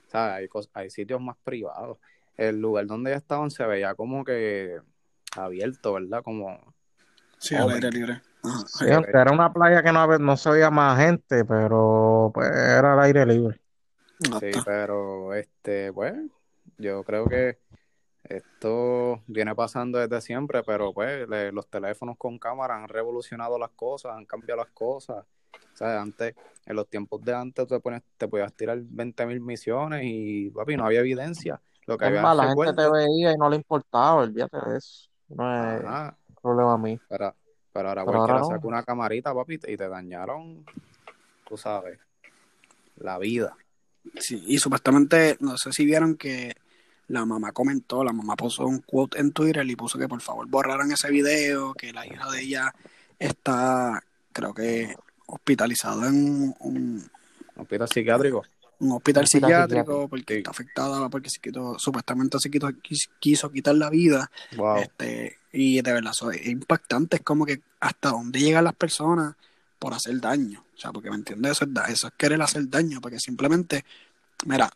¿sabes? 0.07 0.49
Hay, 0.73 0.89
sitios 0.89 1.21
más 1.21 1.37
privados. 1.43 1.97
El 2.35 2.59
lugar 2.59 2.85
donde 2.87 3.11
ya 3.11 3.17
estaban 3.17 3.49
se 3.51 3.65
veía 3.65 3.95
como 3.95 4.23
que 4.23 4.79
abierto, 5.35 5.93
¿verdad? 5.93 6.23
Como, 6.23 6.73
Sí, 7.39 7.55
al 7.55 7.69
aire 7.69 7.91
libre. 7.91 8.21
Ajá. 8.43 8.67
Sí, 8.67 8.85
aunque 8.91 9.11
era 9.11 9.31
una 9.31 9.51
playa 9.51 9.83
que 9.83 9.91
no, 9.91 10.17
no 10.17 10.37
se 10.37 10.49
veía 10.49 10.69
más 10.69 10.99
gente, 10.99 11.45
pero 11.45 12.31
pues 12.33 12.49
era 12.49 12.93
al 12.93 12.99
aire 13.01 13.25
libre. 13.25 13.59
Sí, 14.19 14.51
pero 14.65 15.33
este, 15.33 15.93
pues, 15.93 16.15
yo 16.77 17.03
creo 17.03 17.25
que 17.27 17.59
esto 18.23 19.21
viene 19.27 19.55
pasando 19.55 19.99
desde 19.99 20.21
siempre, 20.21 20.63
pero 20.63 20.93
pues 20.93 21.27
le- 21.29 21.51
los 21.51 21.67
teléfonos 21.67 22.17
con 22.17 22.39
cámara 22.39 22.75
han 22.75 22.87
revolucionado 22.89 23.57
las 23.59 23.69
cosas, 23.71 24.13
han 24.15 24.25
cambiado 24.25 24.61
las 24.61 24.71
cosas. 24.73 25.25
O 25.77 25.85
sea, 25.85 26.01
antes, 26.01 26.33
en 26.65 26.75
los 26.75 26.87
tiempos 26.87 27.23
de 27.23 27.35
antes, 27.35 27.67
te, 27.67 27.79
pones, 27.79 28.01
te 28.17 28.27
podías 28.27 28.51
tirar 28.53 28.79
20 28.81 29.27
mil 29.27 29.39
misiones 29.41 30.01
y, 30.03 30.49
papi, 30.49 30.75
no 30.75 30.87
había 30.87 31.01
evidencia. 31.01 31.61
Lo 31.85 31.99
que 31.99 32.05
Es 32.05 32.09
había 32.09 32.23
más, 32.23 32.35
la 32.35 32.47
gente 32.49 32.73
te 32.73 32.89
veía 32.89 33.31
y 33.31 33.37
no 33.37 33.47
le 33.47 33.57
importaba, 33.57 34.15
olvídate 34.15 34.57
de 34.57 34.77
eso. 34.77 35.07
No 35.29 35.71
es 35.71 35.83
Ajá, 35.85 36.17
problema 36.41 36.77
mío. 36.79 36.99
pero, 37.07 37.35
pero 37.71 37.89
ahora 37.89 38.05
Pero 38.05 38.17
cualquiera 38.17 38.39
ahora 38.39 38.55
no. 38.55 38.55
saca 38.55 38.67
una 38.67 38.81
camarita, 38.81 39.35
papi, 39.35 39.59
y 39.67 39.77
te 39.77 39.87
dañaron, 39.87 40.65
tú 41.47 41.57
sabes, 41.57 41.99
la 42.95 43.19
vida. 43.19 43.55
Sí, 44.19 44.43
y 44.47 44.57
supuestamente, 44.57 45.37
no 45.41 45.59
sé 45.59 45.71
si 45.71 45.85
vieron 45.85 46.15
que 46.15 46.55
la 47.09 47.23
mamá 47.23 47.51
comentó, 47.51 48.03
la 48.03 48.13
mamá 48.13 48.35
puso 48.35 48.65
un 48.65 48.79
quote 48.79 49.19
en 49.19 49.31
Twitter 49.31 49.63
y 49.69 49.75
puso 49.75 49.99
que 49.99 50.07
por 50.07 50.21
favor 50.21 50.47
borraran 50.47 50.91
ese 50.91 51.11
video, 51.11 51.75
que 51.75 51.93
la 51.93 52.07
hija 52.07 52.31
de 52.31 52.41
ella 52.41 52.73
está, 53.19 54.01
creo 54.33 54.55
que, 54.55 54.95
hospitalizada 55.27 56.07
en 56.09 56.53
un, 56.59 57.03
Hospital 57.55 57.87
psiquiátrico. 57.89 58.43
un 58.79 58.91
hospital 58.91 59.23
Hospital 59.23 59.27
psiquiátrico 59.27 59.67
psiquiátrico. 59.81 60.07
porque 60.09 60.33
Sí. 60.33 60.37
está 60.39 60.51
afectada, 60.51 61.09
porque 61.09 61.29
se 61.29 61.39
quitó, 61.39 61.77
supuestamente 61.79 62.39
se 62.39 62.49
quitó, 62.49 62.67
quis- 62.69 63.09
quiso 63.19 63.51
quitar 63.51 63.75
la 63.75 63.89
vida. 63.89 64.29
Wow. 64.55 64.77
Este, 64.77 65.37
y 65.51 65.81
de 65.81 65.93
verdad, 65.93 66.11
eso 66.13 66.31
es 66.31 66.45
impactante, 66.47 67.17
es 67.17 67.23
como 67.23 67.45
que 67.45 67.61
hasta 67.79 68.09
dónde 68.09 68.39
llegan 68.39 68.63
las 68.63 68.75
personas 68.75 69.35
por 69.79 69.93
hacer 69.93 70.19
daño. 70.19 70.63
O 70.75 70.79
sea, 70.79 70.91
porque 70.91 71.09
me 71.09 71.15
entiendes, 71.15 71.53
eso 71.53 71.65
es, 71.65 71.73
da- 71.73 71.85
eso 71.85 72.07
es 72.07 72.13
querer 72.17 72.41
hacer 72.41 72.69
daño, 72.69 73.01
porque 73.01 73.19
simplemente, 73.19 73.83
mira, 74.45 74.69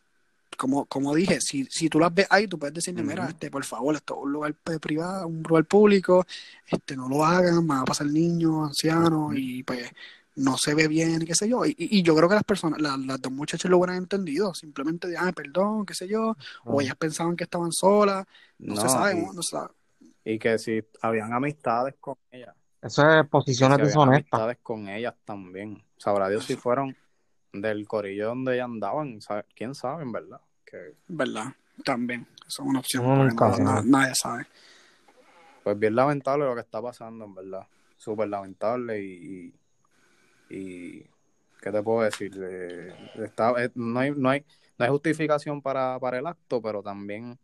como, 0.58 0.86
como 0.86 1.14
dije, 1.16 1.40
si, 1.42 1.66
si 1.66 1.88
tú 1.90 2.00
las 2.00 2.14
ves 2.14 2.28
ahí, 2.30 2.48
tú 2.48 2.58
puedes 2.60 2.74
decirle, 2.74 3.02
mira, 3.04 3.24
Ujú. 3.24 3.32
este, 3.32 3.50
por 3.52 3.64
favor, 3.64 3.96
esto 3.96 4.16
es 4.16 4.24
un 4.24 4.32
lugar 4.32 4.54
pe- 4.56 4.80
privado, 4.80 5.28
un 5.28 5.42
lugar 5.44 5.66
público, 5.66 6.26
este, 6.68 6.96
no 6.96 7.08
lo 7.10 7.24
hagan, 7.26 7.66
van 7.68 7.80
a 7.80 7.86
pasar 7.86 8.08
niños, 8.08 8.68
ancianos, 8.70 9.26
Ujú. 9.30 9.34
y 9.34 9.64
pues 9.64 9.90
no 10.36 10.58
se 10.58 10.74
ve 10.74 10.88
bien, 10.88 11.26
qué 11.26 11.36
sé 11.36 11.48
yo. 11.50 11.66
Y, 11.66 11.76
y 11.78 12.04
yo 12.04 12.16
creo 12.16 12.30
que 12.30 12.36
las 12.36 12.44
personas, 12.44 12.82
la- 12.82 12.98
las 12.98 13.22
dos 13.22 13.32
muchachas 13.32 13.70
lo 13.70 13.78
hubieran 13.78 13.98
entendido, 13.98 14.54
simplemente 14.54 15.08
de, 15.08 15.18
ah, 15.18 15.32
perdón, 15.36 15.86
qué 15.86 15.94
sé 15.94 16.08
yo, 16.08 16.36
o 16.66 16.82
ellas 16.82 16.96
pensaban 16.96 17.36
que 17.36 17.44
estaban 17.44 17.72
solas, 17.72 18.26
no, 18.60 18.76
se 18.78 18.90
sabe, 18.90 19.20
y- 19.20 19.26
¿no? 19.26 19.34
No 19.34 19.42
se 19.44 19.50
sabe. 19.52 19.70
Y 20.24 20.40
que 20.40 20.58
si 20.60 20.84
habían 21.02 21.34
amistades 21.34 21.96
con 22.00 22.16
ella, 22.32 22.54
Eso 22.82 23.08
es 23.10 23.28
posiciones 23.28 23.76
si 23.78 23.82
habían 23.82 23.88
deshonestas. 23.88 24.34
amistades 24.40 24.58
con 24.64 24.88
ellas 24.88 25.16
también. 25.26 25.84
Sabrá 25.98 26.30
Dios 26.30 26.46
si 26.46 26.56
fueron 26.56 26.96
del 27.54 27.88
corillo 27.88 28.28
donde 28.28 28.54
ellas 28.56 28.66
andaban, 28.66 29.22
sabe- 29.22 29.46
quién 29.56 29.76
sabe, 29.76 30.04
en 30.04 30.12
verdad. 30.12 30.40
Que, 30.66 30.96
¿Verdad? 31.08 31.48
También. 31.84 32.26
Eso 32.48 32.64
es 32.64 32.70
una 32.70 32.80
opción. 32.80 33.06
Nunca 33.06 33.50
no- 33.50 33.58
na- 33.58 33.82
nadie 33.84 34.14
sabe. 34.16 34.46
pues 35.64 35.78
bien 35.78 35.96
lamentable 35.96 36.46
lo 36.46 36.56
que 36.56 36.62
está 36.62 36.82
pasando, 36.82 37.26
en 37.26 37.36
verdad. 37.36 37.68
Súper 37.98 38.28
lamentable 38.30 39.00
y, 39.04 39.54
y, 40.52 41.10
¿qué 41.62 41.72
te 41.72 41.82
puedo 41.82 42.02
decir? 42.02 42.32
Eh, 42.44 42.94
está, 43.24 43.54
eh, 43.64 43.72
no, 43.76 44.00
hay, 44.00 44.12
no, 44.12 44.30
hay, 44.30 44.46
no 44.78 44.86
hay 44.86 44.92
justificación 44.92 45.62
para, 45.62 45.98
para 46.00 46.20
el 46.20 46.28
acto, 46.28 46.62
pero 46.62 46.82
también 46.84 47.38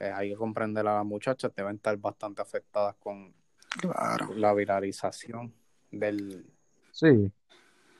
eh, 0.00 0.10
hay 0.14 0.30
que 0.30 0.36
comprender 0.36 0.86
a 0.86 0.96
las 0.96 1.04
muchachas, 1.04 1.52
deben 1.54 1.76
estar 1.76 1.96
bastante 1.96 2.42
afectadas 2.42 2.94
con 2.96 3.34
Claro. 3.80 4.34
la 4.34 4.54
viralización 4.54 5.54
del, 5.90 6.44
Sí, 6.90 7.30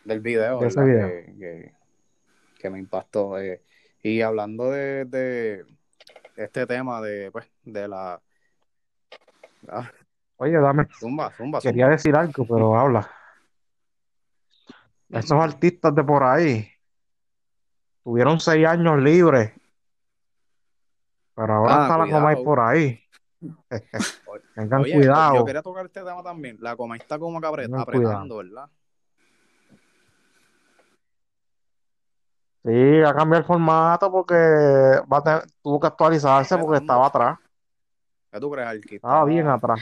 del 0.04 0.20
video. 0.20 0.60
Que, 0.60 1.34
que- 1.38 1.74
que 2.58 2.70
me 2.70 2.78
impactó. 2.80 3.34
Y 4.02 4.20
hablando 4.22 4.70
de, 4.70 5.04
de 5.04 5.64
este 6.34 6.66
tema 6.66 7.00
de, 7.00 7.30
pues, 7.30 7.46
de 7.62 7.86
la... 7.86 8.20
Ah, 9.68 9.92
oye, 10.38 10.58
dame. 10.58 10.88
zumba, 10.98 11.30
zumba, 11.32 11.60
Quería 11.60 11.88
decir 11.88 12.16
algo, 12.16 12.44
pero 12.46 12.76
habla. 12.76 13.08
Esos 15.10 15.40
artistas 15.42 15.94
de 15.94 16.04
por 16.04 16.22
ahí 16.22 16.68
tuvieron 18.04 18.38
seis 18.40 18.66
años 18.66 19.00
libres, 19.02 19.52
pero 21.34 21.54
ahora 21.54 21.74
Ah, 21.76 21.82
está 21.82 21.98
la 21.98 22.04
Comay 22.10 22.34
cuidado. 22.34 22.44
por 22.44 22.60
ahí. 22.60 23.00
Tengan 24.54 24.80
Oye, 24.82 24.92
cuidado. 24.94 25.34
yo 25.36 25.44
quería 25.44 25.62
tocar 25.62 25.86
este 25.86 26.00
tema 26.00 26.22
también. 26.22 26.56
La 26.60 26.76
coma 26.76 26.96
está 26.96 27.18
como 27.18 27.40
que 27.40 27.46
Tengan 27.62 27.80
apretando, 27.80 28.38
¿verdad? 28.38 28.68
Sí, 32.64 33.02
a 33.02 33.14
cambiar 33.14 33.42
el 33.42 33.46
formato 33.46 34.10
porque 34.10 34.34
va 34.34 35.18
a 35.18 35.22
tener- 35.22 35.46
tuvo 35.62 35.80
que 35.80 35.86
actualizarse 35.86 36.58
porque 36.58 36.78
estaba 36.78 37.06
atrás. 37.06 37.38
¿Qué 38.30 38.40
tú 38.40 38.50
crees, 38.50 38.68
Alki? 38.68 38.96
Estaba 38.96 39.24
bien 39.24 39.48
atrás. 39.48 39.80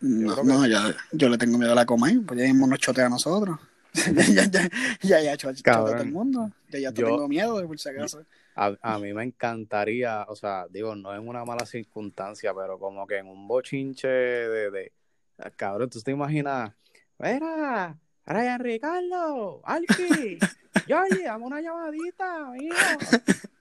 No, 0.00 0.34
que- 0.36 0.42
no, 0.44 0.66
ya, 0.66 0.94
yo 1.12 1.28
le 1.30 1.38
tengo 1.38 1.56
miedo 1.56 1.72
a 1.72 1.76
la 1.76 1.86
coma, 1.86 2.08
pues 2.26 2.38
ya 2.38 2.46
mismo 2.46 2.66
nos 2.66 2.78
chotea 2.80 3.06
a 3.06 3.08
nosotros. 3.08 3.58
ya, 4.34 4.44
ya, 4.50 4.68
ya, 5.02 5.20
ya, 5.20 5.36
cho- 5.36 5.48
a 5.48 5.52
todo 5.52 5.86
el 5.88 5.92
Cabrón. 5.94 6.12
mundo. 6.12 6.50
Ya, 6.70 6.78
ya 6.78 6.92
te 6.92 7.00
Yo- 7.02 7.06
tengo 7.08 7.28
miedo, 7.28 7.66
por 7.66 7.78
si 7.78 7.88
acaso. 7.88 8.24
A, 8.54 8.74
a 8.82 8.98
mí 8.98 9.12
me 9.14 9.22
encantaría, 9.22 10.24
o 10.28 10.34
sea, 10.34 10.66
digo, 10.68 10.94
no 10.96 11.14
en 11.14 11.26
una 11.28 11.44
mala 11.44 11.64
circunstancia, 11.64 12.52
pero 12.54 12.78
como 12.78 13.06
que 13.06 13.18
en 13.18 13.28
un 13.28 13.46
bochinche 13.46 14.08
de, 14.08 14.70
de 14.70 14.92
cabrón, 15.56 15.88
tú 15.88 16.00
te 16.02 16.10
imaginas, 16.10 16.72
mira, 17.18 17.96
Ryan 18.26 18.60
Ricardo, 18.60 19.62
Alki, 19.64 20.38
Jordi, 20.88 21.22
dame 21.22 21.44
una 21.44 21.60
llamadita, 21.60 22.50
mijo. 22.50 22.74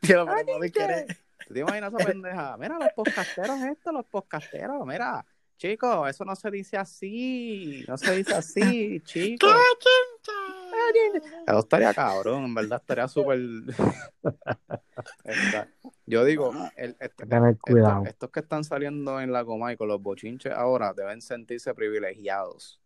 Tío, 0.02 0.26
pero 0.26 0.26
no 0.26 0.60
me 0.60 0.72
quiere. 0.72 1.06
¿Tú 1.48 1.54
te 1.54 1.60
imaginas 1.60 1.94
esa 1.94 2.06
pendeja? 2.06 2.58
Mira, 2.58 2.78
los 2.80 2.90
podcasteros 2.96 3.62
estos, 3.62 3.94
los 3.94 4.06
podcasteros, 4.08 4.86
mira, 4.86 5.24
chicos, 5.58 6.10
eso 6.10 6.26
no 6.26 6.36
se 6.36 6.50
dice 6.52 6.76
así, 6.78 7.86
no 7.88 7.98
se 7.98 8.16
dice 8.16 8.34
así, 8.34 9.00
chicos. 9.06 9.50
Eso 11.48 11.60
estaría 11.60 11.94
cabrón, 11.94 12.46
en 12.46 12.56
verdad 12.56 12.80
estaría 12.80 13.08
súper... 13.08 13.40
Yo 16.06 16.24
digo, 16.24 16.54
el, 16.76 16.96
este- 17.00 17.10
que 17.24 17.26
tener 17.26 17.58
cuidado. 17.58 18.04
estos, 18.06 18.30
que 18.32 18.40
están 18.40 18.64
saliendo 18.64 19.20
en 19.20 19.32
la 19.32 19.44
Comay 19.46 19.76
con 19.78 19.88
los 19.88 20.02
bochinches 20.02 20.52
ahora 20.54 20.94
deben 20.94 21.22
sentirse 21.22 21.74
privilegiados, 21.74 22.80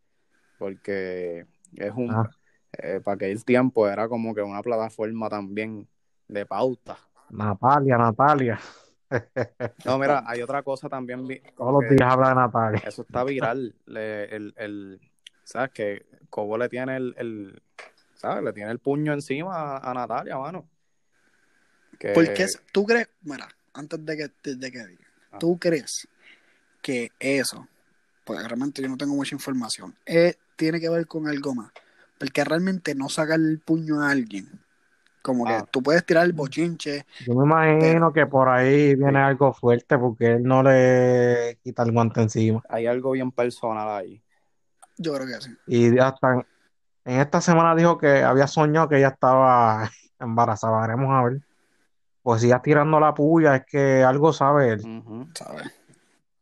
porque 0.58 1.46
es 1.76 1.92
un... 1.96 2.12
Ah. 2.12 2.30
eh, 2.74 3.00
para 3.04 3.16
aquel 3.16 3.44
tiempo 3.46 3.88
era 3.88 4.08
como 4.08 4.34
que 4.34 4.42
una 4.42 4.62
plataforma 4.62 5.30
también 5.30 5.88
de 6.28 6.46
pauta. 6.46 6.98
Natalia, 7.30 7.98
Natalia. 7.98 8.60
No, 9.86 9.98
mira, 10.00 10.24
hay 10.28 10.42
otra 10.42 10.64
cosa 10.64 10.90
también. 10.90 11.26
Todos 11.56 11.74
los 11.84 11.90
días 11.90 12.02
habla 12.12 12.30
de 12.30 12.36
Natalia. 12.36 12.82
Eso 12.86 13.02
está 13.04 13.24
viral. 13.24 13.76
Le- 13.86 14.36
el, 14.36 14.54
el- 14.58 15.00
¿Sabes? 15.44 15.72
Que 15.72 16.06
Cobo 16.32 16.58
le 16.58 16.68
tiene 16.70 16.98
el, 16.98 17.14
el- 17.20 17.62
¿Sabes? 18.16 18.44
Le 18.44 18.54
tiene 18.54 18.72
el 18.72 18.80
puño 18.80 19.14
encima 19.14 19.78
a, 19.78 19.92
a 19.92 19.94
Natalia, 19.94 20.38
mano. 20.40 20.68
Que, 22.00 22.14
Porque 22.14 22.46
tú 22.72 22.86
crees, 22.86 23.10
mira, 23.22 23.48
antes 23.74 24.04
de 24.06 24.18
que, 24.18 24.50
de 24.56 24.72
que 24.72 24.86
diga, 24.88 25.06
Ah. 25.32 25.40
tú 25.40 25.58
crees 25.60 26.08
que 26.82 27.12
eso, 27.20 27.68
pues 28.26 28.44
realmente 28.46 28.82
yo 28.82 28.90
no 28.90 28.98
tengo 28.98 29.14
mucha 29.16 29.34
información, 29.36 29.96
eh, 30.06 30.36
tiene 30.56 30.80
que 30.80 30.90
ver 30.90 31.08
con 31.08 31.28
algo 31.28 31.54
más. 31.56 31.72
Porque 32.20 32.44
realmente 32.44 32.94
no 32.96 33.08
sacar 33.10 33.40
el 33.40 33.60
puño 33.60 34.02
a 34.02 34.12
alguien. 34.12 34.48
Como 35.24 35.46
que 35.46 35.54
Ah. 35.54 35.68
tú 35.72 35.82
puedes 35.84 36.06
tirar 36.06 36.26
el 36.26 36.34
bochinche, 36.34 37.06
Yo 37.26 37.34
me 37.36 37.46
imagino 37.46 38.12
que 38.12 38.26
por 38.26 38.50
ahí 38.50 38.96
viene 38.96 39.12
Sí. 39.14 39.18
algo 39.18 39.54
fuerte 39.54 39.98
porque 39.98 40.34
él 40.34 40.44
no 40.44 40.62
le 40.64 41.58
quita 41.64 41.84
el 41.84 41.92
guante 41.92 42.22
encima. 42.22 42.62
hay 42.70 42.88
algo 42.88 43.12
bien 43.12 43.32
personal 43.32 43.88
ahí. 43.90 44.22
Yo 45.02 45.14
creo 45.14 45.28
que 45.28 45.42
sí. 45.42 45.56
Y 45.68 45.98
hasta 46.00 46.34
en, 46.34 46.46
en 47.06 47.20
esta 47.22 47.42
semana 47.42 47.76
dijo 47.76 47.98
que 47.98 48.24
había 48.24 48.48
soñado 48.48 48.88
que 48.90 48.98
ella 48.98 49.10
estaba 49.10 49.90
embarazada. 50.20 50.82
Veremos 50.82 51.10
a 51.12 51.24
ver. 51.24 51.42
Pues 52.24 52.42
si 52.42 52.50
ya 52.50 52.62
tirando 52.62 53.00
la 53.00 53.14
puya, 53.14 53.56
es 53.56 53.66
que 53.66 54.04
algo 54.04 54.32
sabe 54.32 54.70
él. 54.74 54.82
Ujú. 54.86 55.28
¿sabes? 55.34 55.72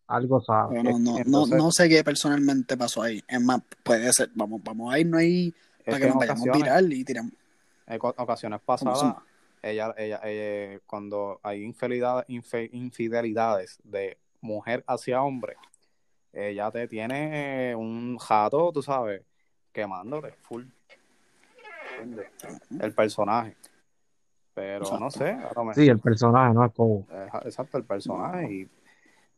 Algo 0.08 0.42
sabe. 0.42 0.82
Pero 0.82 0.98
no, 1.00 1.18
no, 1.26 1.46
no, 1.46 1.72
sé 1.72 1.88
qué 1.88 2.04
personalmente 2.04 2.76
pasó 2.76 3.04
ahí. 3.04 3.24
Es 3.28 3.42
más, 3.42 3.62
puede 3.84 4.12
ser, 4.12 4.30
vamos, 4.34 4.62
vamos 4.64 4.94
a 4.94 5.00
irnos 5.00 5.20
ahí 5.20 5.54
para 5.86 6.00
que 6.00 6.08
nos 6.08 6.16
vayamos 6.18 6.42
ocasiones, 6.42 6.64
viral 6.64 6.94
y 6.94 7.04
tiramos. 7.06 7.32
en 7.88 8.00
ocasiones 8.02 8.60
pasadas, 8.66 9.16
ella, 9.62 9.94
ella, 9.98 10.20
ella- 10.24 10.80
cuando 10.88 11.40
hay 11.44 11.64
infidelidad- 11.64 12.26
infidelidades 12.28 13.80
de 13.84 14.18
mujer 14.42 14.84
hacia 14.88 15.22
hombre, 15.22 15.56
ella 16.48 16.72
te 16.72 16.88
tiene 16.88 17.76
un 17.76 18.18
jato, 18.18 18.72
tú 18.72 18.82
sabes, 18.82 19.24
quemándote 19.72 20.32
full. 20.42 20.66
¿Entiendes? 22.02 22.28
El 22.80 22.94
personaje. 22.94 23.58
Pero 24.54 24.98
no 24.98 25.10
sé, 25.12 25.32
ahora 25.32 25.64
me- 25.64 25.74
Sí, 25.74 25.88
el 25.88 26.00
personaje, 26.00 26.54
no 26.54 26.66
es 26.66 26.72
como. 26.74 27.06
eh, 27.12 27.28
exacto, 27.46 27.78
el 27.78 27.84
personaje. 27.86 28.52
Y 28.52 28.70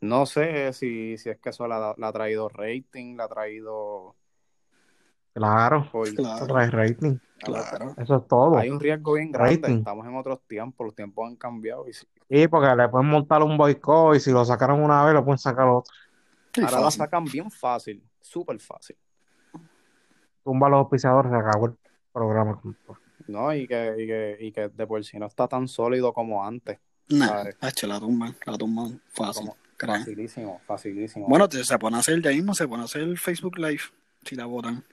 no 0.02 0.26
sé 0.26 0.74
si, 0.74 1.18
si 1.18 1.30
es 1.30 1.38
que 1.40 1.50
eso 1.50 1.68
le 1.68 1.74
ha, 1.76 1.94
le 1.98 2.06
ha 2.06 2.12
traído 2.12 2.50
rating, 2.50 3.16
le 3.18 3.24
ha 3.24 3.28
traído 3.28 4.16
Claro, 5.34 5.90
trae 6.48 6.70
rating. 6.70 7.18
claro. 7.40 7.96
Eso 7.98 8.18
es 8.18 8.28
todo. 8.28 8.58
Hay 8.58 8.70
un 8.70 8.80
riesgo 8.80 9.14
bien 9.14 9.32
grande. 9.32 9.56
Rating. 9.62 9.78
Estamos 9.80 10.06
en 10.06 10.16
otros 10.16 10.42
tiempos, 10.48 10.86
los 10.86 10.96
tiempos 10.96 11.28
han 11.28 11.36
cambiado. 11.38 11.88
Y 11.88 11.94
si- 11.94 12.06
Sí, 12.30 12.48
porque 12.48 12.76
le 12.76 12.90
pueden 12.90 13.08
montar 13.10 13.44
un 13.44 13.58
boicot 13.58 14.16
y 14.16 14.20
si 14.20 14.32
lo 14.32 14.44
sacaron 14.46 14.82
una 14.84 15.04
vez, 15.06 15.14
lo 15.14 15.24
pueden 15.24 15.38
sacar 15.38 15.68
otro. 15.68 15.94
Sí, 16.54 16.62
ahora 16.62 16.82
la 16.82 16.92
sacan 16.92 17.26
bien 17.26 17.50
fácil, 17.52 18.04
súper 18.20 18.60
fácil. 18.60 18.98
Tumba 20.44 20.68
a 20.68 20.70
los 20.72 20.80
auspiciadores, 20.80 21.32
se 21.32 21.38
acabó 21.38 21.68
el 21.68 21.78
programa. 22.12 22.62
¿No? 23.28 23.54
Y 23.54 23.68
que, 23.68 23.94
y 23.98 24.08
que, 24.08 24.38
y 24.40 24.52
que 24.52 24.70
de 24.70 24.88
por 24.88 25.04
sí 25.04 25.18
no 25.20 25.28
está 25.28 25.48
tan 25.48 25.68
sólido 25.68 26.12
como 26.14 26.44
antes. 26.46 26.80
Nah, 27.10 27.28
¿sabes? 27.28 27.58
hacho, 27.62 27.88
la 27.88 28.00
tumba, 28.00 28.34
la 28.46 28.58
tumba 28.58 28.88
fácil. 29.10 29.48
Como-. 29.48 29.58
Facilísimo, 29.78 30.62
facilísimo. 30.68 31.28
Bueno, 31.28 31.50
te- 31.50 31.64
se 31.64 31.80
pone 31.80 31.98
a 31.98 32.00
hacer 32.02 32.22
ya 32.22 32.30
mismo, 32.30 32.54
se 32.54 32.68
pone 32.68 32.84
a 32.84 32.86
hacer 32.86 33.02
el 33.02 33.18
Facebook 33.18 33.58
Live 33.58 33.82
si 34.24 34.36
la 34.36 34.46
votan. 34.46 34.84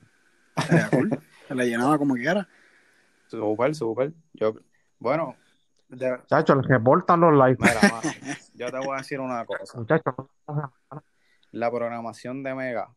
Cool. 0.91 1.11
Se 1.47 1.55
la 1.55 1.65
llenaba 1.65 1.99
como 1.99 2.15
quiera. 2.15 2.49
Súper, 3.27 3.75
súper. 3.75 4.13
Yo, 4.33 4.55
bueno, 4.99 5.37
de- 5.89 6.21
Chacho, 6.27 6.55
reportan 6.63 7.21
los 7.21 7.35
likes. 7.35 7.63
mira, 7.63 7.81
yo 8.55 8.71
te 8.71 8.79
voy 8.79 8.95
a 8.95 8.99
decir 8.99 9.21
una 9.21 9.45
cosa. 9.45 9.79
Muchachos, 9.79 10.15
La 11.53 11.71
programación 11.71 12.43
de 12.43 12.55
Mega, 12.55 12.95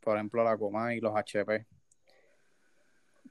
por 0.00 0.16
ejemplo, 0.16 0.44
la 0.44 0.56
Coma 0.56 0.94
y 0.94 1.00
los 1.00 1.14
HP, 1.16 1.66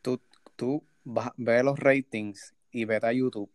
tú, 0.01 0.19
tú 0.55 0.83
vas- 1.03 1.31
ves 1.37 1.63
los 1.63 1.79
ratings 1.79 2.53
y 2.71 2.85
vete 2.85 3.07
a 3.07 3.13
YouTube. 3.13 3.49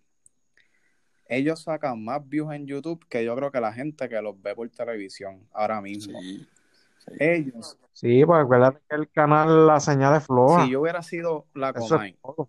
Ellos 1.28 1.62
sacan 1.62 2.02
más 2.04 2.28
views 2.28 2.52
en 2.54 2.66
YouTube 2.66 3.04
que 3.08 3.24
yo 3.24 3.36
creo 3.36 3.52
que 3.52 3.60
la 3.60 3.72
gente 3.72 4.08
que 4.08 4.20
los 4.20 4.40
ve 4.40 4.54
por 4.54 4.68
televisión 4.70 5.46
ahora 5.52 5.80
mismo. 5.80 6.18
Sí. 6.20 6.46
Ellos, 7.18 7.78
sí, 7.92 8.24
pues 8.24 8.40
acuérdate 8.42 8.80
que 8.88 8.96
el 8.96 9.10
canal 9.10 9.66
La 9.66 9.80
Señal 9.80 10.16
es 10.16 10.26
floja. 10.26 10.64
si 10.64 10.70
yo 10.70 10.80
hubiera 10.80 11.02
sido 11.02 11.46
la 11.54 11.72
Comay, 11.72 12.10
es 12.10 12.46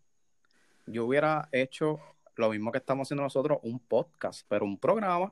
yo 0.88 1.06
hubiera 1.06 1.48
hecho 1.52 2.00
lo 2.36 2.50
mismo 2.50 2.72
que 2.72 2.80
estamos 2.80 3.08
haciendo 3.08 3.24
nosotros, 3.24 3.60
un 3.64 3.80
podcast, 3.80 4.46
pero 4.48 4.66
un 4.66 4.78
programa, 4.78 5.32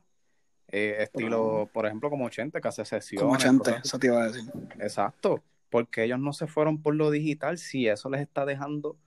eh, 0.72 0.98
estilo, 1.00 1.70
por 1.74 1.86
ejemplo, 1.86 2.10
como 2.10 2.26
80, 2.26 2.62
que 2.62 2.68
hace 2.68 2.86
sesiones. 2.86 3.24
Como 3.24 3.34
80, 3.36 3.58
cosas 3.60 3.74
así. 3.80 3.88
eso 3.88 4.00
te 4.00 4.08
iba 4.08 4.22
a 4.24 4.28
decir. 4.28 4.44
Exacto, 4.80 5.44
porque 5.70 6.04
ellos 6.04 6.20
no 6.20 6.34
se 6.34 6.48
fueron 6.48 6.82
por 6.82 6.96
lo 6.96 7.12
digital, 7.12 7.58
si 7.58 7.88
eso 7.88 8.10
les 8.10 8.22
está 8.22 8.46
dejando 8.46 8.98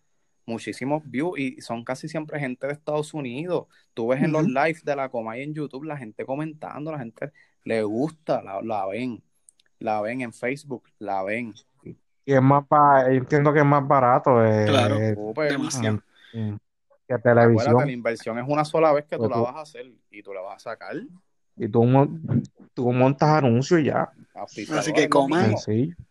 muchísimos 0.45 1.03
views 1.07 1.39
y 1.39 1.61
son 1.61 1.85
casi 1.85 2.09
siempre 2.09 2.41
gente 2.41 2.67
de 2.67 2.73
Estados 2.73 3.15
Unidos. 3.15 3.67
Tú 3.95 4.09
ves 4.09 4.23
en 4.23 4.33
los 4.33 4.45
lives 4.47 4.85
de 4.85 4.97
la 4.97 5.09
Comay 5.09 5.43
en 5.43 5.55
YouTube 5.55 5.85
la 5.85 5.97
gente 5.97 6.25
comentando, 6.27 6.91
la 6.91 6.99
gente 6.99 7.33
le 7.65 7.83
gusta, 7.85 8.43
la, 8.43 8.61
la 8.61 8.87
ven, 8.87 9.23
la 9.79 10.01
ven 10.01 10.21
en 10.23 10.33
Facebook, 10.33 10.89
la 10.99 11.23
ven. 11.23 11.55
Y 12.25 12.33
es 12.35 12.43
más 12.43 12.65
ba- 12.69 13.05
yo 13.09 13.19
entiendo 13.19 13.53
que 13.53 13.61
es 13.61 13.65
más 13.65 13.87
barato 13.87 14.45
eh, 14.45 14.65
Claro. 14.67 14.97
eh. 14.97 15.17
Demasiado. 15.51 16.03
que 16.33 17.15
Acuérdate, 17.15 17.35
la 17.35 17.47
televisión. 17.47 17.91
inversión 17.91 18.39
es 18.39 18.45
una 18.49 18.65
sola 18.65 18.93
vez 18.93 19.05
que 19.05 19.17
tú 19.17 19.29
la 19.29 19.37
vas 19.39 19.55
a 19.57 19.61
hacer 19.61 19.93
y 20.11 20.23
tú 20.23 20.33
la 20.33 20.41
vas 20.41 20.57
a 20.57 20.71
sacar. 20.71 20.95
Y 21.57 21.69
tú, 21.69 21.83
tú 22.75 22.93
montas 22.93 23.29
anuncios 23.31 23.81
y 23.81 23.85
ya. 23.85 24.11
Así 24.35 24.93
que 24.93 25.09
coman. 25.09 25.55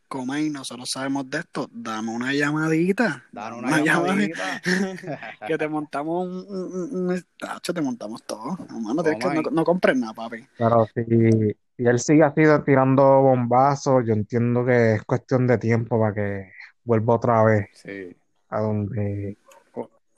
Como 0.07 0.33
ahí 0.33 0.49
nosotros 0.49 0.91
sabemos 0.91 1.29
de 1.29 1.39
esto, 1.39 1.69
dame 1.71 2.11
una 2.11 2.33
llamadita. 2.33 3.23
Dame 3.31 3.59
una 3.59 3.81
llamadita. 3.81 4.61
que 5.47 5.57
te 5.57 5.67
montamos 5.69 6.27
un, 6.27 6.45
un, 6.49 7.09
un- 7.11 7.25
tacho, 7.39 7.73
te 7.73 7.81
montamos 7.81 8.21
todo. 8.23 8.57
No, 8.69 8.93
no, 8.93 9.03
que- 9.03 9.49
no, 9.51 9.63
compres 9.63 9.95
nada, 9.95 10.13
papi. 10.13 10.45
Pero 10.57 10.85
si, 10.93 11.55
si 11.77 11.83
él 11.85 11.97
sigue 11.99 12.23
así 12.23 12.41
tirando 12.65 13.21
bombazos, 13.21 14.03
yo 14.05 14.13
entiendo 14.13 14.65
que 14.65 14.95
es 14.95 15.03
cuestión 15.03 15.47
de 15.47 15.57
tiempo 15.57 15.97
para 15.97 16.13
que 16.13 16.51
vuelva 16.83 17.15
otra 17.15 17.43
vez 17.45 17.69
Sí. 17.75 18.13
a 18.49 18.59
donde 18.59 19.37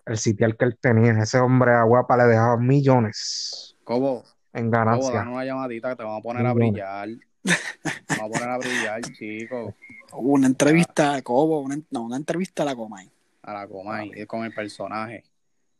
el 0.07 0.17
sitial 0.17 0.57
que 0.57 0.65
él 0.65 0.77
tenía. 0.81 1.11
Ese 1.21 1.37
hombre 1.39 1.71
a 1.71 1.83
Guapa 1.83 2.17
le 2.17 2.23
dejaba 2.25 2.57
millones 2.57 3.77
Cobo, 3.83 4.23
en 4.53 4.71
ganancia. 4.71 5.11
dan 5.11 5.27
una 5.29 5.43
llamadita 5.45 5.89
que 5.89 5.95
te 5.97 6.03
vamos 6.03 6.19
a 6.19 6.23
poner 6.23 6.45
a 6.45 6.53
brillar. 6.53 7.07
Te 7.09 7.19
Vamos 8.17 8.25
a 8.25 8.39
poner 8.39 8.49
a 8.49 8.57
brillar, 8.57 9.01
chicos. 9.01 9.73
Una 10.13 10.47
entrevista 10.47 11.15
a 11.15 11.21
Cobo, 11.21 11.59
una, 11.61 11.77
no, 11.91 12.03
una 12.03 12.17
entrevista 12.17 12.63
a 12.63 12.65
la 12.67 12.75
Comay. 12.75 13.09
A 13.41 13.53
la 13.53 13.67
Comay, 13.67 14.25
con 14.27 14.45
el 14.45 14.53
personaje. 14.53 15.23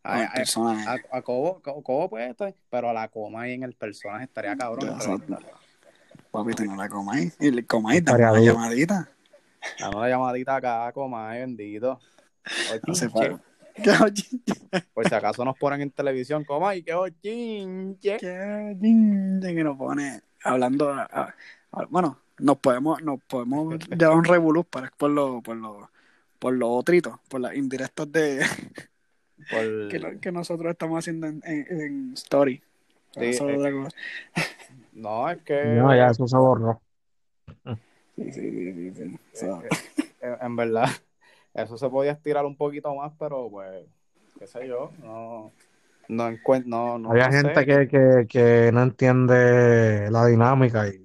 Con 0.02 0.12
A, 0.12 0.22
el 0.22 0.28
a- 0.28 0.34
personaje. 0.34 0.90
a- 1.12 1.18
a 1.18 1.22
Cobo, 1.22 1.62
Co- 1.62 1.82
Cobo 1.84 2.10
puede 2.10 2.30
estar, 2.32 2.54
pero 2.70 2.90
a 2.90 2.94
la 2.94 3.08
Comay 3.08 3.54
en 3.54 3.64
el 3.64 3.74
personaje 3.74 4.26
estaría 4.26 4.56
cabrón. 4.58 4.90
Entrevistarla. 4.90 5.48
Papi, 6.32 6.54
tú 6.54 6.66
no 6.66 6.76
la 6.76 6.90
Comay. 6.90 7.32
Y 7.40 7.48
el 7.48 7.66
Comay, 7.68 8.02
dame 8.02 8.24
una 8.32 8.40
llamadita. 8.42 9.08
Dame 9.80 9.96
una 9.96 10.10
llamadita 10.10 10.56
acá 10.56 10.88
a 10.88 10.92
Comay, 10.92 11.40
bendito. 11.42 12.00
Oye. 12.72 12.82
¿Qué 12.84 12.92
oye? 13.14 13.38
Por 14.94 15.08
si 15.08 15.16
acaso 15.16 15.44
nos 15.46 15.58
ponen 15.58 15.82
en 15.82 15.92
televisión, 15.92 16.44
Comay, 16.44 16.84
que 16.84 16.94
chinche. 17.22 18.18
Qué 18.18 18.78
lindo 18.80 19.48
que 19.48 19.64
nos 19.64 19.78
pone 19.78 20.22
hablando. 20.44 20.90
a- 20.90 21.04
a- 21.12 21.36
a- 21.72 21.86
bueno, 21.90 22.20
nos 22.40 22.58
podemos, 22.58 23.02
nos 23.02 23.22
podemos 23.24 23.76
llevar 23.90 24.18
un 24.18 24.24
revolú 24.24 24.64
para 24.64 24.92
por 24.92 25.10
lo, 25.12 25.42
por 25.42 25.56
lo, 25.58 25.90
por 26.40 26.54
los 26.54 26.70
otritos, 26.70 27.20
por 27.30 27.42
las 27.42 27.56
indirectas 27.56 28.12
de 28.12 28.40
Por- 29.50 29.88
que, 29.90 30.00
lo- 30.00 30.20
que 30.20 30.32
nosotros 30.32 30.72
estamos 30.72 31.00
haciendo 31.00 31.28
en, 31.28 31.42
en, 31.46 31.82
en 31.82 32.14
Story. 32.14 32.62
Sí, 33.16 33.26
es 33.26 33.42
eh. 33.42 33.56
otra 33.58 33.72
cosa. 33.72 33.96
No, 34.94 35.30
es 35.30 35.42
que 35.44 35.64
No, 35.66 35.96
ya 35.96 36.08
eso 36.08 36.28
se 36.28 36.38
borró. 36.38 36.82
Sí, 38.16 38.32
sí, 38.32 38.42
sí, 38.42 38.74
sí, 38.74 38.94
sí. 38.96 39.20
So, 39.34 39.62
eh, 40.22 40.38
en 40.42 40.56
verdad, 40.56 40.88
eso 41.54 41.78
se 41.78 41.90
podía 41.90 42.12
estirar 42.14 42.46
un 42.46 42.56
poquito 42.56 42.94
más, 42.96 43.14
pero 43.20 43.50
pues, 43.50 43.86
qué 44.40 44.48
sé 44.48 44.68
yo, 44.68 44.92
no, 45.04 45.52
no 46.08 46.28
encuentro, 46.28 46.70
no, 46.70 46.98
no, 47.00 47.12
Había 47.12 47.28
no 47.28 47.32
sé. 47.32 47.38
gente 47.40 47.66
que, 47.66 47.88
que, 47.88 48.28
que 48.28 48.72
no 48.74 48.82
entiende 48.84 50.10
la 50.12 50.26
dinámica 50.26 50.88
y 50.88 51.00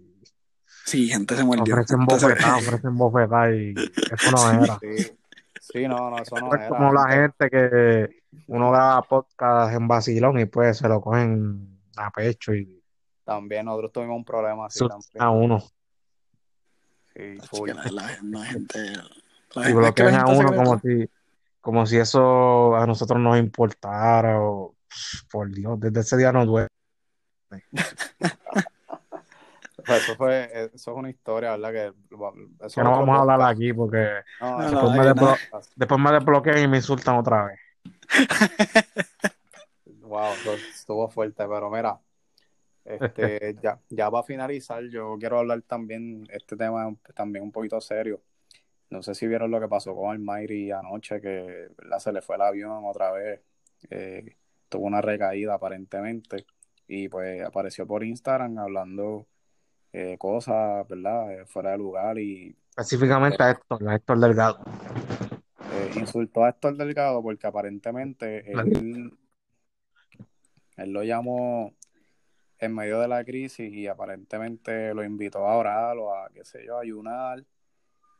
sí, 0.85 1.09
gente 1.09 1.37
se 1.37 1.45
mordió. 1.45 1.75
ofrecen 1.75 2.05
bofetadas, 2.05 2.63
ofrecen 2.67 2.97
bofetadas 2.97 3.55
y 3.55 3.75
eso 4.11 4.31
no 4.31 4.65
era. 4.65 4.79
Sí, 4.81 5.19
sí, 5.61 5.89
no, 5.89 6.11
no, 6.11 6.19
eso 6.19 6.37
no 6.41 6.55
Es 6.55 6.61
era. 6.61 6.69
como 6.69 6.93
la 6.93 7.09
gente 7.11 7.51
que 7.51 8.23
uno 8.47 8.71
graba 8.71 9.03
podcast 9.03 9.75
en 9.75 9.87
vacilón 9.89 10.39
y 10.41 10.47
pues 10.47 10.79
se 10.79 10.89
lo 10.89 11.01
cogen 11.01 11.79
a 11.97 12.11
pecho 12.11 12.55
y 12.55 12.83
También 13.25 13.67
nosotros 13.67 13.93
tuvimos 13.93 14.17
un 14.17 14.25
problema 14.25 14.67
así 14.67 14.79
también. 14.81 15.23
a 15.23 15.31
uno. 15.31 15.61
Sí, 17.15 17.23
Es 17.39 17.49
full. 17.49 17.69
que 17.69 17.75
la, 17.75 17.85
la- 17.91 18.19
la 18.23 18.45
gente. 18.45 18.79
Y 19.67 19.73
bloquean 19.73 20.15
a 20.15 20.27
uno 20.27 20.53
como 20.55 20.79
si, 20.79 21.09
como 21.61 21.87
si 21.87 21.97
eso 21.97 22.77
a 22.77 22.87
nosotros 22.87 23.21
nos 23.21 23.39
importara 23.39 24.41
o 24.41 24.75
por 25.31 25.51
Dios, 25.51 25.79
desde 25.81 26.01
ese 26.01 26.17
día 26.17 26.33
no 26.33 26.47
duele. 26.47 26.69
Pues 29.87 30.03
eso 30.03 30.17
fue, 30.17 30.51
eso 30.75 30.91
es 30.91 30.97
una 30.99 31.09
historia, 31.09 31.53
¿verdad? 31.57 31.73
Que, 31.73 31.87
eso 32.67 32.75
Que 32.75 32.83
no 32.83 32.91
vamos 32.91 33.17
a 33.17 33.21
hablar 33.21 33.41
aquí 33.51 33.73
porque 33.73 34.21
No, 34.39 34.59
No, 34.59 34.71
no, 34.71 35.03
después, 35.03 35.17
me 35.17 35.59
después 35.77 36.01
me 36.01 36.13
desbloquean 36.13 36.59
y 36.59 36.69
me 36.69 36.77
insultan 36.77 37.17
otra 37.17 37.47
vez. 37.47 37.59
Wow, 40.09 40.33
estuvo 40.75 41.07
fuerte, 41.11 41.47
pero 41.47 41.71
mira, 41.71 42.01
este, 42.83 43.55
ya, 43.63 43.79
ya 43.91 44.11
para 44.11 44.23
finalizar, 44.23 44.83
yo 44.85 45.17
quiero 45.21 45.39
hablar 45.39 45.61
también, 45.63 46.27
este 46.31 46.57
tema 46.57 46.95
también 47.15 47.45
un 47.45 47.53
poquito 47.53 47.79
serio. 47.81 48.23
No 48.91 49.03
sé 49.03 49.15
si 49.15 49.27
vieron 49.27 49.51
lo 49.51 49.61
que 49.61 49.69
pasó 49.69 49.95
con 49.95 50.25
Mayri 50.25 50.71
anoche, 50.71 51.21
que 51.21 51.69
¿verdad? 51.77 51.99
se 51.99 52.13
le 52.13 52.23
fue 52.23 52.37
el 52.37 52.43
avión 52.43 52.85
otra 52.85 53.13
vez, 53.13 53.41
eh, 53.91 54.37
tuvo 54.69 54.87
una 54.87 55.01
recaída 55.01 55.55
aparentemente, 55.55 56.47
y 56.87 57.09
pues 57.09 57.45
apareció 57.45 57.87
por 57.87 58.03
Instagram 58.03 58.59
hablando 58.59 59.27
eh, 59.93 60.17
cosas, 60.19 60.89
¿verdad? 60.89 61.33
Eh, 61.33 61.47
fuera 61.47 61.73
de 61.73 61.79
lugar 61.79 62.19
y 62.19 62.57
Específicamente 62.77 63.43
a 63.43 63.51
Héctor, 63.51 63.89
a 63.89 63.95
Héctor 63.97 64.21
Delgado. 64.21 64.61
insultó 65.97 66.45
a 66.45 66.51
Héctor 66.51 66.77
Delgado 66.77 67.23
porque 67.23 67.47
aparentemente 67.47 68.51
él, 68.53 69.13
él 70.77 70.93
lo 70.93 71.03
llamó 71.03 71.75
en 72.59 72.75
medio 72.75 73.01
de 73.01 73.09
la 73.09 73.25
crisis 73.25 73.73
y 73.73 73.87
aparentemente 73.87 74.95
lo 74.95 75.05
invitó 75.05 75.47
a 75.47 75.57
orar 75.57 75.97
o 75.99 76.15
a, 76.15 76.29
qué 76.31 76.45
sé 76.45 76.65
yo, 76.65 76.79
a 76.79 76.83
ayunar. 76.83 77.45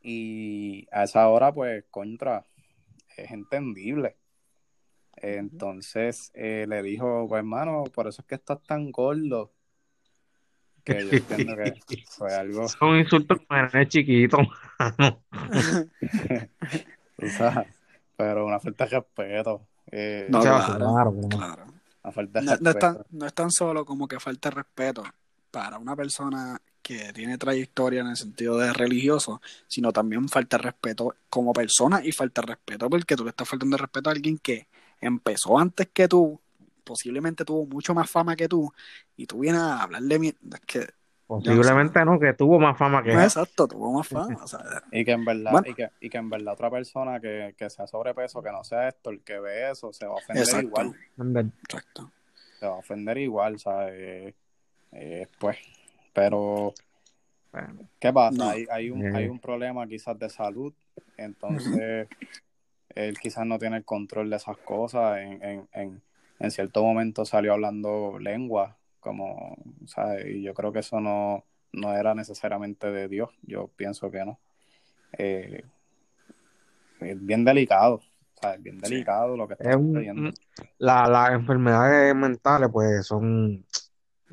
Y 0.03 0.87
a 0.93 1.05
esa 1.05 1.29
hora, 1.29 1.53
pues, 1.53 1.85
contra, 1.91 2.45
es 3.17 3.31
entendible. 3.31 4.17
Entonces 5.17 6.31
eh, 6.35 6.67
le 6.69 6.83
dijo, 6.83 7.27
pues, 7.29 7.39
hermano, 7.41 7.85
por 7.93 8.07
eso 8.07 8.23
es 8.23 8.27
que 8.29 8.37
estás 8.37 8.63
tan 8.63 8.91
gordo. 8.93 9.53
Que 10.85 11.05
yo 11.05 11.11
entiendo 11.13 11.57
que 11.57 11.75
fue 12.09 12.35
algo, 12.35 12.69
Son 12.69 12.97
insultos 12.99 13.39
para 13.47 13.87
chiquitos. 13.89 14.47
mano. 14.79 15.23
tú 17.17 17.29
sabes, 17.29 17.69
pero 18.17 18.47
una 18.47 18.61
falta 18.61 18.85
de 18.87 18.91
respeto. 18.99 19.67
eh, 19.91 20.27
No, 20.31 20.39
O 20.39 20.43
sea, 20.43 20.65
claro, 20.77 21.15
claro, 21.29 21.65
una 22.05 22.13
falta 22.13 22.41
de 22.41 22.47
No, 22.47 22.53
no 22.53 22.53
es 22.53 22.61
respeto. 22.61 22.79
tan, 22.79 23.05
no 23.11 23.27
es 23.27 23.35
tan 23.35 23.51
solo 23.51 23.85
como 23.85 24.07
que 24.09 24.21
falta 24.21 24.51
de 24.51 24.55
respeto 24.57 25.03
para 25.51 25.79
una 25.79 25.97
persona 25.97 26.59
que 26.89 27.13
tiene 27.13 27.37
trayectoria 27.37 28.01
en 28.01 28.07
el 28.07 28.17
sentido 28.17 28.57
de 28.57 28.73
religioso, 28.73 29.43
sino 29.67 29.93
también 29.93 30.27
falta 30.27 30.57
de 30.57 30.63
respeto 30.63 31.15
como 31.29 31.53
persona 31.53 32.01
y 32.03 32.13
falta 32.13 32.41
de 32.41 32.47
respeto 32.47 32.89
porque 32.89 33.15
tú 33.15 33.25
le 33.25 33.31
estás 33.31 33.47
faltando 33.47 33.77
de 33.77 33.83
respeto 33.83 34.09
a 34.09 34.15
alguien 34.15 34.39
que 34.39 34.69
empezó 34.99 35.59
antes 35.59 35.89
que 35.93 36.09
tú, 36.09 36.41
posiblemente 36.85 37.45
tuvo 37.45 37.67
mucho 37.67 37.93
más 37.93 38.11
fama 38.11 38.35
que 38.37 38.49
tú, 38.49 38.73
y 39.19 39.27
tú 39.27 39.41
vienes 39.41 39.61
a 39.61 39.83
hablarle 39.83 40.19
mierda. 40.19 40.59
que 40.67 40.87
Posiblemente 41.27 42.03
no, 42.07 42.19
que 42.19 42.33
tuvo 42.33 42.59
más 42.59 42.79
fama 42.79 43.03
que 43.03 43.13
no, 43.13 43.23
exacto, 43.23 43.69
tuvo 43.69 43.93
más 43.93 44.09
fama. 44.09 44.43
o 44.43 44.49
sea, 44.49 44.61
Y 44.91 45.05
que 45.05 45.11
en 45.13 45.27
verdad, 45.27 45.53
Bueno. 45.53 45.67
y, 45.69 45.75
que, 45.75 45.91
y 46.01 46.09
que 46.09 46.17
en 46.17 46.31
verdad 46.31 46.55
otra 46.55 46.71
persona 46.71 47.21
que, 47.21 47.55
que 47.59 47.69
sea 47.69 47.87
sobrepeso, 47.87 48.43
que 48.43 48.51
no 48.51 48.65
sea 48.65 48.89
esto, 48.89 49.11
el 49.11 49.21
que 49.21 49.39
ve 49.39 49.71
eso, 49.71 49.93
se 49.93 50.07
va 50.07 50.13
a 50.13 50.17
ofender 50.17 50.43
exacto, 50.43 50.67
igual. 50.67 50.97
Exacto. 51.65 52.11
Se 52.59 52.67
va 52.67 52.73
a 52.77 52.79
ofender 52.79 53.19
igual, 53.19 53.59
¿sabes? 53.59 53.93
Eh, 53.95 54.35
eh, 54.93 55.27
pues, 55.39 55.59
pero, 56.19 56.75
Bueno, 57.53 57.89
¿qué 58.01 58.13
pasa? 58.13 58.37
No. 58.37 58.51
Hay, 58.51 58.67
hay, 58.71 58.91
un, 58.91 59.07
Eh. 59.07 59.13
hay 59.15 59.29
un 59.29 59.39
problema 59.39 59.87
quizás 59.87 60.19
de 60.19 60.29
salud, 60.29 60.75
entonces 61.17 62.09
él 62.95 63.19
quizás 63.19 63.47
no 63.47 63.59
tiene 63.59 63.77
el 63.77 63.85
control 63.85 64.29
de 64.31 64.37
esas 64.37 64.57
cosas. 64.59 65.19
En, 65.19 65.43
en, 65.43 65.69
en, 65.73 66.03
en 66.41 66.51
cierto 66.51 66.83
momento 66.83 67.25
salió 67.25 67.53
hablando 67.55 68.19
lengua, 68.19 68.77
como, 69.01 69.57
¿sabes? 69.87 70.27
Y 70.27 70.43
yo 70.43 70.53
creo 70.55 70.73
que 70.73 70.81
eso 70.81 71.01
no, 71.01 71.45
no 71.73 71.95
era 71.97 72.15
necesariamente 72.15 72.91
de 72.91 73.09
Dios, 73.09 73.31
yo 73.43 73.69
pienso 73.77 74.11
que 74.11 74.25
no. 74.25 74.39
Eh, 75.17 75.65
es 77.01 77.25
bien 77.25 77.45
delicado, 77.45 78.03
¿sabes? 78.41 78.63
Bien 78.63 78.77
Sí. 78.83 78.91
delicado 78.91 79.37
lo 79.37 79.47
que 79.47 79.55
está 79.55 79.71
es 79.71 79.77
un- 79.77 80.35
la- 80.79 81.07
las 81.09 81.31
enfermedades 81.33 82.15
mentales, 82.15 82.69
pues, 82.73 83.07
son 83.07 83.65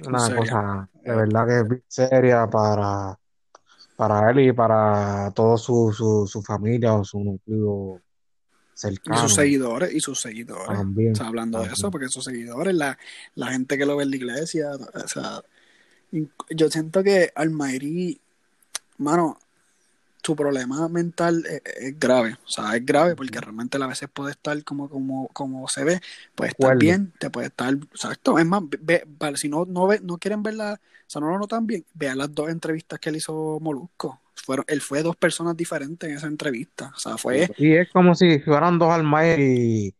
una 0.04 0.20
Seria. 0.20 0.39
cosa 0.39 0.89
de 1.04 1.16
verdad 1.16 1.48
que 1.48 1.60
es 1.60 1.68
bien 1.70 1.84
seria 1.88 2.48
para, 2.50 3.18
para 3.96 4.30
él 4.32 4.39
y 4.39 4.52
para 4.52 5.32
toda 5.32 5.58
su, 5.58 5.93
su, 5.93 6.28
su 6.28 6.41
familia 6.41 6.93
o 6.93 7.04
su 7.04 7.20
núcleo 7.24 8.02
Y 8.74 8.78
cercano 8.78 9.20
sus 9.20 9.34
seguidores, 9.36 9.93
y 9.93 10.00
sus 10.00 10.20
seguidores. 10.20 10.68
también. 10.68 11.14
O 11.14 11.16
sea, 11.16 11.28
hablando 11.28 11.62
de 11.62 11.72
eso, 11.72 11.89
porque 11.91 12.10
sus 12.10 12.26
seguidores, 12.26 12.76
la, 12.76 12.98
la 13.36 13.48
gente 13.48 13.78
que 13.78 13.86
lo 13.86 13.96
ve 13.96 14.04
en 14.04 14.10
la 14.10 14.16
iglesia, 14.18 14.72
o 14.72 15.08
sea, 15.08 15.41
inc- 16.12 16.30
yo 16.50 16.70
siento 16.70 17.02
que 17.04 17.32
Almairi, 17.36 18.20
mano, 18.98 19.39
su 20.26 20.36
problema 20.36 20.89
mental 20.89 21.43
es, 21.45 21.61
es 21.80 21.99
grave, 21.99 22.36
o 22.43 22.49
sea, 22.49 22.76
es 22.76 22.84
grave 22.84 23.15
porque 23.15 23.39
realmente 23.39 23.78
a 23.78 23.86
veces 23.86 24.09
puede 24.11 24.32
estar 24.32 24.63
como, 24.63 24.89
como, 24.89 25.28
como 25.28 25.67
se 25.67 25.84
ve, 25.84 26.01
puede 26.34 26.49
estar 26.49 26.76
bien, 26.78 27.13
te 27.19 27.30
puede 27.30 27.47
estar, 27.47 27.71
exacto, 27.76 28.39
es 28.39 28.45
más, 28.45 28.63
ve, 28.82 29.05
vale, 29.19 29.38
si 29.38 29.49
no, 29.49 29.65
no, 29.65 29.86
ve, 29.86 29.99
no 30.01 30.17
quieren 30.17 30.41
verla, 30.41 30.80
o 30.82 31.03
sea, 31.05 31.21
no 31.21 31.30
lo 31.30 31.38
notan 31.38 31.67
bien, 31.67 31.86
vean 31.93 32.17
las 32.17 32.34
dos 32.34 32.49
entrevistas 32.49 32.99
que 32.99 33.09
él 33.09 33.17
hizo 33.17 33.59
Molusco, 33.61 34.19
fueron, 34.34 34.65
él 34.67 34.82
fue 34.82 35.03
dos 35.03 35.15
personas 35.15 35.55
diferentes 35.55 36.09
en 36.09 36.15
esa 36.15 36.26
entrevista, 36.26 36.91
o 36.95 36.99
sea, 36.99 37.17
fue, 37.17 37.47
Y 37.57 37.76
es 37.76 37.91
como 37.91 38.15
si 38.15 38.39
fueran 38.39 38.80
dos 38.80 38.89
Almighty, 38.89 39.93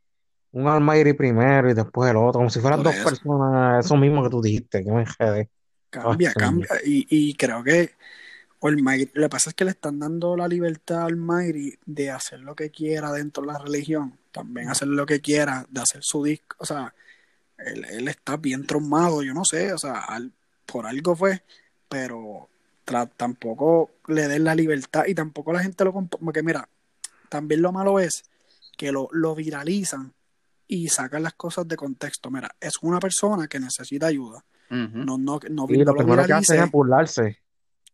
un 0.54 0.68
Almighty 0.68 1.14
primero 1.14 1.70
y 1.70 1.76
después 1.76 2.10
el 2.10 2.18
otro, 2.18 2.40
como 2.40 2.50
si 2.50 2.60
fueran 2.62 2.82
dos 2.82 2.96
eso. 2.96 3.04
personas, 3.04 3.86
eso 3.86 3.96
mismo 3.96 4.24
que 4.24 4.30
tú 4.32 4.42
dijiste, 4.42 4.84
que 4.84 4.92
me 4.92 5.02
enredé. 5.02 5.50
Cambia, 5.92 6.34
cambia. 6.34 6.68
Y, 6.84 7.06
y 7.10 7.36
creo 7.36 7.64
que 7.64 7.92
Almighty, 8.68 9.12
lo 9.14 9.24
que 9.24 9.30
pasa 9.30 9.50
es 9.50 9.56
que 9.56 9.66
le 9.66 9.72
están 9.72 10.00
dando 10.00 10.36
la 10.38 10.48
libertad 10.48 11.00
a 11.02 11.06
Almighty 11.06 11.74
de 11.86 12.12
hacer 12.12 12.40
lo 12.40 12.56
que 12.56 12.70
quiera 12.72 13.12
dentro 13.12 13.42
de 13.46 13.52
la 13.54 13.60
religión, 13.60 14.18
también 14.32 14.70
hacer 14.70 14.88
lo 14.88 15.06
que 15.06 15.22
quiera, 15.22 15.66
de 15.70 15.82
hacer 15.82 16.02
su 16.04 16.24
disco. 16.24 16.56
O 16.60 16.66
sea, 16.66 16.94
él, 17.58 17.86
él 17.86 18.08
está 18.08 18.38
bien 18.38 18.66
traumado, 18.66 19.24
yo 19.24 19.34
no 19.34 19.44
sé, 19.46 19.74
o 19.74 19.78
sea, 19.78 20.00
al- 20.00 20.32
por 20.66 20.86
algo 20.86 21.16
fue, 21.16 21.44
pero 21.90 22.50
tra- 22.86 23.10
tampoco 23.16 23.92
le 24.08 24.28
den 24.28 24.44
la 24.44 24.56
libertad 24.56 25.04
y 25.08 25.14
tampoco 25.16 25.54
la 25.54 25.60
gente 25.62 25.84
lo 25.84 25.94
comp- 25.94 26.18
porque 26.24 26.44
mira, 26.44 26.68
también 27.30 27.62
lo 27.62 27.72
malo 27.72 28.00
es 28.00 28.24
que 28.78 28.92
lo, 28.92 29.08
lo 29.12 29.36
viralizan 29.36 30.14
y 30.68 30.88
sacan 30.90 31.24
las 31.24 31.34
cosas 31.34 31.68
de 31.68 31.76
contexto. 31.78 32.30
Mira, 32.32 32.50
es 32.60 32.74
una 32.82 33.00
persona 33.00 33.48
que 33.48 33.60
necesita 33.60 34.08
ayuda. 34.08 34.44
No, 35.06 35.18
no, 35.18 35.40
no, 35.40 35.40
Y 35.40 35.50
no 35.50 35.68
lo 35.68 35.68
lo 35.92 35.98
primero 35.98 36.26
que 36.26 36.34
hacen 36.34 36.64
es 36.66 36.72
burlarse. 36.72 37.40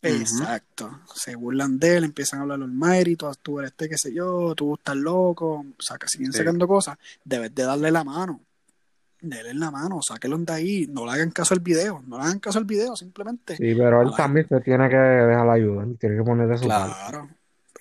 Exacto. 0.01 1.01
Se 1.13 1.35
burlan 1.35 1.77
de 1.79 1.97
él, 1.97 2.03
empiezan 2.05 2.39
a 2.39 2.41
hablar 2.43 2.59
los 2.59 2.69
méritos, 2.69 3.37
tú 3.39 3.59
eres 3.59 3.71
este, 3.71 3.89
qué 3.89 3.97
sé 3.97 4.13
yo, 4.13 4.53
tú 4.55 4.73
estás 4.75 4.95
loco, 4.95 5.65
saca, 5.79 6.07
siguen 6.07 6.31
Sí. 6.31 6.39
sacando 6.39 6.67
cosas. 6.67 6.97
Debes 7.23 7.53
de 7.53 7.63
darle 7.63 7.91
la 7.91 8.03
mano. 8.03 8.41
Dele 9.23 9.53
la 9.53 9.69
mano, 9.69 9.99
sáquelo 10.01 10.35
de 10.39 10.51
ahí, 10.51 10.87
no 10.87 11.05
le 11.05 11.11
hagan 11.11 11.29
caso 11.29 11.53
al 11.53 11.59
video, 11.59 12.01
no 12.07 12.17
le 12.17 12.23
hagan 12.23 12.39
caso 12.39 12.57
al 12.57 12.65
video, 12.65 12.95
simplemente. 12.95 13.55
Sí, 13.55 13.75
pero 13.75 14.01
él 14.01 14.09
también 14.17 14.47
se 14.49 14.59
tiene 14.61 14.89
que 14.89 14.95
dejar 14.95 15.47
ayudar, 15.47 15.85
tiene 15.99 16.17
que 16.17 16.23
poner 16.23 16.47
de 16.47 16.57
su 16.57 16.67
parte. 16.67 16.95
Claro, 16.95 17.29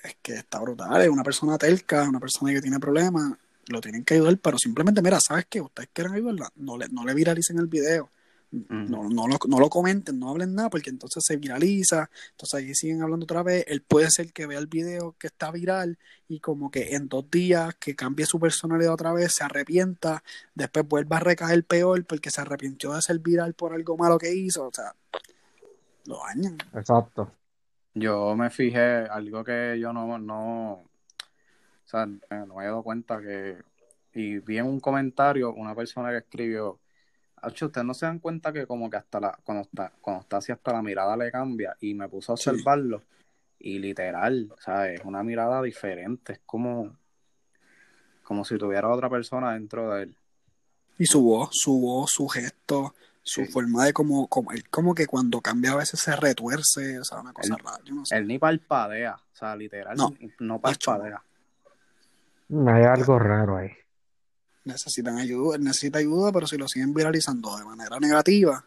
es 0.05 0.17
que 0.21 0.35
está 0.35 0.61
brutal, 0.61 1.01
es 1.01 1.09
una 1.09 1.23
persona 1.23 1.57
terca, 1.57 2.07
una 2.07 2.21
persona 2.21 2.53
que 2.53 2.61
tiene 2.61 2.79
problemas, 2.79 3.33
lo 3.69 3.81
tienen 3.81 4.05
que 4.05 4.15
ayudar, 4.15 4.37
pero 4.37 4.59
simplemente, 4.59 5.01
mira, 5.01 5.19
¿sabes 5.19 5.47
qué? 5.49 5.63
Ustedes 5.63 5.89
quieren 5.95 6.13
ayudarla, 6.13 6.51
no 6.57 6.77
le, 6.77 6.89
no 6.91 7.07
le 7.07 7.15
viralicen 7.15 7.59
el 7.59 7.69
video, 7.69 8.11
no, 8.53 9.09
no, 9.09 9.29
lo, 9.29 9.39
no 9.49 9.61
lo 9.61 9.71
comenten, 9.71 10.19
no 10.19 10.31
hablen 10.31 10.55
nada, 10.55 10.71
porque 10.71 10.91
entonces 10.91 11.23
se 11.25 11.37
viraliza, 11.37 12.11
entonces 12.33 12.55
ahí 12.55 12.75
siguen 12.75 13.03
hablando 13.03 13.25
otra 13.25 13.43
vez, 13.43 13.65
él 13.69 13.83
puede 13.83 14.11
ser 14.11 14.33
que 14.33 14.47
vea 14.47 14.59
el 14.59 14.67
video 14.67 15.15
que 15.19 15.29
está 15.29 15.51
viral 15.53 15.99
y 16.27 16.41
como 16.41 16.71
que 16.71 16.95
en 16.97 17.09
dos 17.09 17.31
días 17.31 17.75
que 17.77 17.95
cambie 17.95 18.27
su 18.27 18.41
personalidad 18.41 18.93
otra 18.93 19.13
vez, 19.13 19.35
se 19.35 19.45
arrepienta, 19.45 20.23
después 20.55 20.87
vuelva 20.89 21.19
a 21.19 21.21
recaer 21.21 21.65
peor 21.65 22.05
porque 22.05 22.31
se 22.31 22.41
arrepintió 22.41 22.93
de 22.95 23.03
ser 23.03 23.21
viral 23.21 23.55
por 23.55 23.73
algo 23.73 23.97
malo 23.97 24.19
que 24.19 24.35
hizo, 24.35 24.67
o 24.67 24.73
sea, 24.73 24.95
lo 26.07 26.19
dañan. 26.27 26.59
Exacto. 26.75 27.33
Yo 27.95 28.35
me 28.37 28.51
fijé, 28.51 29.07
algo 29.07 29.45
que 29.45 29.79
yo 29.81 29.93
no, 29.93 30.19
no, 30.19 30.73
o 30.73 30.89
sea, 31.85 32.07
no 32.07 32.57
me 32.57 32.65
he 32.65 32.67
dado 32.67 32.83
cuenta 32.83 33.21
que, 33.21 33.59
y 34.13 34.39
vi 34.39 34.59
en 34.59 34.67
un 34.67 34.81
comentario 34.81 35.53
una 35.53 35.75
persona 35.75 36.11
que 36.11 36.19
escribió, 36.19 36.79
"Acho, 37.43 37.67
ustedes 37.67 37.87
no 37.87 37.95
se 37.95 38.07
dan 38.07 38.19
cuenta 38.19 38.53
que 38.53 38.67
como 38.67 38.89
que 38.91 38.97
hasta 38.97 39.21
la, 39.21 39.39
cuando 39.45 39.63
está, 39.63 39.93
cuando 40.01 40.23
está 40.23 40.37
así 40.39 40.53
hasta 40.53 40.73
la 40.73 40.83
mirada 40.83 41.17
le 41.17 41.31
cambia, 41.31 41.77
y 41.81 41.95
me 41.95 42.09
puso 42.09 42.33
a 42.33 42.37
Sí. 42.37 42.51
observarlo, 42.51 43.03
y 43.59 43.79
literal, 43.79 44.53
¿sabes? 44.59 45.01
Es 45.01 45.07
una 45.07 45.23
mirada 45.23 45.61
diferente, 45.63 46.35
es 46.35 46.41
como, 46.47 46.97
como 48.23 48.45
si 48.45 48.57
tuviera 48.59 48.89
otra 48.89 49.09
persona 49.11 49.53
dentro 49.55 49.93
de 49.95 50.05
él. 50.05 50.17
Y 50.99 51.07
su 51.07 51.23
voz, 51.23 51.51
su 51.53 51.81
voz, 51.81 52.11
su 52.13 52.29
gesto, 52.29 52.95
su 53.23 53.45
Sí. 53.45 53.53
forma 53.53 53.85
de 53.87 53.93
como, 53.93 54.29
como, 54.29 54.53
él 54.53 54.69
como 54.71 54.95
que 54.95 55.07
cuando 55.07 55.41
cambia 55.41 55.73
a 55.73 55.77
veces 55.77 56.01
se 56.01 56.15
retuerce, 56.17 56.99
o 56.99 57.05
sea, 57.05 57.21
una 57.21 57.33
cosa 57.33 57.55
Él- 57.55 57.65
rara, 57.65 57.83
yo 57.85 57.95
no 57.95 58.05
sé. 58.07 58.17
Él 58.17 58.27
ni 58.27 58.39
parpadea, 58.39 59.15
o 59.15 59.37
sea, 59.37 59.57
literal, 59.57 59.97
No. 59.97 60.11
no 60.41 60.61
parpadea. 60.61 61.23
Hay 62.67 62.83
algo 62.85 63.19
raro 63.19 63.57
ahí. 63.59 63.71
Necesitan 64.65 65.17
ayuda, 65.19 65.57
él 65.57 65.65
necesita 65.65 65.99
ayuda, 65.99 66.33
pero 66.33 66.47
si 66.47 66.57
lo 66.59 66.69
siguen 66.69 66.93
viralizando 66.93 67.57
de 67.57 67.65
manera 67.65 67.99
negativa, 67.99 68.65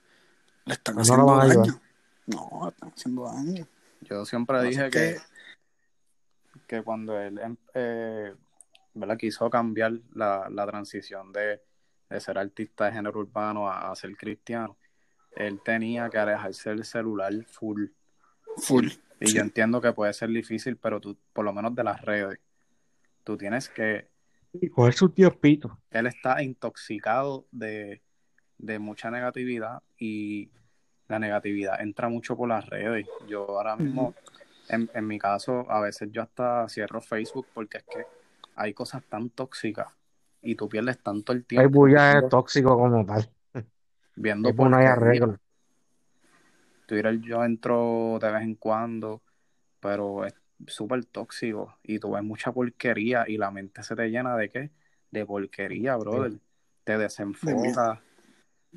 le 0.66 0.74
están 0.74 0.96
No 0.96 1.02
haciendo 1.02 1.36
daño. 1.38 1.82
No, 2.28 2.60
le 2.64 2.70
están 2.70 2.89
haciendo 2.96 3.24
daño. 3.26 3.68
Yo 4.02 4.26
siempre 4.26 4.58
Así 4.58 4.70
dije 4.70 4.89
que- 4.89 5.18
que, 6.68 6.82
cuando 6.84 7.20
él 7.20 7.38
em- 7.39 7.58
eh, 7.74 8.34
¿verdad? 8.96 9.18
quiso 9.18 9.50
cambiar 9.50 9.94
la, 10.14 10.48
la 10.50 10.66
transición 10.66 11.32
de, 11.32 11.62
de 12.10 12.20
ser 12.20 12.38
artista 12.38 12.86
de 12.86 12.94
género 12.94 13.20
urbano 13.20 13.70
a, 13.70 13.91
a 13.91 13.96
ser 13.96 14.16
cristiano, 14.18 14.78
él 15.36 15.62
tenía 15.64 16.10
que 16.10 16.18
alejarse 16.18 16.70
del 16.70 16.86
celular 16.86 17.34
full. 17.46 17.86
Full. 18.58 18.88
Y 19.20 19.28
Sí. 19.28 19.36
yo 19.36 19.41
entiendo 19.41 19.80
que 19.82 19.94
puede 19.94 20.14
ser 20.14 20.30
difícil, 20.30 20.76
pero 20.78 21.00
tú, 21.00 21.18
por 21.34 21.46
lo 21.46 21.54
menos 21.54 21.74
de 21.76 21.84
las 21.84 22.02
redes, 22.02 22.39
tú 23.24 23.38
tienes 23.38 23.70
que... 23.70 24.10
Y 24.54 24.70
coger 24.70 24.93
su 24.93 25.10
tiempito. 25.10 25.80
Él 25.89 26.08
está 26.08 26.41
intoxicado 26.43 27.47
de, 27.51 28.01
de 28.58 28.80
mucha 28.80 29.10
negatividad 29.10 29.82
y 29.97 30.49
la 31.08 31.20
negatividad 31.20 31.82
entra 31.82 32.08
mucho 32.10 32.38
por 32.38 32.49
las 32.49 32.66
redes. 32.68 33.08
Yo 33.28 33.58
ahora 33.58 33.76
mismo, 33.76 34.14
en, 34.70 34.89
en 34.93 35.08
mi 35.08 35.20
caso, 35.20 35.70
a 35.70 35.82
veces 35.82 36.10
yo 36.12 36.22
hasta 36.22 36.68
cierro 36.70 37.01
Facebook 37.01 37.47
porque 37.54 37.80
es 37.80 37.84
que 37.84 38.06
hay 38.56 38.74
cosas 38.74 39.04
tan 39.10 39.30
tóxicas 39.30 39.88
y 40.41 40.56
tú 40.56 40.70
pierdes 40.70 41.01
tanto 41.01 41.32
el 41.32 41.45
tiempo 41.45 41.70
bulla 41.70 42.10
es 42.10 42.14
viendo, 42.16 42.30
tóxico 42.30 42.78
como 42.78 43.06
tal. 43.06 43.30
viendo 44.16 44.49
Es 44.49 44.56
no 44.56 44.76
hay 44.78 44.86
arreglo. 44.86 45.38
Twitter 46.86 47.20
yo 47.22 47.43
entro 47.43 48.20
de 48.22 48.32
vez 48.32 48.43
en 48.43 48.56
cuando, 48.56 49.24
pero 49.80 50.26
es 50.26 50.36
súper 50.68 51.05
tóxico 51.05 51.78
y 51.84 51.99
tú 51.99 52.11
ves 52.11 52.24
mucha 52.24 52.51
porquería 52.51 53.26
y 53.28 53.38
la 53.38 53.51
mente 53.51 53.84
se 53.84 53.95
te 53.95 54.09
llena 54.09 54.36
de 54.36 54.49
qué? 54.49 54.72
De 55.11 55.26
porquería, 55.26 55.95
brother. 55.95 56.34
Te 56.84 56.97
desenfoca. 56.97 58.01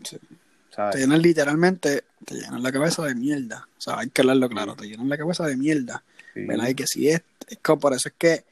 Te 0.02 0.98
llenan 0.98 1.22
literalmente, 1.22 2.04
te 2.24 2.34
llenan 2.34 2.62
la 2.62 2.70
cabeza 2.70 3.04
de 3.04 3.14
mierda. 3.14 3.66
O 3.78 3.80
sea, 3.80 3.98
hay 3.98 4.10
que 4.10 4.20
hablarlo 4.20 4.48
claro, 4.48 4.76
te 4.76 4.86
llenan 4.86 5.08
la 5.08 5.16
cabeza 5.16 5.46
de 5.46 5.56
mierda. 5.56 6.04
Sí. 6.34 6.44
¿verdad? 6.44 6.68
Y 6.68 6.74
que 6.74 6.86
si 6.86 7.08
es, 7.08 7.22
es 7.48 7.58
como 7.62 7.80
por 7.80 7.94
eso 7.94 8.08
es 8.08 8.14
que 8.18 8.44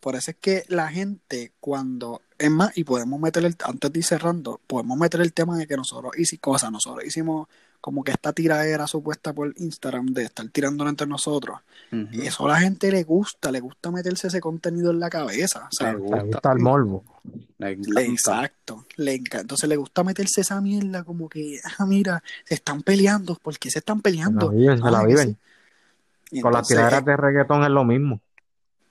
por 0.00 0.16
eso 0.16 0.32
es 0.32 0.36
que 0.38 0.64
la 0.68 0.88
gente 0.88 1.52
cuando 1.60 2.22
es 2.36 2.50
más 2.50 2.76
y 2.76 2.82
podemos 2.82 3.20
meter 3.20 3.44
el, 3.44 3.54
antes 3.64 3.92
de 3.92 3.98
ir 4.00 4.04
cerrando 4.04 4.60
podemos 4.66 4.98
meter 4.98 5.20
el 5.20 5.32
tema 5.32 5.56
de 5.56 5.68
que 5.68 5.76
nosotros 5.76 6.18
hicimos 6.18 6.40
cosas 6.40 6.72
nosotros 6.72 7.04
hicimos 7.04 7.48
como 7.82 8.02
que 8.02 8.12
esta 8.12 8.32
tiradera 8.32 8.86
supuesta 8.86 9.34
por 9.34 9.52
Instagram 9.58 10.06
de 10.06 10.22
estar 10.24 10.48
tirándolo 10.48 10.88
entre 10.88 11.06
nosotros, 11.06 11.58
y 11.90 12.22
eso 12.22 12.46
a 12.46 12.52
la 12.52 12.60
gente 12.60 12.90
le 12.90 13.02
gusta, 13.02 13.50
le 13.52 13.60
gusta 13.60 13.90
meterse 13.90 14.28
ese 14.28 14.40
contenido 14.40 14.90
en 14.92 14.98
la 15.00 15.10
cabeza. 15.10 15.68
O 15.70 15.74
sea, 15.74 15.92
Le 15.92 15.98
Le 15.98 16.22
gusta. 16.22 16.52
el 16.52 16.58
morbo. 16.60 17.04
Le 17.58 17.66
le- 17.66 17.72
encanta. 17.74 18.02
exacto, 18.04 18.86
le 18.96 19.14
encanta. 19.16 19.40
Entonces 19.42 19.68
le 19.68 19.76
gusta 19.76 20.02
meterse 20.02 20.40
esa 20.40 20.58
mierda 20.62 21.04
como 21.04 21.28
que, 21.28 21.60
ah, 21.78 21.84
mira, 21.84 22.22
se 22.46 22.54
están 22.54 22.80
peleando, 22.82 23.34
¿por 23.34 23.58
qué 23.58 23.70
se 23.70 23.80
están 23.80 23.96
Se 23.96 23.98
la 23.98 24.02
peleando? 24.04 24.48
viven, 24.50 24.78
se 24.78 24.84
Ah, 24.86 24.90
la 24.90 25.04
viven. 25.04 25.28
sí. 26.30 26.38
Y 26.38 26.40
Con 26.40 26.52
las 26.54 26.66
tiraderas 26.66 27.04
de 27.04 27.14
reggaetón 27.16 27.62
es 27.64 27.68
lo 27.70 27.84
mismo. 27.84 28.20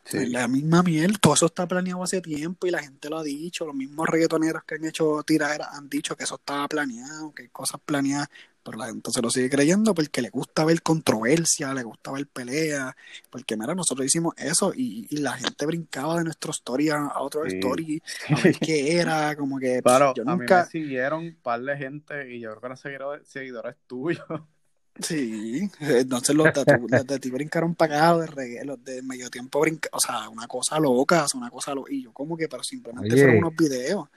Sí. 0.04 0.18
Es 0.18 0.30
la 0.30 0.48
misma 0.48 0.82
miel, 0.84 1.20
todo 1.20 1.34
eso 1.36 1.46
está 1.48 1.68
planeado 1.68 2.04
hace 2.04 2.22
tiempo 2.22 2.66
y 2.68 2.72
la 2.72 2.80
gente 2.80 3.08
lo 3.10 3.20
ha 3.20 3.24
dicho, 3.24 3.66
los 3.66 3.76
mismos 3.76 4.08
reggaetoneros 4.10 4.64
que 4.64 4.76
han 4.76 4.86
hecho 4.86 5.22
tiraderas 5.24 5.70
han 5.74 5.90
dicho 5.90 6.16
que 6.16 6.24
eso 6.24 6.36
estaba 6.36 6.68
planeado, 6.68 7.32
que 7.34 7.44
hay 7.44 7.50
cosas 7.50 7.80
planeadas, 7.86 8.28
pero 8.64 8.78
la 8.78 8.88
gente 8.88 9.12
se 9.12 9.22
lo 9.22 9.30
sigue 9.30 9.50
creyendo 9.50 9.94
porque 9.94 10.22
le 10.22 10.30
gusta 10.30 10.66
ver 10.66 10.82
controversia, 10.82 11.74
le 11.74 11.84
gusta 11.84 12.12
ver 12.12 12.28
pelea, 12.28 12.96
porque 13.30 13.58
mira, 13.58 13.76
nosotros 13.76 14.06
hicimos 14.08 14.34
eso 14.38 14.74
y, 14.76 15.08
y 15.10 15.18
la 15.18 15.34
gente 15.34 15.66
brincaba 15.66 16.18
de 16.18 16.24
nuestro 16.26 16.52
story 16.52 16.90
a, 16.90 16.98
a 17.08 17.22
otro 17.22 17.46
Sí. 17.46 17.48
story, 17.48 18.02
a 18.30 18.40
ver 18.42 18.58
qué 18.60 18.98
era, 19.00 19.36
como 19.36 19.58
que 19.60 19.82
Pero 19.84 20.14
yo 20.14 20.26
a 20.26 20.36
mí 20.38 20.48
nunca, 20.48 20.50
me 20.50 20.64
siguieron 20.64 21.20
un 21.26 21.36
par 21.42 21.62
de 21.62 21.78
gente 21.78 22.32
y 22.34 22.40
yo 22.40 22.50
creo 22.52 22.62
que 22.62 22.66
eran 22.68 22.78
seguidores, 22.78 23.28
seguidores 23.28 23.76
tuyos. 23.88 24.26
sí, 25.00 25.70
entonces 25.80 26.36
los 26.36 26.52
de, 26.54 26.66
los 26.90 27.06
de 27.08 27.20
ti 27.20 27.32
brincaron 27.32 27.76
los 27.80 28.36
de 28.36 28.66
los 28.66 28.84
de 28.84 29.02
medio 29.04 29.30
tiempo 29.30 29.60
brincaron, 29.62 29.98
o 29.98 30.00
sea, 30.00 30.30
una 30.30 30.48
cosa 30.48 30.80
loca, 30.80 31.26
una 31.36 31.50
cosa 31.50 31.74
loca, 31.74 31.92
y 31.94 32.04
yo 32.04 32.14
como 32.14 32.38
que, 32.38 32.48
pero 32.48 32.64
simplemente 32.64 33.16
Oye. 33.16 33.18
fueron 33.18 33.38
unos 33.38 33.56
videos. 33.56 34.10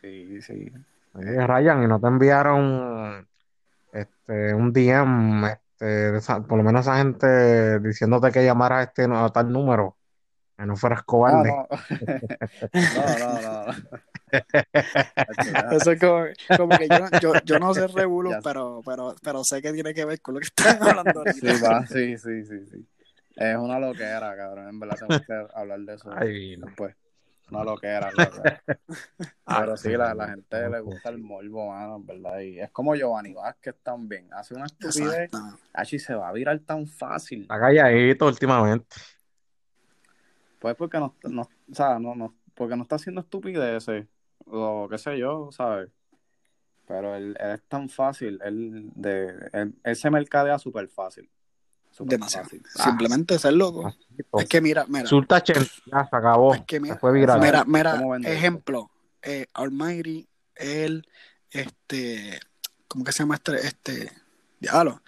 Sí, 0.00 0.40
sí. 0.42 0.70
Oye, 1.12 1.46
Ryan, 1.46 1.82
y 1.82 1.86
no 1.88 2.00
te 2.00 2.06
enviaron 2.06 3.26
este, 3.92 4.54
un 4.54 4.72
DM, 4.72 5.48
este, 5.48 6.16
esa- 6.18 6.42
por 6.42 6.58
lo 6.58 6.64
menos 6.64 6.82
esa 6.82 6.98
gente 6.98 7.80
diciéndote 7.80 8.30
que 8.32 8.44
llamaras 8.44 8.80
a 8.80 8.82
este 8.84 9.04
a 9.04 9.28
tal 9.30 9.52
número, 9.52 9.98
que 10.58 10.66
no 10.66 10.76
fueras 10.76 11.02
Ah, 11.26 11.44
cobarde. 11.44 11.44
no. 11.44 11.66
no, 12.94 13.18
no, 13.18 13.40
no, 13.42 13.66
no. 13.66 14.00
Eso 15.70 15.92
es 15.92 16.00
como, 16.00 16.24
como 16.56 16.76
que 16.76 16.90
yo, 16.90 17.04
yo, 17.18 17.36
yo 17.44 17.58
no 17.58 17.74
sé 17.74 17.88
sé. 17.88 18.04
pero, 18.42 18.82
pero, 18.84 19.14
pero 19.22 19.44
sé 19.44 19.62
que 19.62 19.72
tiene 19.72 19.94
que 19.94 20.04
ver 20.04 20.20
con 20.20 20.34
lo 20.34 20.40
que 20.40 20.46
están 20.46 20.82
hablando 20.82 21.26
Sí, 21.30 21.46
va, 21.58 21.86
sí, 21.86 22.16
sí, 22.18 22.44
sí, 22.44 22.66
sí. 22.66 22.86
Es 23.36 23.56
una 23.56 23.78
loquera, 23.78 24.36
cabrón. 24.36 24.68
En 24.68 24.80
verdad 24.80 24.98
tengo 24.98 25.12
que 25.26 25.46
hablar 25.54 25.80
de 25.80 25.94
eso 25.94 26.10
Ay, 26.10 26.56
no. 27.50 27.58
después. 27.58 27.62
Una 27.62 27.64
loquera, 27.64 28.12
loco. 28.12 28.42
Pero 29.46 29.76
sí, 29.76 29.90
la, 29.90 30.14
la 30.14 30.28
gente 30.28 30.68
le 30.68 30.80
gusta 30.80 31.08
el 31.08 31.18
morbo, 31.18 31.68
mano, 31.68 31.96
en 31.96 32.06
verdad. 32.06 32.40
Y 32.40 32.60
es 32.60 32.70
como 32.70 32.94
Giovanni 32.94 33.34
Vázquez 33.34 33.76
también. 33.82 34.32
Hace 34.32 34.54
una 34.54 34.66
estupidez. 34.66 35.30
Achi 35.72 35.98
se 35.98 36.14
va 36.14 36.28
a 36.28 36.32
virar 36.32 36.58
tan 36.60 36.86
fácil. 36.86 37.42
Está 37.42 37.58
calladito 37.58 38.26
últimamente. 38.26 38.96
Pues 40.60 40.76
porque 40.76 40.98
no, 40.98 41.16
no, 41.24 41.42
o 41.42 41.74
sea, 41.74 41.98
no, 41.98 42.14
no, 42.14 42.36
porque 42.54 42.76
no 42.76 42.82
está 42.82 42.96
haciendo 42.96 43.22
estupideces, 43.22 44.06
o 44.44 44.88
qué 44.90 44.98
sé 44.98 45.18
yo, 45.18 45.48
¿sabes? 45.50 45.90
Pero 46.86 47.14
él, 47.14 47.34
él 47.40 47.50
es 47.52 47.62
tan 47.62 47.88
fácil, 47.88 48.38
él, 48.44 48.90
de, 48.94 49.48
él, 49.54 49.74
él 49.82 49.96
se 49.96 50.10
mercadea 50.10 50.58
súper 50.58 50.88
fácil. 50.88 51.30
Demasiado. 52.08 52.44
fácil. 52.44 52.62
Simplemente 52.74 53.38
ser 53.38 53.54
loco. 53.54 53.94
Es 54.38 54.48
que 54.48 54.60
mira, 54.60 54.84
mira, 54.88 55.04
Chen, 55.04 55.66
ya 55.86 56.08
se 56.08 56.16
acabó. 56.16 56.54
es 56.54 56.62
que 56.62 56.80
mira, 56.80 56.94
se 56.94 57.00
fue 57.00 57.12
viral. 57.12 57.40
mira, 57.40 57.64
mira, 57.64 57.92
¿Cómo 57.96 58.10
vende 58.10 58.32
ejemplo, 58.32 58.90
eh, 59.22 59.46
Almighty, 59.54 60.28
él, 60.54 61.06
este, 61.50 62.40
¿cómo 62.88 63.04
que 63.04 63.12
se 63.12 63.20
llama 63.20 63.36
este, 63.36 63.66
este, 63.66 64.12
diablo? 64.58 65.02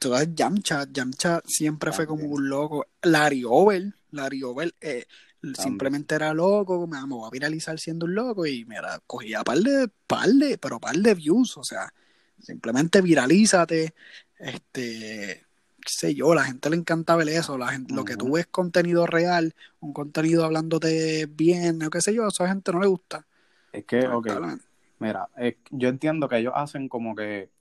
Sabes, 0.00 0.28
Yamcha, 0.34 0.86
Yamcha 0.90 1.40
siempre 1.46 1.92
fue 1.92 2.06
como 2.06 2.24
un 2.24 2.48
loco. 2.48 2.86
Larry 3.02 3.44
Over, 3.46 3.94
Larry 4.10 4.42
Over, 4.42 4.74
eh, 4.80 5.06
simplemente 5.54 6.14
era 6.14 6.34
loco, 6.34 6.86
me, 6.86 7.00
me 7.02 7.14
voy 7.14 7.26
a 7.26 7.30
viralizar 7.30 7.78
siendo 7.78 8.06
un 8.06 8.14
loco 8.14 8.46
y 8.46 8.64
mira, 8.64 9.00
cogía 9.06 9.44
par 9.44 9.58
de, 9.58 9.88
par 10.06 10.28
de, 10.28 10.58
pero 10.58 10.80
par 10.80 10.96
de 10.96 11.14
views, 11.14 11.56
o 11.56 11.64
sea, 11.64 11.92
simplemente 12.40 13.00
viralízate, 13.00 13.94
este, 14.38 15.45
qué 15.86 15.92
sé 15.92 16.14
yo, 16.14 16.34
la 16.34 16.44
gente 16.44 16.68
le 16.70 16.76
encanta 16.76 17.16
ver 17.16 17.28
eso, 17.28 17.56
la 17.58 17.68
gente, 17.68 17.94
lo 17.94 18.04
que 18.04 18.16
tú 18.16 18.32
ves 18.32 18.46
contenido 18.48 19.06
real, 19.06 19.54
un 19.80 19.92
contenido 19.92 20.44
hablándote 20.44 21.26
bien, 21.26 21.82
o 21.84 21.90
qué 21.90 22.00
sé 22.00 22.12
yo, 22.14 22.24
a 22.24 22.28
esa 22.28 22.48
gente 22.48 22.72
no 22.72 22.80
le 22.80 22.88
gusta. 22.88 23.26
Es 23.72 23.84
que, 23.86 24.08
ok, 24.08 24.28
Lamentablemente. 24.28 24.66
mira, 24.98 25.28
yo 25.70 25.88
entiendo 25.88 26.28
que 26.28 26.38
ellos 26.38 26.54
hacen 26.56 26.88
como 26.88 27.14
que 27.16 27.52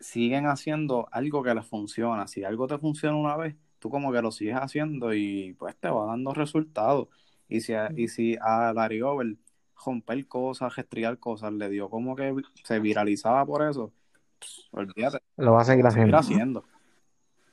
siguen 0.00 0.46
haciendo 0.46 1.08
algo 1.12 1.42
que 1.42 1.54
les 1.54 1.66
funciona. 1.66 2.26
Si 2.28 2.44
algo 2.44 2.66
te 2.68 2.78
funciona 2.78 3.16
una 3.16 3.36
vez, 3.36 3.56
tú 3.78 3.90
como 3.90 4.12
que 4.12 4.22
lo 4.22 4.32
sigues 4.32 4.56
haciendo 4.56 5.14
y 5.14 5.54
pues 5.58 5.76
te 5.78 5.88
va 5.90 6.06
dando 6.06 6.34
resultados. 6.34 7.08
Y 7.48 7.60
si 7.62 7.74
a, 7.74 7.92
y 7.96 8.08
si 8.08 8.36
a 8.40 8.72
Larry 8.74 9.02
Over 9.02 9.36
romper 9.84 10.26
cosas, 10.28 10.74
gestriar 10.74 11.18
cosas, 11.18 11.52
le 11.52 11.68
dio 11.70 11.90
como 11.90 12.16
que 12.16 12.34
se 12.64 12.80
viralizaba 12.80 13.44
por 13.46 13.62
eso, 13.68 13.92
olvídate, 14.72 15.20
Lo 15.36 15.52
va 15.52 15.62
a 15.62 15.64
seguir 15.64 15.84
lo 15.84 15.84
va 15.84 15.88
a 15.88 15.92
seguir 15.92 16.14
haciendo. 16.14 16.64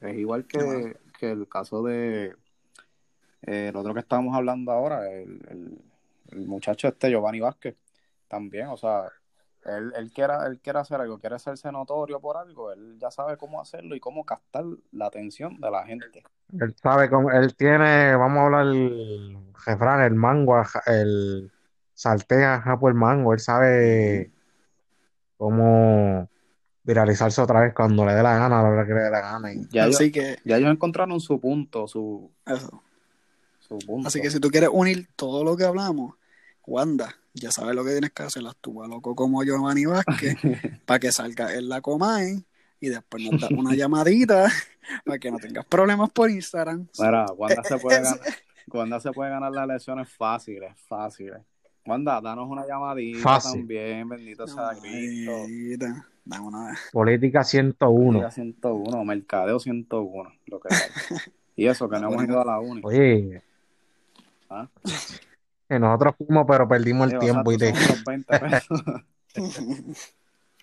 Es 0.02 0.16
igual 0.18 0.46
que, 0.48 0.98
que 1.20 1.32
el 1.32 1.48
caso 1.48 1.84
de 1.84 2.36
eh, 3.44 3.68
el 3.70 3.76
otro 3.76 3.94
que 3.94 4.00
estábamos 4.02 4.36
hablando 4.36 4.72
ahora, 4.72 5.10
el, 5.12 5.40
el- 5.50 5.82
el 6.32 6.46
muchacho 6.46 6.88
este, 6.88 7.10
Giovanni 7.10 7.40
Vázquez, 7.40 7.76
también, 8.28 8.68
o 8.68 8.78
sea, 8.78 9.06
él, 9.66 9.92
él, 9.96 10.12
quiere, 10.14 10.34
él 10.48 10.60
quiere 10.62 10.78
hacer 10.80 11.02
algo, 11.02 11.20
quiere 11.20 11.36
hacerse 11.36 11.72
notorio 11.72 12.20
por 12.20 12.38
algo, 12.38 12.72
él 12.72 12.98
ya 13.00 13.10
sabe 13.10 13.36
cómo 13.38 13.60
hacerlo 13.60 13.96
y 13.96 14.00
cómo 14.00 14.24
captar 14.26 14.64
la 14.92 15.08
atención 15.08 15.60
de 15.60 15.72
la 15.72 15.84
gente. 15.86 16.24
Él 16.60 16.76
sabe 16.82 17.10
cómo, 17.10 17.32
él 17.32 17.56
tiene, 17.56 18.16
vamos 18.16 18.40
a 18.40 18.46
hablar 18.46 18.66
el 18.68 19.38
refrán, 19.66 20.02
el 20.02 20.14
mango, 20.16 20.62
el 20.86 21.52
saltea 21.94 22.64
por 22.80 22.92
el 22.92 22.98
mango, 22.98 23.34
él 23.34 23.40
sabe 23.40 24.32
cómo 25.38 26.30
viralizarse 26.90 27.40
otra 27.40 27.62
vez 27.62 27.74
cuando 27.76 28.04
le 28.04 28.14
dé 28.14 28.24
la 28.24 28.36
gana, 28.36 28.60
a 28.60 28.64
la 28.64 28.70
hora 28.70 28.86
que 28.88 28.94
le 28.94 29.02
dé 29.02 29.12
la 29.12 29.22
gana. 29.22 29.54
Y 29.54 29.68
Ya, 29.70 29.84
ellos, 29.84 29.96
Así 29.98 30.12
que, 30.12 30.40
ya 30.44 30.58
ellos 30.58 30.72
encontraron 30.72 31.20
su 31.22 31.40
punto, 31.40 31.88
su, 31.88 32.32
eso. 32.48 32.82
su 33.60 33.78
punto. 33.78 34.08
Así 34.08 34.20
que 34.20 34.32
si 34.32 34.40
tú 34.40 34.50
quieres 34.50 34.72
unir 34.74 35.08
todo 35.16 35.44
lo 35.44 35.56
que 35.56 35.66
hablamos, 35.66 36.16
Wanda, 36.66 37.16
ya 37.34 37.52
sabes 37.52 37.76
lo 37.76 37.84
que 37.84 37.92
tienes 37.92 38.12
que 38.12 38.24
hacer, 38.24 38.44
actúa 38.46 38.88
loco 38.88 39.16
como 39.16 39.44
Giovanni 39.44 39.86
Vázquez, 39.86 40.36
para 40.86 41.00
que 41.00 41.12
salga 41.12 41.54
en 41.54 41.70
la 41.70 41.82
Comain 41.82 42.44
y 42.80 42.90
después 42.90 43.24
nos 43.24 43.40
da 43.40 43.48
una 43.56 43.76
llamadita 43.76 44.50
para 45.06 45.20
que 45.20 45.30
no 45.30 45.38
tengas 45.38 45.66
problemas 45.66 46.10
por 46.10 46.30
Instagram. 46.32 46.88
Mira, 46.98 47.26
Wanda 47.38 47.64
se 47.64 47.78
puede 47.78 48.02
ganar, 48.02 48.20
Wanda 48.68 49.00
se 49.00 49.12
puede 49.12 49.30
ganar 49.30 49.52
las 49.52 49.64
elecciones 49.66 50.10
fáciles, 50.10 50.74
fáciles. 50.88 51.40
Wanda, 51.86 52.20
danos 52.22 52.48
una 52.50 52.68
llamadita 52.68 53.20
Fácil. 53.20 53.62
también, 53.62 54.10
bendito 54.10 54.48
sea 54.48 54.72
Cristo. 54.80 55.32
Una 56.38 56.78
política 56.92 57.44
101. 57.44 58.20
Liga 58.20 58.32
101, 58.32 59.06
Mercadeo 59.06 59.60
101, 59.60 60.32
lo 60.48 60.60
que. 60.60 60.70
Y 61.56 61.68
eso, 61.68 61.90
que 61.90 62.00
no 62.00 62.10
hemos 62.12 62.24
ido 62.24 62.42
a 62.42 62.46
la 62.46 62.60
uni. 62.60 62.82
Oye, 62.84 63.42
¿Ah? 64.50 64.68
que 65.68 65.80
nosotros 65.80 66.16
fuimos, 66.18 66.46
pero 66.48 66.68
perdimos 66.68 67.12
el 67.12 67.20
Sí, 67.20 67.26
tiempo 67.26 67.52
y 67.52 67.58
te... 67.58 67.74
son 67.76 67.84
unos 67.84 68.04
20 68.06 68.40
pesos. 68.40 68.84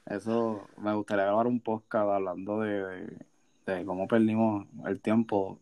Eso, 0.07 0.69
me 0.79 0.95
gustaría 0.95 1.25
grabar 1.25 1.47
un 1.49 1.61
podcast 1.61 2.09
hablando 2.09 2.61
de, 2.61 2.71
de, 2.71 3.19
de 3.67 3.85
cómo 3.85 4.07
perdimos 4.07 4.67
el 4.87 5.01
tiempo. 5.01 5.59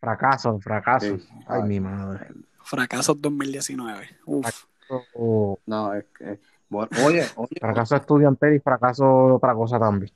Fracaso, 0.00 0.58
fracaso. 0.60 1.18
Sí. 1.18 1.28
Ay, 1.46 1.60
Ay. 1.62 1.68
mi 1.68 1.80
madre. 1.80 2.28
Fracasos 2.62 3.20
2019. 3.20 4.08
Uf. 4.26 4.64
O 5.14 5.58
No, 5.66 5.92
es 5.94 6.04
que, 6.18 6.40
bueno, 6.68 6.88
oye, 7.06 7.24
oye, 7.36 7.56
fracaso 7.60 7.96
estudiantil 7.96 8.54
y 8.54 8.60
fracaso 8.60 9.04
de 9.28 9.32
otra 9.32 9.54
cosa 9.54 9.78
también. 9.78 10.12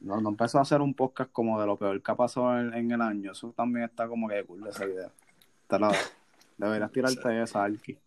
no, 0.00 0.20
no 0.20 0.28
empezó 0.30 0.58
a 0.58 0.62
hacer 0.62 0.80
un 0.80 0.94
podcast 0.94 1.30
como 1.32 1.60
de 1.60 1.66
lo 1.66 1.76
peor 1.76 2.00
que 2.02 2.10
ha 2.12 2.14
pasado 2.14 2.58
en, 2.60 2.72
en 2.74 2.90
el 2.92 3.00
año. 3.02 3.32
Eso 3.32 3.52
también 3.56 3.86
está 3.86 4.06
como 4.06 4.28
que 4.28 4.44
cool 4.44 4.66
esa 4.68 4.84
idea. 4.86 5.08
Te 5.66 5.78
la- 5.78 5.92
deberías 6.56 6.92
tirarte 6.92 7.42
esa, 7.42 7.64
Alki. 7.64 7.98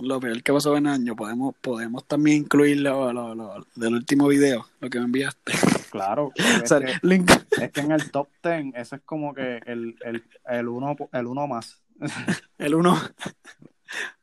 Lo 0.00 0.20
peor 0.20 0.42
que 0.44 0.52
pasó 0.52 0.76
en 0.76 0.86
el 0.86 0.92
año, 0.92 1.16
podemos, 1.16 1.54
podemos 1.60 2.04
también 2.06 2.38
incluir 2.44 2.80
lo, 2.80 3.12
lo- 3.12 3.34
lo 3.34 3.66
del 3.74 3.94
último 3.94 4.28
video, 4.28 4.64
lo 4.80 4.88
que 4.88 4.98
me 4.98 5.04
enviaste. 5.06 5.52
Claro, 5.90 6.26
O 6.62 6.66
sea, 6.66 6.78
es, 6.78 7.00
que, 7.00 7.06
link. 7.06 7.30
es 7.58 7.72
que 7.72 7.80
en 7.80 7.92
el 7.92 8.10
top 8.10 8.28
10, 8.44 8.74
ese 8.74 8.96
es 8.96 9.02
como 9.06 9.32
que 9.32 9.56
el, 9.64 9.96
el, 10.04 10.22
el, 10.46 10.68
uno, 10.68 10.94
el 11.12 11.26
uno 11.26 11.46
más. 11.46 11.82
El 12.58 12.74
uno. 12.74 12.94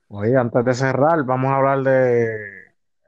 Oye, 0.09 0.37
antes 0.37 0.63
de 0.63 0.73
cerrar, 0.75 1.23
vamos 1.23 1.51
a 1.51 1.55
hablar 1.57 1.81
de 1.81 2.64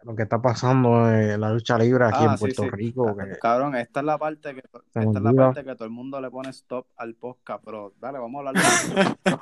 lo 0.08 0.16
que 0.16 0.24
está 0.24 0.42
pasando 0.42 1.12
en 1.12 1.40
la 1.42 1.52
lucha 1.52 1.78
libre 1.78 2.06
aquí 2.06 2.20
Ah, 2.22 2.32
en 2.32 2.38
sí, 2.38 2.40
Puerto 2.40 2.64
sí. 2.64 2.70
Rico. 2.70 3.16
que- 3.18 3.38
Cabrón, 3.40 3.76
esta 3.76 4.00
es 4.00 4.06
la 4.06 4.18
parte 4.18 4.54
que 4.54 4.60
esta 4.62 5.02
es 5.02 5.06
la 5.22 5.34
parte 5.34 5.64
que 5.66 5.76
todo 5.76 5.84
el 5.86 5.92
mundo 5.92 6.22
le 6.22 6.32
pone 6.32 6.50
stop 6.50 6.88
al 6.96 7.14
podcast, 7.16 7.62
pero 7.66 7.94
dale, 8.00 8.18
vamos 8.18 8.46
a 8.46 8.50
hablar 8.50 8.64
de 8.64 8.64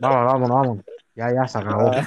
Vamos, 0.00 0.32
vamos, 0.32 0.48
vamos. 0.48 0.78
Ya, 1.14 1.32
ya, 1.34 1.46
se 1.48 1.58
acabó. 1.58 1.90
dale, 1.90 2.02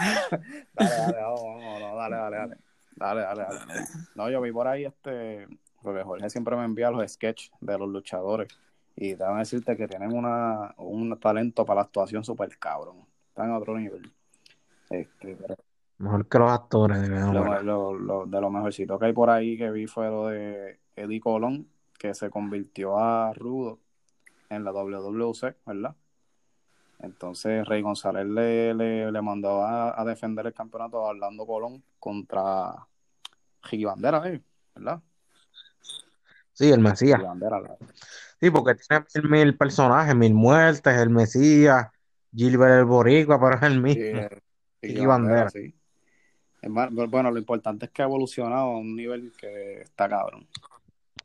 dale, 0.74 1.22
vamos, 1.22 1.42
vamos, 1.44 1.80
no, 1.82 1.96
dale, 1.96 2.16
dale, 2.16 2.38
dale. 2.38 2.58
Dale, 2.96 3.22
dale, 3.22 3.44
dale. 3.44 3.82
No, 4.16 4.30
yo 4.30 4.42
vi 4.42 4.52
por 4.52 4.68
ahí 4.68 4.86
este 4.86 5.48
porque 5.82 6.02
Jorge 6.04 6.30
siempre 6.30 6.56
me 6.56 6.64
envía 6.64 6.90
los 6.92 7.12
sketches 7.12 7.52
de 7.60 7.78
los 7.78 7.90
luchadores. 7.90 8.48
Y 8.96 9.16
te 9.16 9.24
van 9.24 9.36
a 9.36 9.40
decirte 9.40 9.76
que 9.76 9.88
tienen 9.88 10.14
una, 10.14 10.74
un 10.78 11.20
talento 11.20 11.66
para 11.66 11.78
la 11.82 11.82
actuación 11.84 12.24
súper 12.24 12.58
cabrón. 12.58 12.98
Están 13.30 13.52
a 13.52 13.58
otro 13.58 13.78
nivel. 13.78 14.14
Este, 14.90 15.36
pero 15.36 15.56
Mejor 16.00 16.28
que 16.28 16.40
los 16.40 16.52
actores, 16.52 17.02
de 17.02 17.10
lo, 17.10 17.62
lo- 17.64 17.94
lo- 17.94 18.26
de 18.26 18.42
lo 18.42 18.50
mejorcito 18.50 19.00
que 19.00 19.06
hay 19.08 19.14
por 19.14 19.30
ahí 19.30 19.58
que 19.58 19.72
vi 19.72 19.88
fue 19.88 20.08
lo 20.08 20.28
de 20.28 20.80
Eddie 20.96 21.20
Colón, 21.22 21.68
que 21.98 22.14
se 22.14 22.30
convirtió 22.30 22.98
a 23.00 23.34
Rudo 23.34 23.80
en 24.50 24.64
la 24.64 24.72
WWC, 24.72 25.56
¿verdad? 25.66 25.96
Entonces 27.00 27.66
Rey 27.68 27.82
González 27.82 28.26
le, 28.26 28.74
le, 28.74 29.12
le 29.12 29.22
mandó 29.22 29.64
a, 29.64 30.00
a 30.00 30.06
defender 30.06 30.46
el 30.48 30.54
campeonato 30.54 30.98
a 31.00 31.10
Orlando 31.10 31.46
Colón 31.46 31.84
contra 32.00 32.74
Ricky 33.64 33.86
Bandera, 33.86 34.22
¿eh? 34.30 34.42
¿verdad? 34.76 35.02
Sí, 36.54 36.72
el 36.72 36.80
Mesías. 36.80 37.20
Ricky 37.20 37.28
Bandera, 37.28 37.60
la- 37.62 37.78
Sí, 38.40 38.50
porque 38.52 38.76
tiene 38.76 39.06
mil, 39.16 39.30
mil 39.30 39.58
personajes, 39.58 40.16
mil 40.16 40.34
muertes, 40.34 40.98
el 40.98 41.10
Mesías, 41.10 41.88
Gilbert 42.34 42.80
el 42.80 42.86
Boricua, 42.86 43.40
pero 43.40 43.56
es 43.56 43.62
el 43.64 43.74
sí, 43.74 43.80
mismo. 43.80 44.20
eh, 44.20 44.30
Ricky 44.30 44.42
Ricky 44.82 45.06
Bandera. 45.06 45.36
Bandera, 45.46 45.50
sí. 45.50 45.76
Bueno, 46.68 47.32
lo 47.32 47.38
importante 47.38 47.86
es 47.86 47.92
que 47.92 48.02
ha 48.02 48.06
evolucionado 48.06 48.72
a 48.72 48.78
un 48.78 48.96
nivel 48.96 49.34
que 49.38 49.82
está 49.82 50.08
cabrón. 50.10 50.48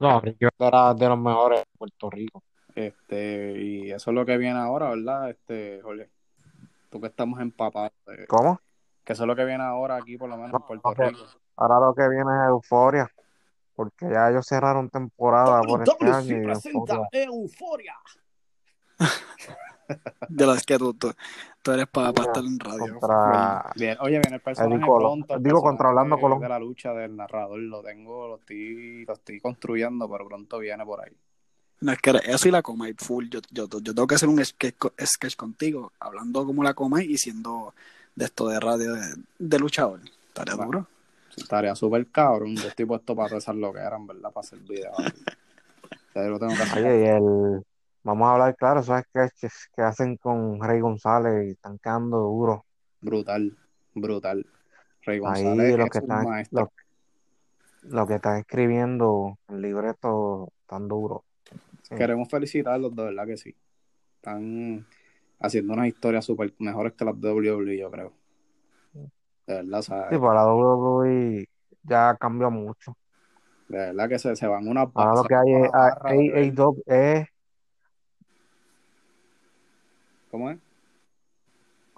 No, 0.00 0.20
Ricky 0.20 0.46
era 0.58 0.94
de 0.94 1.08
los 1.08 1.18
mejores 1.18 1.60
de 1.60 1.66
Puerto 1.76 2.10
Rico. 2.10 2.42
Este, 2.74 3.60
y 3.60 3.90
eso 3.90 4.10
es 4.10 4.14
lo 4.14 4.24
que 4.24 4.36
viene 4.36 4.58
ahora, 4.58 4.90
¿verdad? 4.90 5.30
Este, 5.30 5.80
Jorge, 5.82 6.10
tú 6.90 7.00
que 7.00 7.08
estamos 7.08 7.40
empapados, 7.40 7.92
¿Cómo? 8.28 8.60
que 9.04 9.14
eso 9.14 9.24
es 9.24 9.26
lo 9.26 9.34
que 9.34 9.44
viene 9.44 9.64
ahora 9.64 9.96
aquí, 9.96 10.16
por 10.16 10.28
lo 10.28 10.36
menos 10.36 10.52
en 10.52 10.80
Puerto. 10.80 10.94
Rico. 10.94 11.26
Ahora 11.56 11.80
lo 11.80 11.94
que 11.94 12.08
viene 12.08 12.30
es 12.30 12.48
Euforia, 12.50 13.10
porque 13.74 14.06
ya 14.08 14.30
ellos 14.30 14.46
cerraron 14.46 14.90
temporada 14.90 15.60
por 15.62 15.82
este 15.82 16.04
año 16.04 16.36
WWC 16.36 16.42
y 16.42 16.44
presenta 16.44 16.94
Euforia. 17.12 17.18
Euforia. 17.24 17.94
De 20.28 20.46
las 20.46 20.64
que 20.64 20.78
tú, 20.78 20.94
tú, 20.94 21.12
tú 21.62 21.72
eres 21.72 21.86
para 21.86 22.10
estar 22.10 22.44
en 22.44 22.58
radio. 22.58 22.98
Contra 22.98 23.70
Bien, 23.74 23.96
oye, 24.00 24.18
viene 24.20 24.36
el 24.36 24.42
personaje 24.42 24.84
pronto. 24.84 25.34
el 25.34 25.42
Digo, 25.42 25.62
contra 25.62 25.88
Orlando 25.88 26.18
Colón. 26.18 26.40
De 26.40 26.48
la 26.48 26.58
lucha 26.58 26.92
del 26.92 27.16
narrador, 27.16 27.58
lo 27.58 27.82
tengo, 27.82 28.28
lo 28.28 28.36
estoy, 28.36 29.04
lo 29.04 29.14
estoy 29.14 29.40
construyendo, 29.40 30.08
pero 30.10 30.26
pronto 30.26 30.58
viene 30.58 30.84
por 30.84 31.04
ahí. 31.04 31.12
No, 31.80 31.92
es 31.92 31.98
que 31.98 32.10
eso 32.24 32.48
y 32.48 32.50
la 32.50 32.62
coma 32.62 32.88
y 32.88 32.94
full. 32.94 33.26
Yo, 33.30 33.40
yo, 33.50 33.68
yo 33.68 33.94
tengo 33.94 34.06
que 34.06 34.16
hacer 34.16 34.28
un 34.28 34.44
sketch, 34.44 34.76
sketch 35.04 35.36
contigo, 35.36 35.92
hablando 36.00 36.44
como 36.44 36.62
la 36.62 36.74
coma 36.74 37.02
y 37.02 37.16
siendo 37.16 37.72
de 38.16 38.24
esto 38.24 38.48
de 38.48 38.58
radio 38.58 38.94
de, 38.94 39.14
de 39.38 39.58
luchador. 39.58 40.00
Estaría 40.28 40.56
Va. 40.56 40.64
duro. 40.64 40.86
Estaría 41.36 41.74
súper 41.74 42.06
cabrón. 42.08 42.56
Yo 42.56 42.68
estoy 42.68 42.84
puesto 42.84 43.14
para 43.14 43.36
esas 43.36 43.54
lo 43.54 43.72
que 43.72 43.78
eran, 43.78 44.06
¿verdad? 44.06 44.32
Para 44.32 44.44
hacer 44.44 44.58
yo 46.14 46.28
lo 46.28 46.38
tengo 46.38 46.54
que 46.54 46.62
hacer. 46.62 46.84
Oye, 46.84 47.04
y 47.04 47.06
el... 47.06 47.64
Vamos 48.02 48.28
a 48.28 48.32
hablar 48.32 48.56
claro, 48.56 48.80
esos 48.80 49.00
sketches 49.02 49.68
que 49.74 49.82
hacen 49.82 50.16
con 50.16 50.60
Rey 50.62 50.80
González 50.80 51.46
y 51.48 51.50
están 51.52 51.78
quedando 51.78 52.18
duros. 52.18 52.60
Brutal, 53.00 53.56
brutal. 53.94 54.46
Rey 55.02 55.20
Ahí 55.20 55.20
González 55.20 55.76
lo 55.76 55.84
es 55.84 55.90
que 55.90 55.98
están, 55.98 56.24
maestro. 56.24 56.72
lo, 57.82 57.90
lo 57.90 58.06
que 58.06 58.14
están 58.14 58.38
escribiendo 58.38 59.38
el 59.48 59.60
libreto 59.62 60.52
tan 60.66 60.88
duro. 60.88 61.24
Sí. 61.82 61.94
Queremos 61.96 62.28
felicitarlos, 62.28 62.94
de 62.94 63.04
verdad 63.04 63.26
que 63.26 63.36
sí. 63.36 63.54
Están 64.16 64.86
haciendo 65.40 65.72
unas 65.74 65.86
historias 65.88 66.24
súper 66.24 66.54
mejores 66.58 66.92
que 66.94 67.04
las 67.04 67.20
de 67.20 67.30
WWE, 67.32 67.78
yo 67.78 67.90
creo. 67.90 68.12
De 69.46 69.54
verdad, 69.54 69.80
sea, 69.82 70.08
Sí, 70.10 70.18
para 70.18 70.44
la 70.44 70.54
WWE 70.54 71.48
ya 71.82 72.16
cambió 72.18 72.50
mucho. 72.50 72.96
de 73.68 73.78
verdad 73.78 74.08
que 74.08 74.18
se, 74.18 74.36
se 74.36 74.46
van 74.46 74.66
unas 74.68 74.88
Ahora 74.94 75.14
lo 75.14 75.24
que 75.24 75.34
hay 75.34 75.52
es 75.54 75.70
unas 75.70 75.72
barras 75.72 76.16
de 76.18 76.30
ver. 76.30 76.54
AAW 76.58 76.82
es, 76.86 77.28
¿Cómo 80.30 80.50
es? 80.50 80.58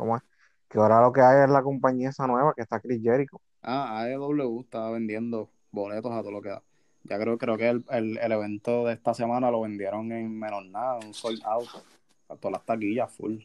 ¿cómo 0.01 0.16
es? 0.16 0.22
Que 0.68 0.78
ahora 0.78 1.03
lo 1.03 1.12
que 1.12 1.20
hay 1.20 1.45
es 1.45 1.51
la 1.51 1.62
compañía 1.62 2.09
esa 2.09 2.26
nueva 2.26 2.55
que 2.55 2.62
está 2.62 2.81
Chris 2.81 3.03
Jericho. 3.03 3.41
Ah, 3.62 4.01
AEW 4.01 4.62
está 4.62 4.89
vendiendo 4.91 5.51
boletos 5.70 6.11
a 6.12 6.20
todo 6.20 6.31
lo 6.31 6.41
que 6.41 6.49
da. 6.49 6.62
Ya 7.05 7.18
creo, 7.18 7.37
creo 7.37 7.59
que 7.59 7.68
el, 7.68 7.85
el, 7.91 8.16
el 8.18 8.33
evento 8.33 8.87
de 8.87 8.95
esta 8.95 9.12
semana 9.12 9.51
lo 9.51 9.61
vendieron 9.61 10.11
en 10.12 10.39
menos 10.39 10.64
nada, 10.66 10.99
un 11.05 11.12
sold 11.12 11.43
out. 11.45 11.68
A 12.28 12.37
todas 12.37 12.53
las 12.53 12.64
taquillas 12.64 13.12
full. 13.12 13.41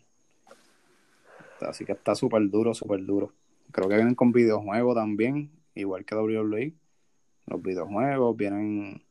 Así 1.61 1.83
que 1.83 1.93
está 1.93 2.15
súper 2.15 2.49
duro, 2.49 2.73
súper 2.73 3.03
duro. 3.05 3.33
Creo 3.71 3.89
que 3.89 3.95
vienen 3.95 4.15
con 4.15 4.31
videojuegos 4.31 4.95
también, 4.95 5.51
igual 5.73 6.05
que 6.05 6.15
WWE. 6.15 6.73
Los 7.47 7.61
videojuegos 7.61 8.37
vienen, 8.37 9.03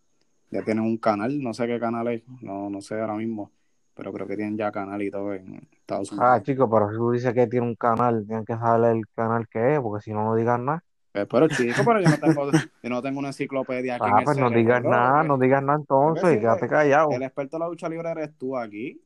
ya 0.51 0.62
tienen 0.62 0.85
un 0.85 0.97
canal, 0.97 1.43
no 1.43 1.53
sé 1.53 1.66
qué 1.66 1.79
canal 1.79 2.09
es, 2.09 2.22
no, 2.41 2.70
no 2.70 2.81
sé 2.81 3.01
ahora 3.01 3.14
mismo, 3.14 3.51
pero 3.95 4.12
creo 4.12 4.26
que 4.26 4.36
tienen 4.36 4.57
ya 4.57 4.70
canal 4.72 5.01
y 5.03 5.11
todo 5.11 5.34
en 5.34 5.66
Estados 5.72 6.12
Ah, 6.12 6.14
Unidos. 6.14 6.42
chico, 6.45 6.70
pero 6.70 6.90
si 6.90 6.97
tú 6.97 7.11
dices 7.12 7.32
que 7.34 7.47
tiene 7.47 7.66
un 7.66 7.74
canal, 7.76 8.24
tienen 8.26 8.45
que 8.45 8.55
saber 8.55 8.97
el 8.97 9.09
canal 9.14 9.49
que 9.49 9.74
es, 9.74 9.80
porque 9.80 10.03
si 10.03 10.12
no, 10.12 10.24
no 10.24 10.34
digas 10.34 10.59
nada. 10.61 10.82
Eh, 11.14 11.26
Pero 11.30 11.47
chico, 11.47 11.82
pero 11.84 12.01
yo 12.01 12.09
no 12.09 12.18
tengo, 12.18 12.51
yo 12.51 12.90
no 12.90 13.01
tengo 13.01 13.18
una 13.20 13.28
enciclopedia 13.28 13.95
aquí 13.95 14.05
Ah, 14.09 14.20
pues 14.24 14.36
no 14.36 14.51
digas 14.51 14.82
nada, 14.82 15.22
no 15.22 15.38
digas 15.38 15.62
nada 15.62 15.78
entonces 15.78 16.28
si 16.28 16.38
quédate 16.40 16.66
callado. 16.68 17.11
el 17.12 17.22
experto 17.22 17.57
de 17.57 17.61
la 17.61 17.68
lucha 17.68 17.88
libre 17.88 18.11
eres 18.11 18.36
tú 18.36 18.57
aquí. 18.59 19.01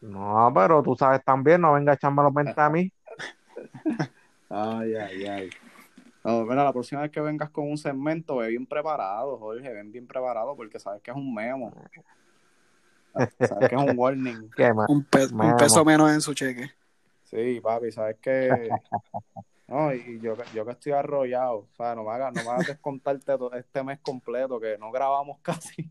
No, 0.00 0.50
pero 0.54 0.82
tú 0.82 0.94
sabes 0.94 1.22
también, 1.24 1.60
no 1.60 1.72
venga 1.74 1.92
a 1.92 1.94
echarme 1.96 2.22
los 2.22 2.32
20 2.32 2.58
a 2.60 2.70
mí. 2.70 2.90
Ay, 4.48 4.94
ay, 4.94 5.26
ay. 5.26 5.50
No, 6.22 6.44
mira, 6.44 6.64
la 6.64 6.72
próxima 6.72 7.02
vez 7.02 7.10
que 7.10 7.20
vengas 7.20 7.50
con 7.50 7.68
un 7.70 7.76
segmento, 7.76 8.36
ve 8.36 8.48
bien 8.48 8.66
preparado, 8.66 9.36
Jorge, 9.38 9.72
ven 9.72 9.90
bien 9.92 10.06
preparado 10.06 10.54
porque 10.56 10.78
sabes 10.78 11.02
que 11.02 11.10
es 11.10 11.16
un 11.16 11.34
memo. 11.34 11.72
Sabes 13.14 13.68
que 13.68 13.74
es 13.76 13.80
un 13.82 13.92
warning. 13.98 14.50
¿Qué 14.56 14.72
más? 14.72 14.88
Un, 14.88 15.04
pe- 15.04 15.26
un 15.26 15.36
Memo. 15.36 15.56
peso 15.56 15.84
menos 15.84 16.10
en 16.12 16.20
su 16.20 16.34
cheque. 16.34 16.70
Sí, 17.24 17.60
papi, 17.60 17.90
sabes 17.92 18.16
que. 18.20 18.68
No, 19.66 19.94
y 19.94 20.20
yo, 20.20 20.36
que- 20.36 20.44
yo 20.54 20.66
que 20.66 20.72
estoy 20.72 20.92
arrollado, 20.92 21.60
o 21.60 21.68
sea, 21.74 21.94
no 21.94 22.04
me 22.04 22.10
hagas, 22.10 22.34
no 22.34 22.44
me 22.44 22.50
hagas 22.50 22.66
descontarte 22.66 23.24
todo 23.38 23.50
este 23.54 23.82
mes 23.82 23.98
completo 24.00 24.60
que 24.60 24.76
no 24.76 24.92
grabamos 24.92 25.38
casi. 25.42 25.90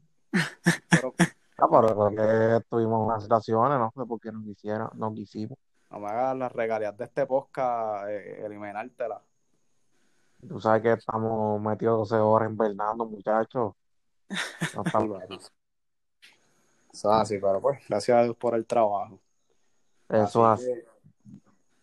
Pero 0.92 1.16
Ah, 1.58 1.68
pero 1.72 1.96
porque 1.96 2.60
tuvimos 2.70 3.08
unas 3.08 3.24
situaciones, 3.24 3.80
no 3.80 3.92
sé 3.96 4.06
por 4.08 4.20
qué 4.20 4.32
no 4.32 4.44
quisieron, 4.44 4.90
no 4.94 5.12
quisimos. 5.14 5.58
no 5.90 6.00
me 6.00 6.08
hagas 6.08 6.38
las 6.38 6.52
regalías 6.52 6.96
de 6.98 7.06
este 7.06 7.26
podcast, 7.26 8.08
eh, 8.10 8.46
eliminártelas. 8.46 9.22
Tú 10.48 10.60
sabes 10.62 10.84
que 10.84 10.92
estamos 10.94 11.60
metidos 11.60 12.10
12 12.10 12.22
horas 12.22 12.50
invernando, 12.52 13.06
muchachos. 13.06 13.74
No 14.76 14.84
estamos-. 14.84 15.52
Eso 16.94 17.10
es 17.14 17.20
así, 17.22 17.38
pero 17.40 17.60
pues, 17.60 17.80
gracias 17.90 18.18
a 18.18 18.24
Dios 18.24 18.36
por 18.38 18.54
el 18.56 18.66
trabajo. 18.66 19.20
Eso 20.10 20.46
Así 20.46 20.64
hace. 20.64 20.74
que, 20.84 20.88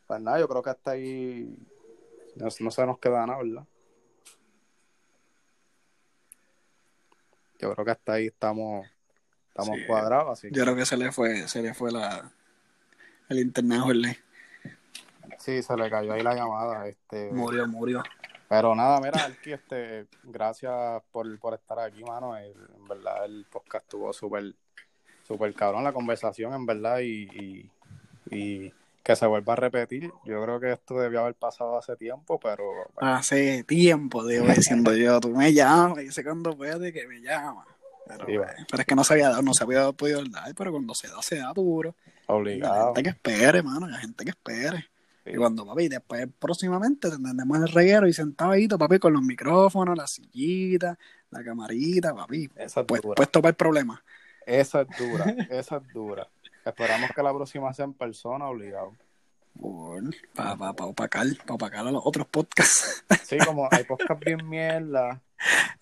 pues 0.06 0.20
nada, 0.20 0.38
yo 0.38 0.48
creo 0.48 0.62
que 0.62 0.70
hasta 0.70 0.92
ahí 0.92 1.56
no, 2.36 2.46
no 2.60 2.70
se 2.70 2.86
nos 2.86 2.98
queda 2.98 3.26
nada, 3.26 3.42
¿verdad? 3.42 3.66
Yo 7.58 7.72
creo 7.74 7.84
que 7.84 7.90
hasta 7.90 8.12
ahí 8.14 8.26
estamos, 8.28 8.86
estamos 9.48 9.76
Sí. 9.78 9.86
cuadrados, 9.86 10.30
así 10.38 10.48
Yo 10.50 10.62
creo 10.62 10.76
que 10.76 10.86
se 10.86 10.96
le 10.96 11.12
fue, 11.12 11.46
se 11.48 11.60
le 11.62 11.74
fue 11.74 11.92
la, 11.92 12.30
el 13.28 13.38
internet 13.40 13.80
Jorge. 13.80 14.18
sí, 15.38 15.62
se 15.62 15.76
le 15.76 15.90
cayó 15.90 16.12
ahí 16.12 16.22
la 16.22 16.34
llamada, 16.34 16.86
este, 16.88 17.30
Murió, 17.32 17.66
murió. 17.66 18.02
pero 18.48 18.74
nada, 18.74 18.98
mira, 19.00 19.24
Alki, 19.24 19.52
este, 19.52 20.06
gracias 20.22 21.02
por, 21.12 21.38
por 21.38 21.54
estar 21.54 21.78
aquí, 21.80 22.02
mano, 22.04 22.36
El- 22.36 22.54
en 22.76 22.84
verdad 22.88 23.24
el 23.26 23.44
podcast 23.50 23.84
estuvo 23.84 24.12
súper, 24.12 24.54
súper 25.30 25.54
cabrón 25.54 25.84
la 25.84 25.92
conversación, 25.92 26.52
en 26.54 26.66
verdad, 26.66 27.00
y, 27.00 27.28
y, 27.32 27.72
y 28.30 28.74
que 29.02 29.16
se 29.16 29.26
vuelva 29.26 29.54
a 29.54 29.56
repetir, 29.56 30.12
yo 30.24 30.42
creo 30.42 30.60
que 30.60 30.72
esto 30.72 30.98
debió 30.98 31.20
haber 31.22 31.34
pasado 31.34 31.78
hace 31.78 31.96
tiempo, 31.96 32.38
pero 32.40 32.64
Hace 32.96 33.64
tiempo, 33.64 34.26
digo, 34.26 34.46
diciendo 34.56 34.94
yo, 34.94 35.20
tú 35.20 35.30
me 35.30 35.52
llamas, 35.52 36.02
y 36.04 36.12
sé 36.12 36.22
cuando 36.24 36.56
puede 36.56 36.92
que 36.92 37.06
me 37.06 37.20
llama. 37.20 37.64
Pero, 38.06 38.26
Sí, 38.26 38.36
va. 38.36 38.48
pero 38.68 38.80
es 38.82 38.86
que 38.86 38.94
no 38.94 39.04
se 39.04 39.14
había 39.14 39.30
dado, 39.30 39.42
no 39.42 39.54
se 39.54 39.64
había 39.64 39.90
podido 39.92 40.24
dar, 40.24 40.54
pero 40.54 40.72
cuando 40.72 40.94
se 40.94 41.08
da, 41.08 41.22
se 41.22 41.36
da 41.38 41.52
duro. 41.54 41.96
Y 42.52 42.60
la 42.60 42.74
obligado. 42.74 42.76
gente 42.76 43.02
que 43.02 43.08
espere, 43.10 43.62
mano, 43.62 43.86
la 43.88 43.98
gente 43.98 44.24
que 44.24 44.30
espere. 44.30 44.86
Sí. 45.24 45.32
Y 45.32 45.36
cuando, 45.36 45.64
papi, 45.66 45.88
después 45.88 46.28
próximamente 46.38 47.10
tendremos 47.10 47.58
el 47.58 47.68
reguero 47.68 48.08
y 48.08 48.12
sentadito, 48.12 48.78
papi, 48.78 48.98
con 48.98 49.12
los 49.12 49.22
micrófonos, 49.22 49.96
la 49.96 50.06
sillita, 50.06 50.98
la 51.30 51.44
camarita, 51.44 52.14
papi. 52.14 52.50
Esa 52.56 52.80
es 52.80 52.86
Pues, 52.86 53.02
puesto 53.02 53.40
para 53.42 53.50
el 53.50 53.56
problema. 53.56 54.02
Esa 54.46 54.82
es 54.82 54.88
dura. 54.98 55.24
Esa 55.50 55.76
es 55.76 55.92
dura. 55.92 56.28
Esperamos 56.64 57.10
que 57.14 57.22
la 57.22 57.32
próxima 57.32 57.72
sea 57.72 57.84
en 57.86 57.94
persona, 57.94 58.46
obligado. 58.48 58.94
Para 60.34 60.56
pa, 60.56 60.72
pa, 60.74 60.84
opacar, 60.86 61.26
pa 61.46 61.54
opacar 61.54 61.86
a 61.86 61.90
los 61.90 62.02
otros 62.04 62.26
podcasts. 62.28 63.04
Sí, 63.24 63.36
como 63.38 63.68
hay 63.70 63.84
podcast 63.84 64.24
bien 64.24 64.48
mierda. 64.48 65.20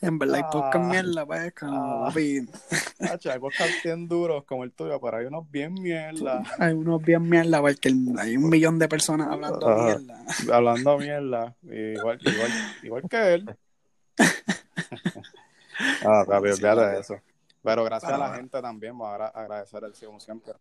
en 0.01 0.19
verdad, 0.19 0.37
hay 0.37 0.43
Ah. 0.45 0.51
podcast 0.51 0.85
mierda, 0.85 1.27
pues, 1.27 1.55
como, 1.55 2.07
Ah. 2.07 2.13
hay 2.15 3.39
podcast 3.41 3.71
bien 3.85 4.09
duros 4.09 4.45
como 4.45 4.65
el 4.65 4.73
tuyo, 4.73 5.01
pero 5.01 5.17
hay 5.19 5.27
unos 5.27 5.51
bien 5.51 5.75
mierda. 5.75 6.43
hay 6.59 6.73
unos 6.75 7.03
bien 7.03 7.29
mierda, 7.29 7.61
porque 7.61 7.93
hay 8.19 8.37
un 8.37 8.49
millón 8.49 8.79
de 8.79 8.89
personas 8.89 9.29
hablando 9.29 9.69
Ajá. 9.69 9.85
mierda. 9.85 10.25
Hablando 10.53 10.99
mierda. 10.99 11.57
Igual, 11.63 12.19
igual, 12.23 12.51
igual 12.83 13.03
que 13.09 13.35
él. 13.35 13.57
Ah, 16.05 16.25
papi, 16.27 16.49
olvídate 16.49 16.81
de 16.81 17.01
eso. 17.01 17.21
Pero 17.63 17.85
gracias 17.85 18.13
a 18.13 18.19
la 18.19 18.35
gente 18.35 18.61
también, 18.63 18.97
voy 18.97 19.09
a 19.09 19.15
agra- 19.15 19.29
agradecer 19.29 19.83
el 19.85 19.93
como 20.07 20.21
siempre. 20.21 20.55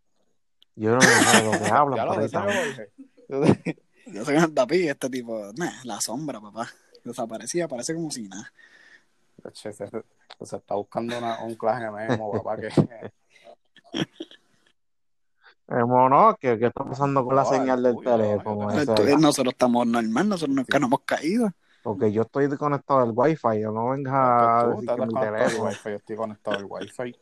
Yo 0.76 0.90
no 0.92 1.00
sé 1.00 1.08
de 1.38 1.44
lo 1.44 1.58
que 1.58 1.64
hablan, 1.70 1.96
Ya 1.96 2.04
lo 2.04 2.14
pero 2.14 2.50
ahí. 2.50 2.54
Jorge. 3.28 3.76
Yo 4.06 4.24
soy 4.24 4.36
un 4.36 4.54
tapi, 4.54 4.88
este 4.88 5.10
tipo, 5.10 5.50
nah, 5.56 5.84
la 5.84 6.00
sombra, 6.00 6.40
papá. 6.40 6.68
Desaparecía, 7.04 7.68
parece 7.68 7.94
como 7.94 8.10
si 8.10 8.22
nada. 8.28 8.52
Se, 9.52 9.72
se- 9.72 9.88
se 10.42 10.56
está 10.56 10.74
buscando 10.74 11.16
una- 11.18 11.38
un 11.44 11.54
clase 11.54 11.84
de 11.84 11.90
memo, 11.90 12.32
papá, 12.32 12.56
que 12.56 12.68
Eh, 15.70 15.84
mono, 15.84 16.34
¿qué, 16.40 16.58
¿qué 16.58 16.66
está 16.66 16.82
pasando 16.82 17.22
con 17.24 17.36
la 17.36 17.42
No, 17.42 17.50
señal 17.50 17.78
el 17.78 17.82
del 17.84 17.94
tuyo, 17.96 18.10
teléfono? 18.16 18.70
no, 18.72 19.18
nosotros 19.18 19.52
estamos 19.52 19.86
normal, 19.86 20.28
nosotros 20.28 20.56
nunca 20.56 20.78
nos 20.78 20.88
hemos 20.88 21.00
caído. 21.02 21.52
Porque 21.82 22.12
yo 22.12 22.22
estoy 22.22 22.48
conectado 22.56 23.00
al 23.00 23.12
wifi, 23.14 23.60
yo 23.60 23.72
no 23.72 23.90
vengas 23.90 24.14
a 24.14 24.60
tú 24.64 24.70
decir 24.70 24.90
estás 24.90 24.96
que 24.96 25.06
mi 25.06 25.20
teléfono. 25.20 25.64
wifi, 25.68 25.88
yo 25.90 25.96
estoy 25.96 26.16
conectado 26.16 26.56
al 26.58 26.64
wifi. 26.64 27.14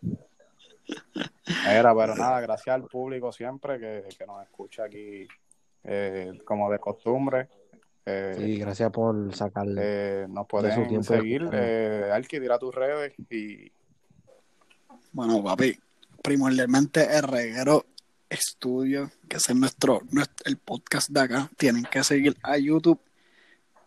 Era, 1.68 1.94
pero 1.94 2.14
nada, 2.16 2.40
gracias 2.40 2.74
al 2.74 2.84
público 2.84 3.32
siempre 3.32 3.78
que, 3.78 4.04
que 4.16 4.26
nos 4.26 4.42
escucha 4.42 4.84
aquí 4.84 5.26
eh, 5.84 6.32
como 6.44 6.70
de 6.70 6.78
costumbre. 6.78 7.48
Eh, 8.04 8.34
Sí, 8.38 8.56
gracias 8.58 8.90
por 8.92 9.34
sacar. 9.34 9.66
eh, 9.78 10.26
nos 10.28 10.44
De 10.44 10.48
pueden 10.48 10.72
su 10.74 10.86
tiempo 10.86 11.12
de 11.12 11.18
seguir. 11.18 11.42
escucharnos. 11.42 11.68
Eh, 11.68 12.10
Alki, 12.12 12.40
tira 12.40 12.58
tus 12.58 12.74
redes 12.74 13.12
y 13.30 13.70
Bueno, 15.12 15.42
papi, 15.42 15.76
primordialmente 16.22 17.04
el 17.16 17.22
reguero 17.24 17.84
estudio, 18.28 19.10
que 19.28 19.36
es 19.38 19.54
nuestro, 19.54 20.00
nuestro- 20.10 20.44
el 20.48 20.56
podcast 20.56 21.10
de 21.10 21.20
acá. 21.20 21.50
Tienen 21.56 21.84
que 21.84 22.02
seguir 22.04 22.36
a 22.42 22.56
YouTube, 22.58 23.00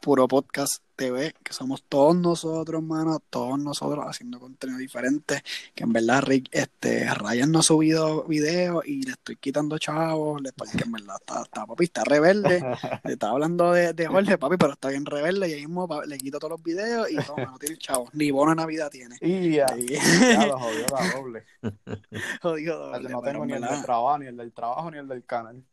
Puro 0.10 0.28
Podcast 0.28 0.82
TV, 0.96 1.36
que 1.44 1.54
somos 1.54 1.84
todos 1.88 2.16
nosotros, 2.16 2.82
mano, 2.82 3.20
todos 3.30 3.60
nosotros 3.60 4.04
haciendo 4.08 4.40
contenido 4.40 4.80
diferente. 4.80 5.44
Que 5.76 5.84
en 5.84 5.94
verdad, 5.94 6.24
Rick, 6.24 6.48
este, 6.52 7.14
Ryan 7.14 7.52
no 7.52 7.60
ha 7.60 7.62
subido 7.62 8.24
videos 8.24 8.84
y 8.88 9.04
le 9.04 9.12
estoy 9.12 9.36
quitando 9.36 9.78
chavos, 9.78 10.42
le- 10.42 10.52
porque 10.52 10.80
en 10.84 10.92
verdad 10.94 11.18
está, 11.20 11.44
está 11.44 11.68
papi, 11.68 11.84
está 11.84 12.04
rebelde. 12.06 12.60
Le 13.04 13.14
estaba 13.14 13.34
hablando 13.34 13.72
de, 13.72 13.94
de 13.94 14.08
Jorge, 14.08 14.40
papi, 14.40 14.58
pero 14.58 14.74
está 14.74 14.90
bien 14.90 15.06
rebelde 15.06 15.48
y 15.48 15.54
ahí 15.54 15.68
mismo 15.68 15.88
le 16.08 16.18
quito 16.18 16.40
todos 16.40 16.54
los 16.54 16.64
videos 16.64 17.08
y 17.12 17.16
toma, 17.18 17.44
no 17.46 17.60
tiene 17.60 17.78
chavos, 17.78 18.10
ni 18.14 18.32
bono 18.32 18.50
de 18.50 18.56
Navidad 18.56 18.90
tiene. 18.90 19.16
Y 19.22 19.58
ya, 19.58 19.68
Ahí. 19.72 19.86
ya 19.90 20.48
lo 20.48 20.58
jodió 20.58 20.86
la 20.92 21.12
doble. 21.16 21.44
Jodido 22.42 22.80
doble, 22.80 23.10
no 23.10 23.22
tengo 23.22 23.44
en 23.44 23.48
ni 23.50 23.54
el 23.54 23.62
del 23.62 23.82
trabajo, 23.84 24.18
ni 24.18 24.26
el 24.26 24.38
del 24.38 24.52
trabajo, 24.54 24.90
ni 24.90 24.98
el 24.98 25.08
del 25.08 25.24
canal. 25.24 25.64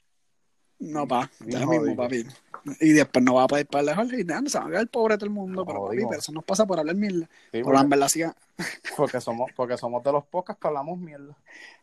No, 0.79 1.07
pa, 1.09 1.31
Bien 1.41 1.61
ya 1.61 1.67
mismo, 1.67 1.97
jodido. 1.97 1.97
papi. 1.97 2.27
Y 2.81 2.93
después 2.93 3.25
no 3.25 3.35
va 3.35 3.45
a 3.45 3.47
poder 3.47 3.67
pagarle 3.67 3.93
a 3.93 3.97
Jorge 3.97 4.21
y 4.21 4.25
nada, 4.25 4.49
se 4.49 4.59
va 4.59 4.67
a 4.67 4.71
quedar 4.71 4.89
pobre 4.89 5.17
todo 5.17 5.27
el 5.27 5.31
mundo, 5.33 5.61
No, 5.61 5.67
pero 5.67 5.85
papi, 5.85 5.99
pero 6.09 6.19
eso 6.19 6.33
nos 6.33 6.45
pasa 6.45 6.67
por 6.67 6.79
hablar 6.81 6.97
mierda. 6.97 7.27
Sí, 7.27 7.31
Pero 7.53 7.65
porque, 7.65 7.81
en 7.81 7.89
verdad 7.89 8.09
sí, 8.09 8.23
a 8.23 8.37
porque 8.97 9.21
somos, 9.21 9.51
porque 9.55 9.77
somos 9.79 10.03
de 10.03 10.13
los 10.13 10.25
pocas 10.27 10.57
que 10.57 10.67
hablamos 10.67 10.99
mierda. 10.99 11.37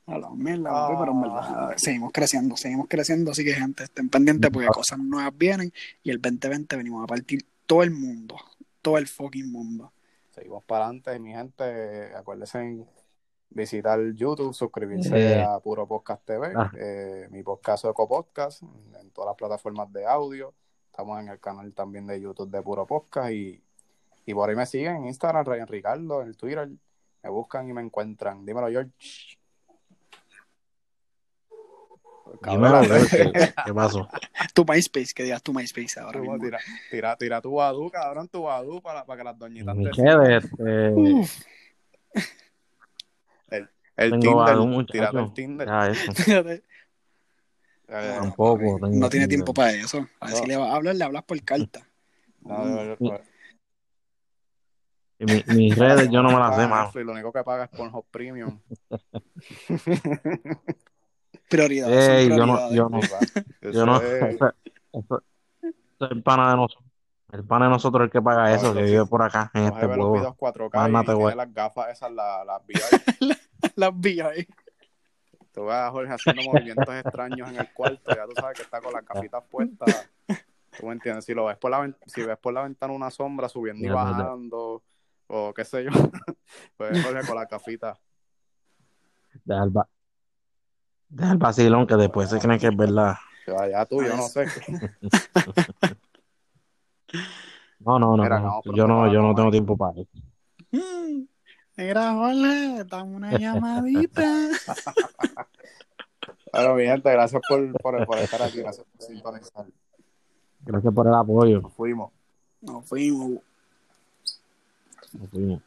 hablar 0.06 0.32
mierda, 0.34 0.70
papi, 0.70 0.96
pero 1.00 1.12
en 1.14 1.22
verdad 1.22 1.40
Ah. 1.42 1.74
seguimos 1.78 2.12
creciendo, 2.12 2.58
seguimos 2.58 2.88
creciendo, 2.90 3.32
así 3.32 3.46
que 3.46 3.54
gente, 3.54 3.84
estén 3.86 4.10
pendientes 4.10 4.52
porque 4.52 4.68
cosas 4.68 5.00
nuevas 5.00 5.32
vienen 5.38 5.72
y 6.04 6.10
el 6.12 6.22
2020 6.22 6.76
venimos 6.76 7.04
a 7.04 7.08
partir 7.08 7.46
todo 7.66 7.84
el 7.84 7.92
mundo, 7.92 8.36
todo 8.82 8.98
el 8.98 9.08
fucking 9.08 9.50
mundo. 9.52 9.94
Seguimos 10.36 10.64
para 10.66 10.86
adelante, 10.86 11.18
mi 11.20 11.32
gente. 11.32 12.14
Acuérdense 12.16 12.60
en 12.60 12.88
visitar 13.54 14.00
YouTube, 14.14 14.54
suscribirse 14.54 15.40
Eh. 15.40 15.44
a 15.44 15.60
Puro 15.60 15.88
Podcast 15.88 16.26
TV, 16.26 16.52
Ah. 16.56 16.72
eh, 16.78 17.28
mi 17.32 17.44
podcast 17.44 17.86
Eco 17.86 18.08
Podcast, 18.08 18.62
en 18.64 19.12
todas 19.12 19.30
las 19.30 19.38
plataformas 19.38 19.92
de 19.94 20.06
audio. 20.06 20.54
Estamos 20.92 21.20
en 21.22 21.30
el 21.30 21.40
canal 21.40 21.74
también 21.74 22.06
de 22.08 22.20
YouTube 22.22 22.50
de 22.52 22.62
Puro 22.62 22.86
Podcast 22.86 23.32
y, 23.32 23.64
y 24.26 24.34
por 24.34 24.50
ahí 24.50 24.56
me 24.56 24.66
siguen 24.66 24.96
en 24.98 25.06
Instagram, 25.06 25.46
Ryan 25.46 25.68
Ricardo, 25.68 26.22
en 26.22 26.34
Twitter. 26.36 26.70
Me 27.24 27.30
buscan 27.30 27.68
y 27.70 27.74
me 27.74 27.82
encuentran. 27.82 28.46
Dímelo, 28.46 28.68
George. 28.70 28.92
Dímelo, 32.42 32.82
Cabrón, 32.82 33.08
¿qué, 33.10 33.32
qué- 33.66 33.74
pasó? 33.74 34.08
Tu 34.54 34.66
MySpace, 34.66 35.14
que 35.14 35.24
digas 35.24 35.42
tu 35.44 35.54
MySpace 35.54 36.00
ahora 36.00 36.20
mismo. 36.20 36.38
Tira, 36.40 36.60
tira, 36.92 37.16
tira 37.16 37.42
tu 37.42 37.54
badú, 37.56 37.90
cabrón, 37.92 38.28
tu 38.28 38.44
badú 38.44 38.82
para, 38.82 39.06
para 39.06 39.18
que 39.18 39.24
las 39.24 39.38
doñitas 39.38 39.76
Mi 39.76 39.90
te 39.92 40.36
este, 40.38 41.24
El 43.96 44.12
tengo 44.20 44.46
Tinder, 44.46 44.86
tírate 44.86 45.20
el 45.20 45.34
Tinder. 45.34 45.68
Ya, 45.68 45.90
eso. 45.90 46.12
fíjate, 46.16 46.64
Eh, 47.90 48.16
Tampoco. 48.20 48.80
tengo 48.80 48.88
no 48.90 49.10
tiene 49.10 49.28
tiempo 49.28 49.54
para 49.54 49.72
eso. 49.74 50.08
A 50.20 50.26
ver 50.28 50.36
No. 50.36 50.42
si 50.42 50.48
le 50.48 50.58
vas 50.58 50.70
a 50.72 50.76
hablar, 50.76 50.96
le 50.96 51.04
hablas 51.04 51.24
por 51.24 51.40
carta. 51.44 51.88
no, 52.42 52.66
no, 52.66 52.96
no, 53.00 53.20
Y 55.20 55.26
mi- 55.26 55.44
mis 55.48 55.78
redes 55.78 56.10
yo 56.10 56.24
no 56.24 56.30
me 56.32 56.40
las 56.40 56.56
sé, 56.56 56.68
mano. 56.68 56.92
Lo 56.94 57.12
único 57.12 57.32
que 57.32 57.44
paga 57.44 57.66
es 57.66 57.70
Pornhub 57.70 58.06
Premium. 58.10 58.60
Prioridades. 61.50 62.06
son 62.06 62.16
Ey, 62.16 62.30
yo 62.30 62.46
no, 62.46 62.74
yo 62.74 62.90
no, 62.90 63.02
yo 63.02 63.86
no. 63.86 63.98
Eso 64.02 64.02
es- 64.02 64.36
Eso, 64.36 64.54
eso- 64.94 65.24
eso 65.62 66.06
es 66.06 66.12
el 66.12 66.24
pana 66.24 66.50
de 66.52 66.56
nosotros. 66.58 66.90
El 67.34 67.44
pana 67.44 67.66
de 67.66 67.72
nosotros 67.72 68.02
es 68.04 68.06
el 68.06 68.12
que 68.12 68.22
paga 68.22 68.54
eso, 68.54 68.74
que 68.76 68.86
sí. 68.86 68.92
vive 68.92 69.06
por 69.08 69.24
acá, 69.24 69.50
en 69.56 69.64
este 69.64 69.88
pueblo. 69.88 70.12
videos 70.14 70.36
4K 70.38 70.90
Más 70.90 71.04
y 71.04 71.08
voy. 71.08 71.18
tiene 71.18 71.36
las 71.36 71.54
gafas 71.54 71.90
esas, 71.90 72.12
las, 72.12 72.46
las 73.76 73.92
VR. 73.92 74.36
Las. 74.38 74.48
Tú 75.52 75.66
ves 75.66 75.74
a 75.74 75.90
Jorge 75.90 76.14
haciendo 76.14 76.44
movimientos 76.44 76.94
extraños 76.94 77.50
en 77.50 77.58
el 77.58 77.74
cuarto, 77.74 78.16
ya 78.16 78.26
tú 78.26 78.34
sabes 78.36 78.56
que 78.58 78.62
está 78.64 78.80
con 78.82 78.94
las 78.94 79.04
gafitas 79.06 79.44
puestas. 79.50 80.10
Tú 80.80 80.86
me 80.86 80.94
entiendes, 80.94 81.26
si 81.26 81.34
lo 81.34 81.46
ves 81.46 81.58
por 81.58 81.72
la 81.72 81.92
si 82.06 82.22
ves 82.24 82.38
por 82.38 82.54
la 82.54 82.62
ventana 82.64 82.94
una 82.94 83.10
sombra 83.10 83.50
subiendo 83.50 83.84
y 83.86 83.90
bajando, 83.90 84.84
o 85.28 85.54
qué 85.56 85.66
sé 85.66 85.84
yo, 85.86 85.90
pues 86.78 87.04
Jorge 87.04 87.26
con 87.26 87.36
las 87.36 87.48
gafitas. 87.50 88.00
Deja 89.44 89.64
el, 89.64 89.76
va- 89.76 89.90
deja 91.10 91.32
el 91.32 91.38
vacilón 91.40 91.88
que 91.88 91.96
después 91.96 92.30
se 92.30 92.38
creen 92.40 92.60
que 92.60 92.68
es 92.68 92.76
verdad. 92.78 93.16
Ya, 93.48 93.68
ya 93.70 93.86
tú, 93.86 94.02
yo 94.04 94.16
no 94.16 94.24
sé. 94.28 94.46
No, 97.86 98.00
no, 98.00 98.18
no, 98.18 98.62
Yo 98.74 98.88
no, 98.88 99.12
yo 99.12 99.22
no 99.22 99.36
tengo 99.36 99.52
tiempo 99.52 99.78
para 99.78 100.02
eso. 100.02 100.12
Mira, 101.76 102.14
Jorge, 102.14 102.84
dame 102.86 103.16
una 103.16 103.38
llamadita. 103.38 104.24
Bueno, 106.54 106.76
mi 106.76 106.86
gente, 106.86 107.12
gracias 107.12 107.42
por, 107.50 107.74
por, 107.82 108.06
por 108.06 108.20
estar 108.20 108.40
aquí, 108.44 108.60
gracias 108.60 108.86
por 108.86 109.02
sintonizar. 109.02 109.66
Gracias 110.62 110.94
por 110.94 111.08
el 111.08 111.14
apoyo. 111.16 111.62
Nos 111.62 111.74
fuimos. 111.74 112.12
Nos 112.62 112.86
fuimos. 112.86 113.42
Nos 115.14 115.30
fuimos. 115.32 115.62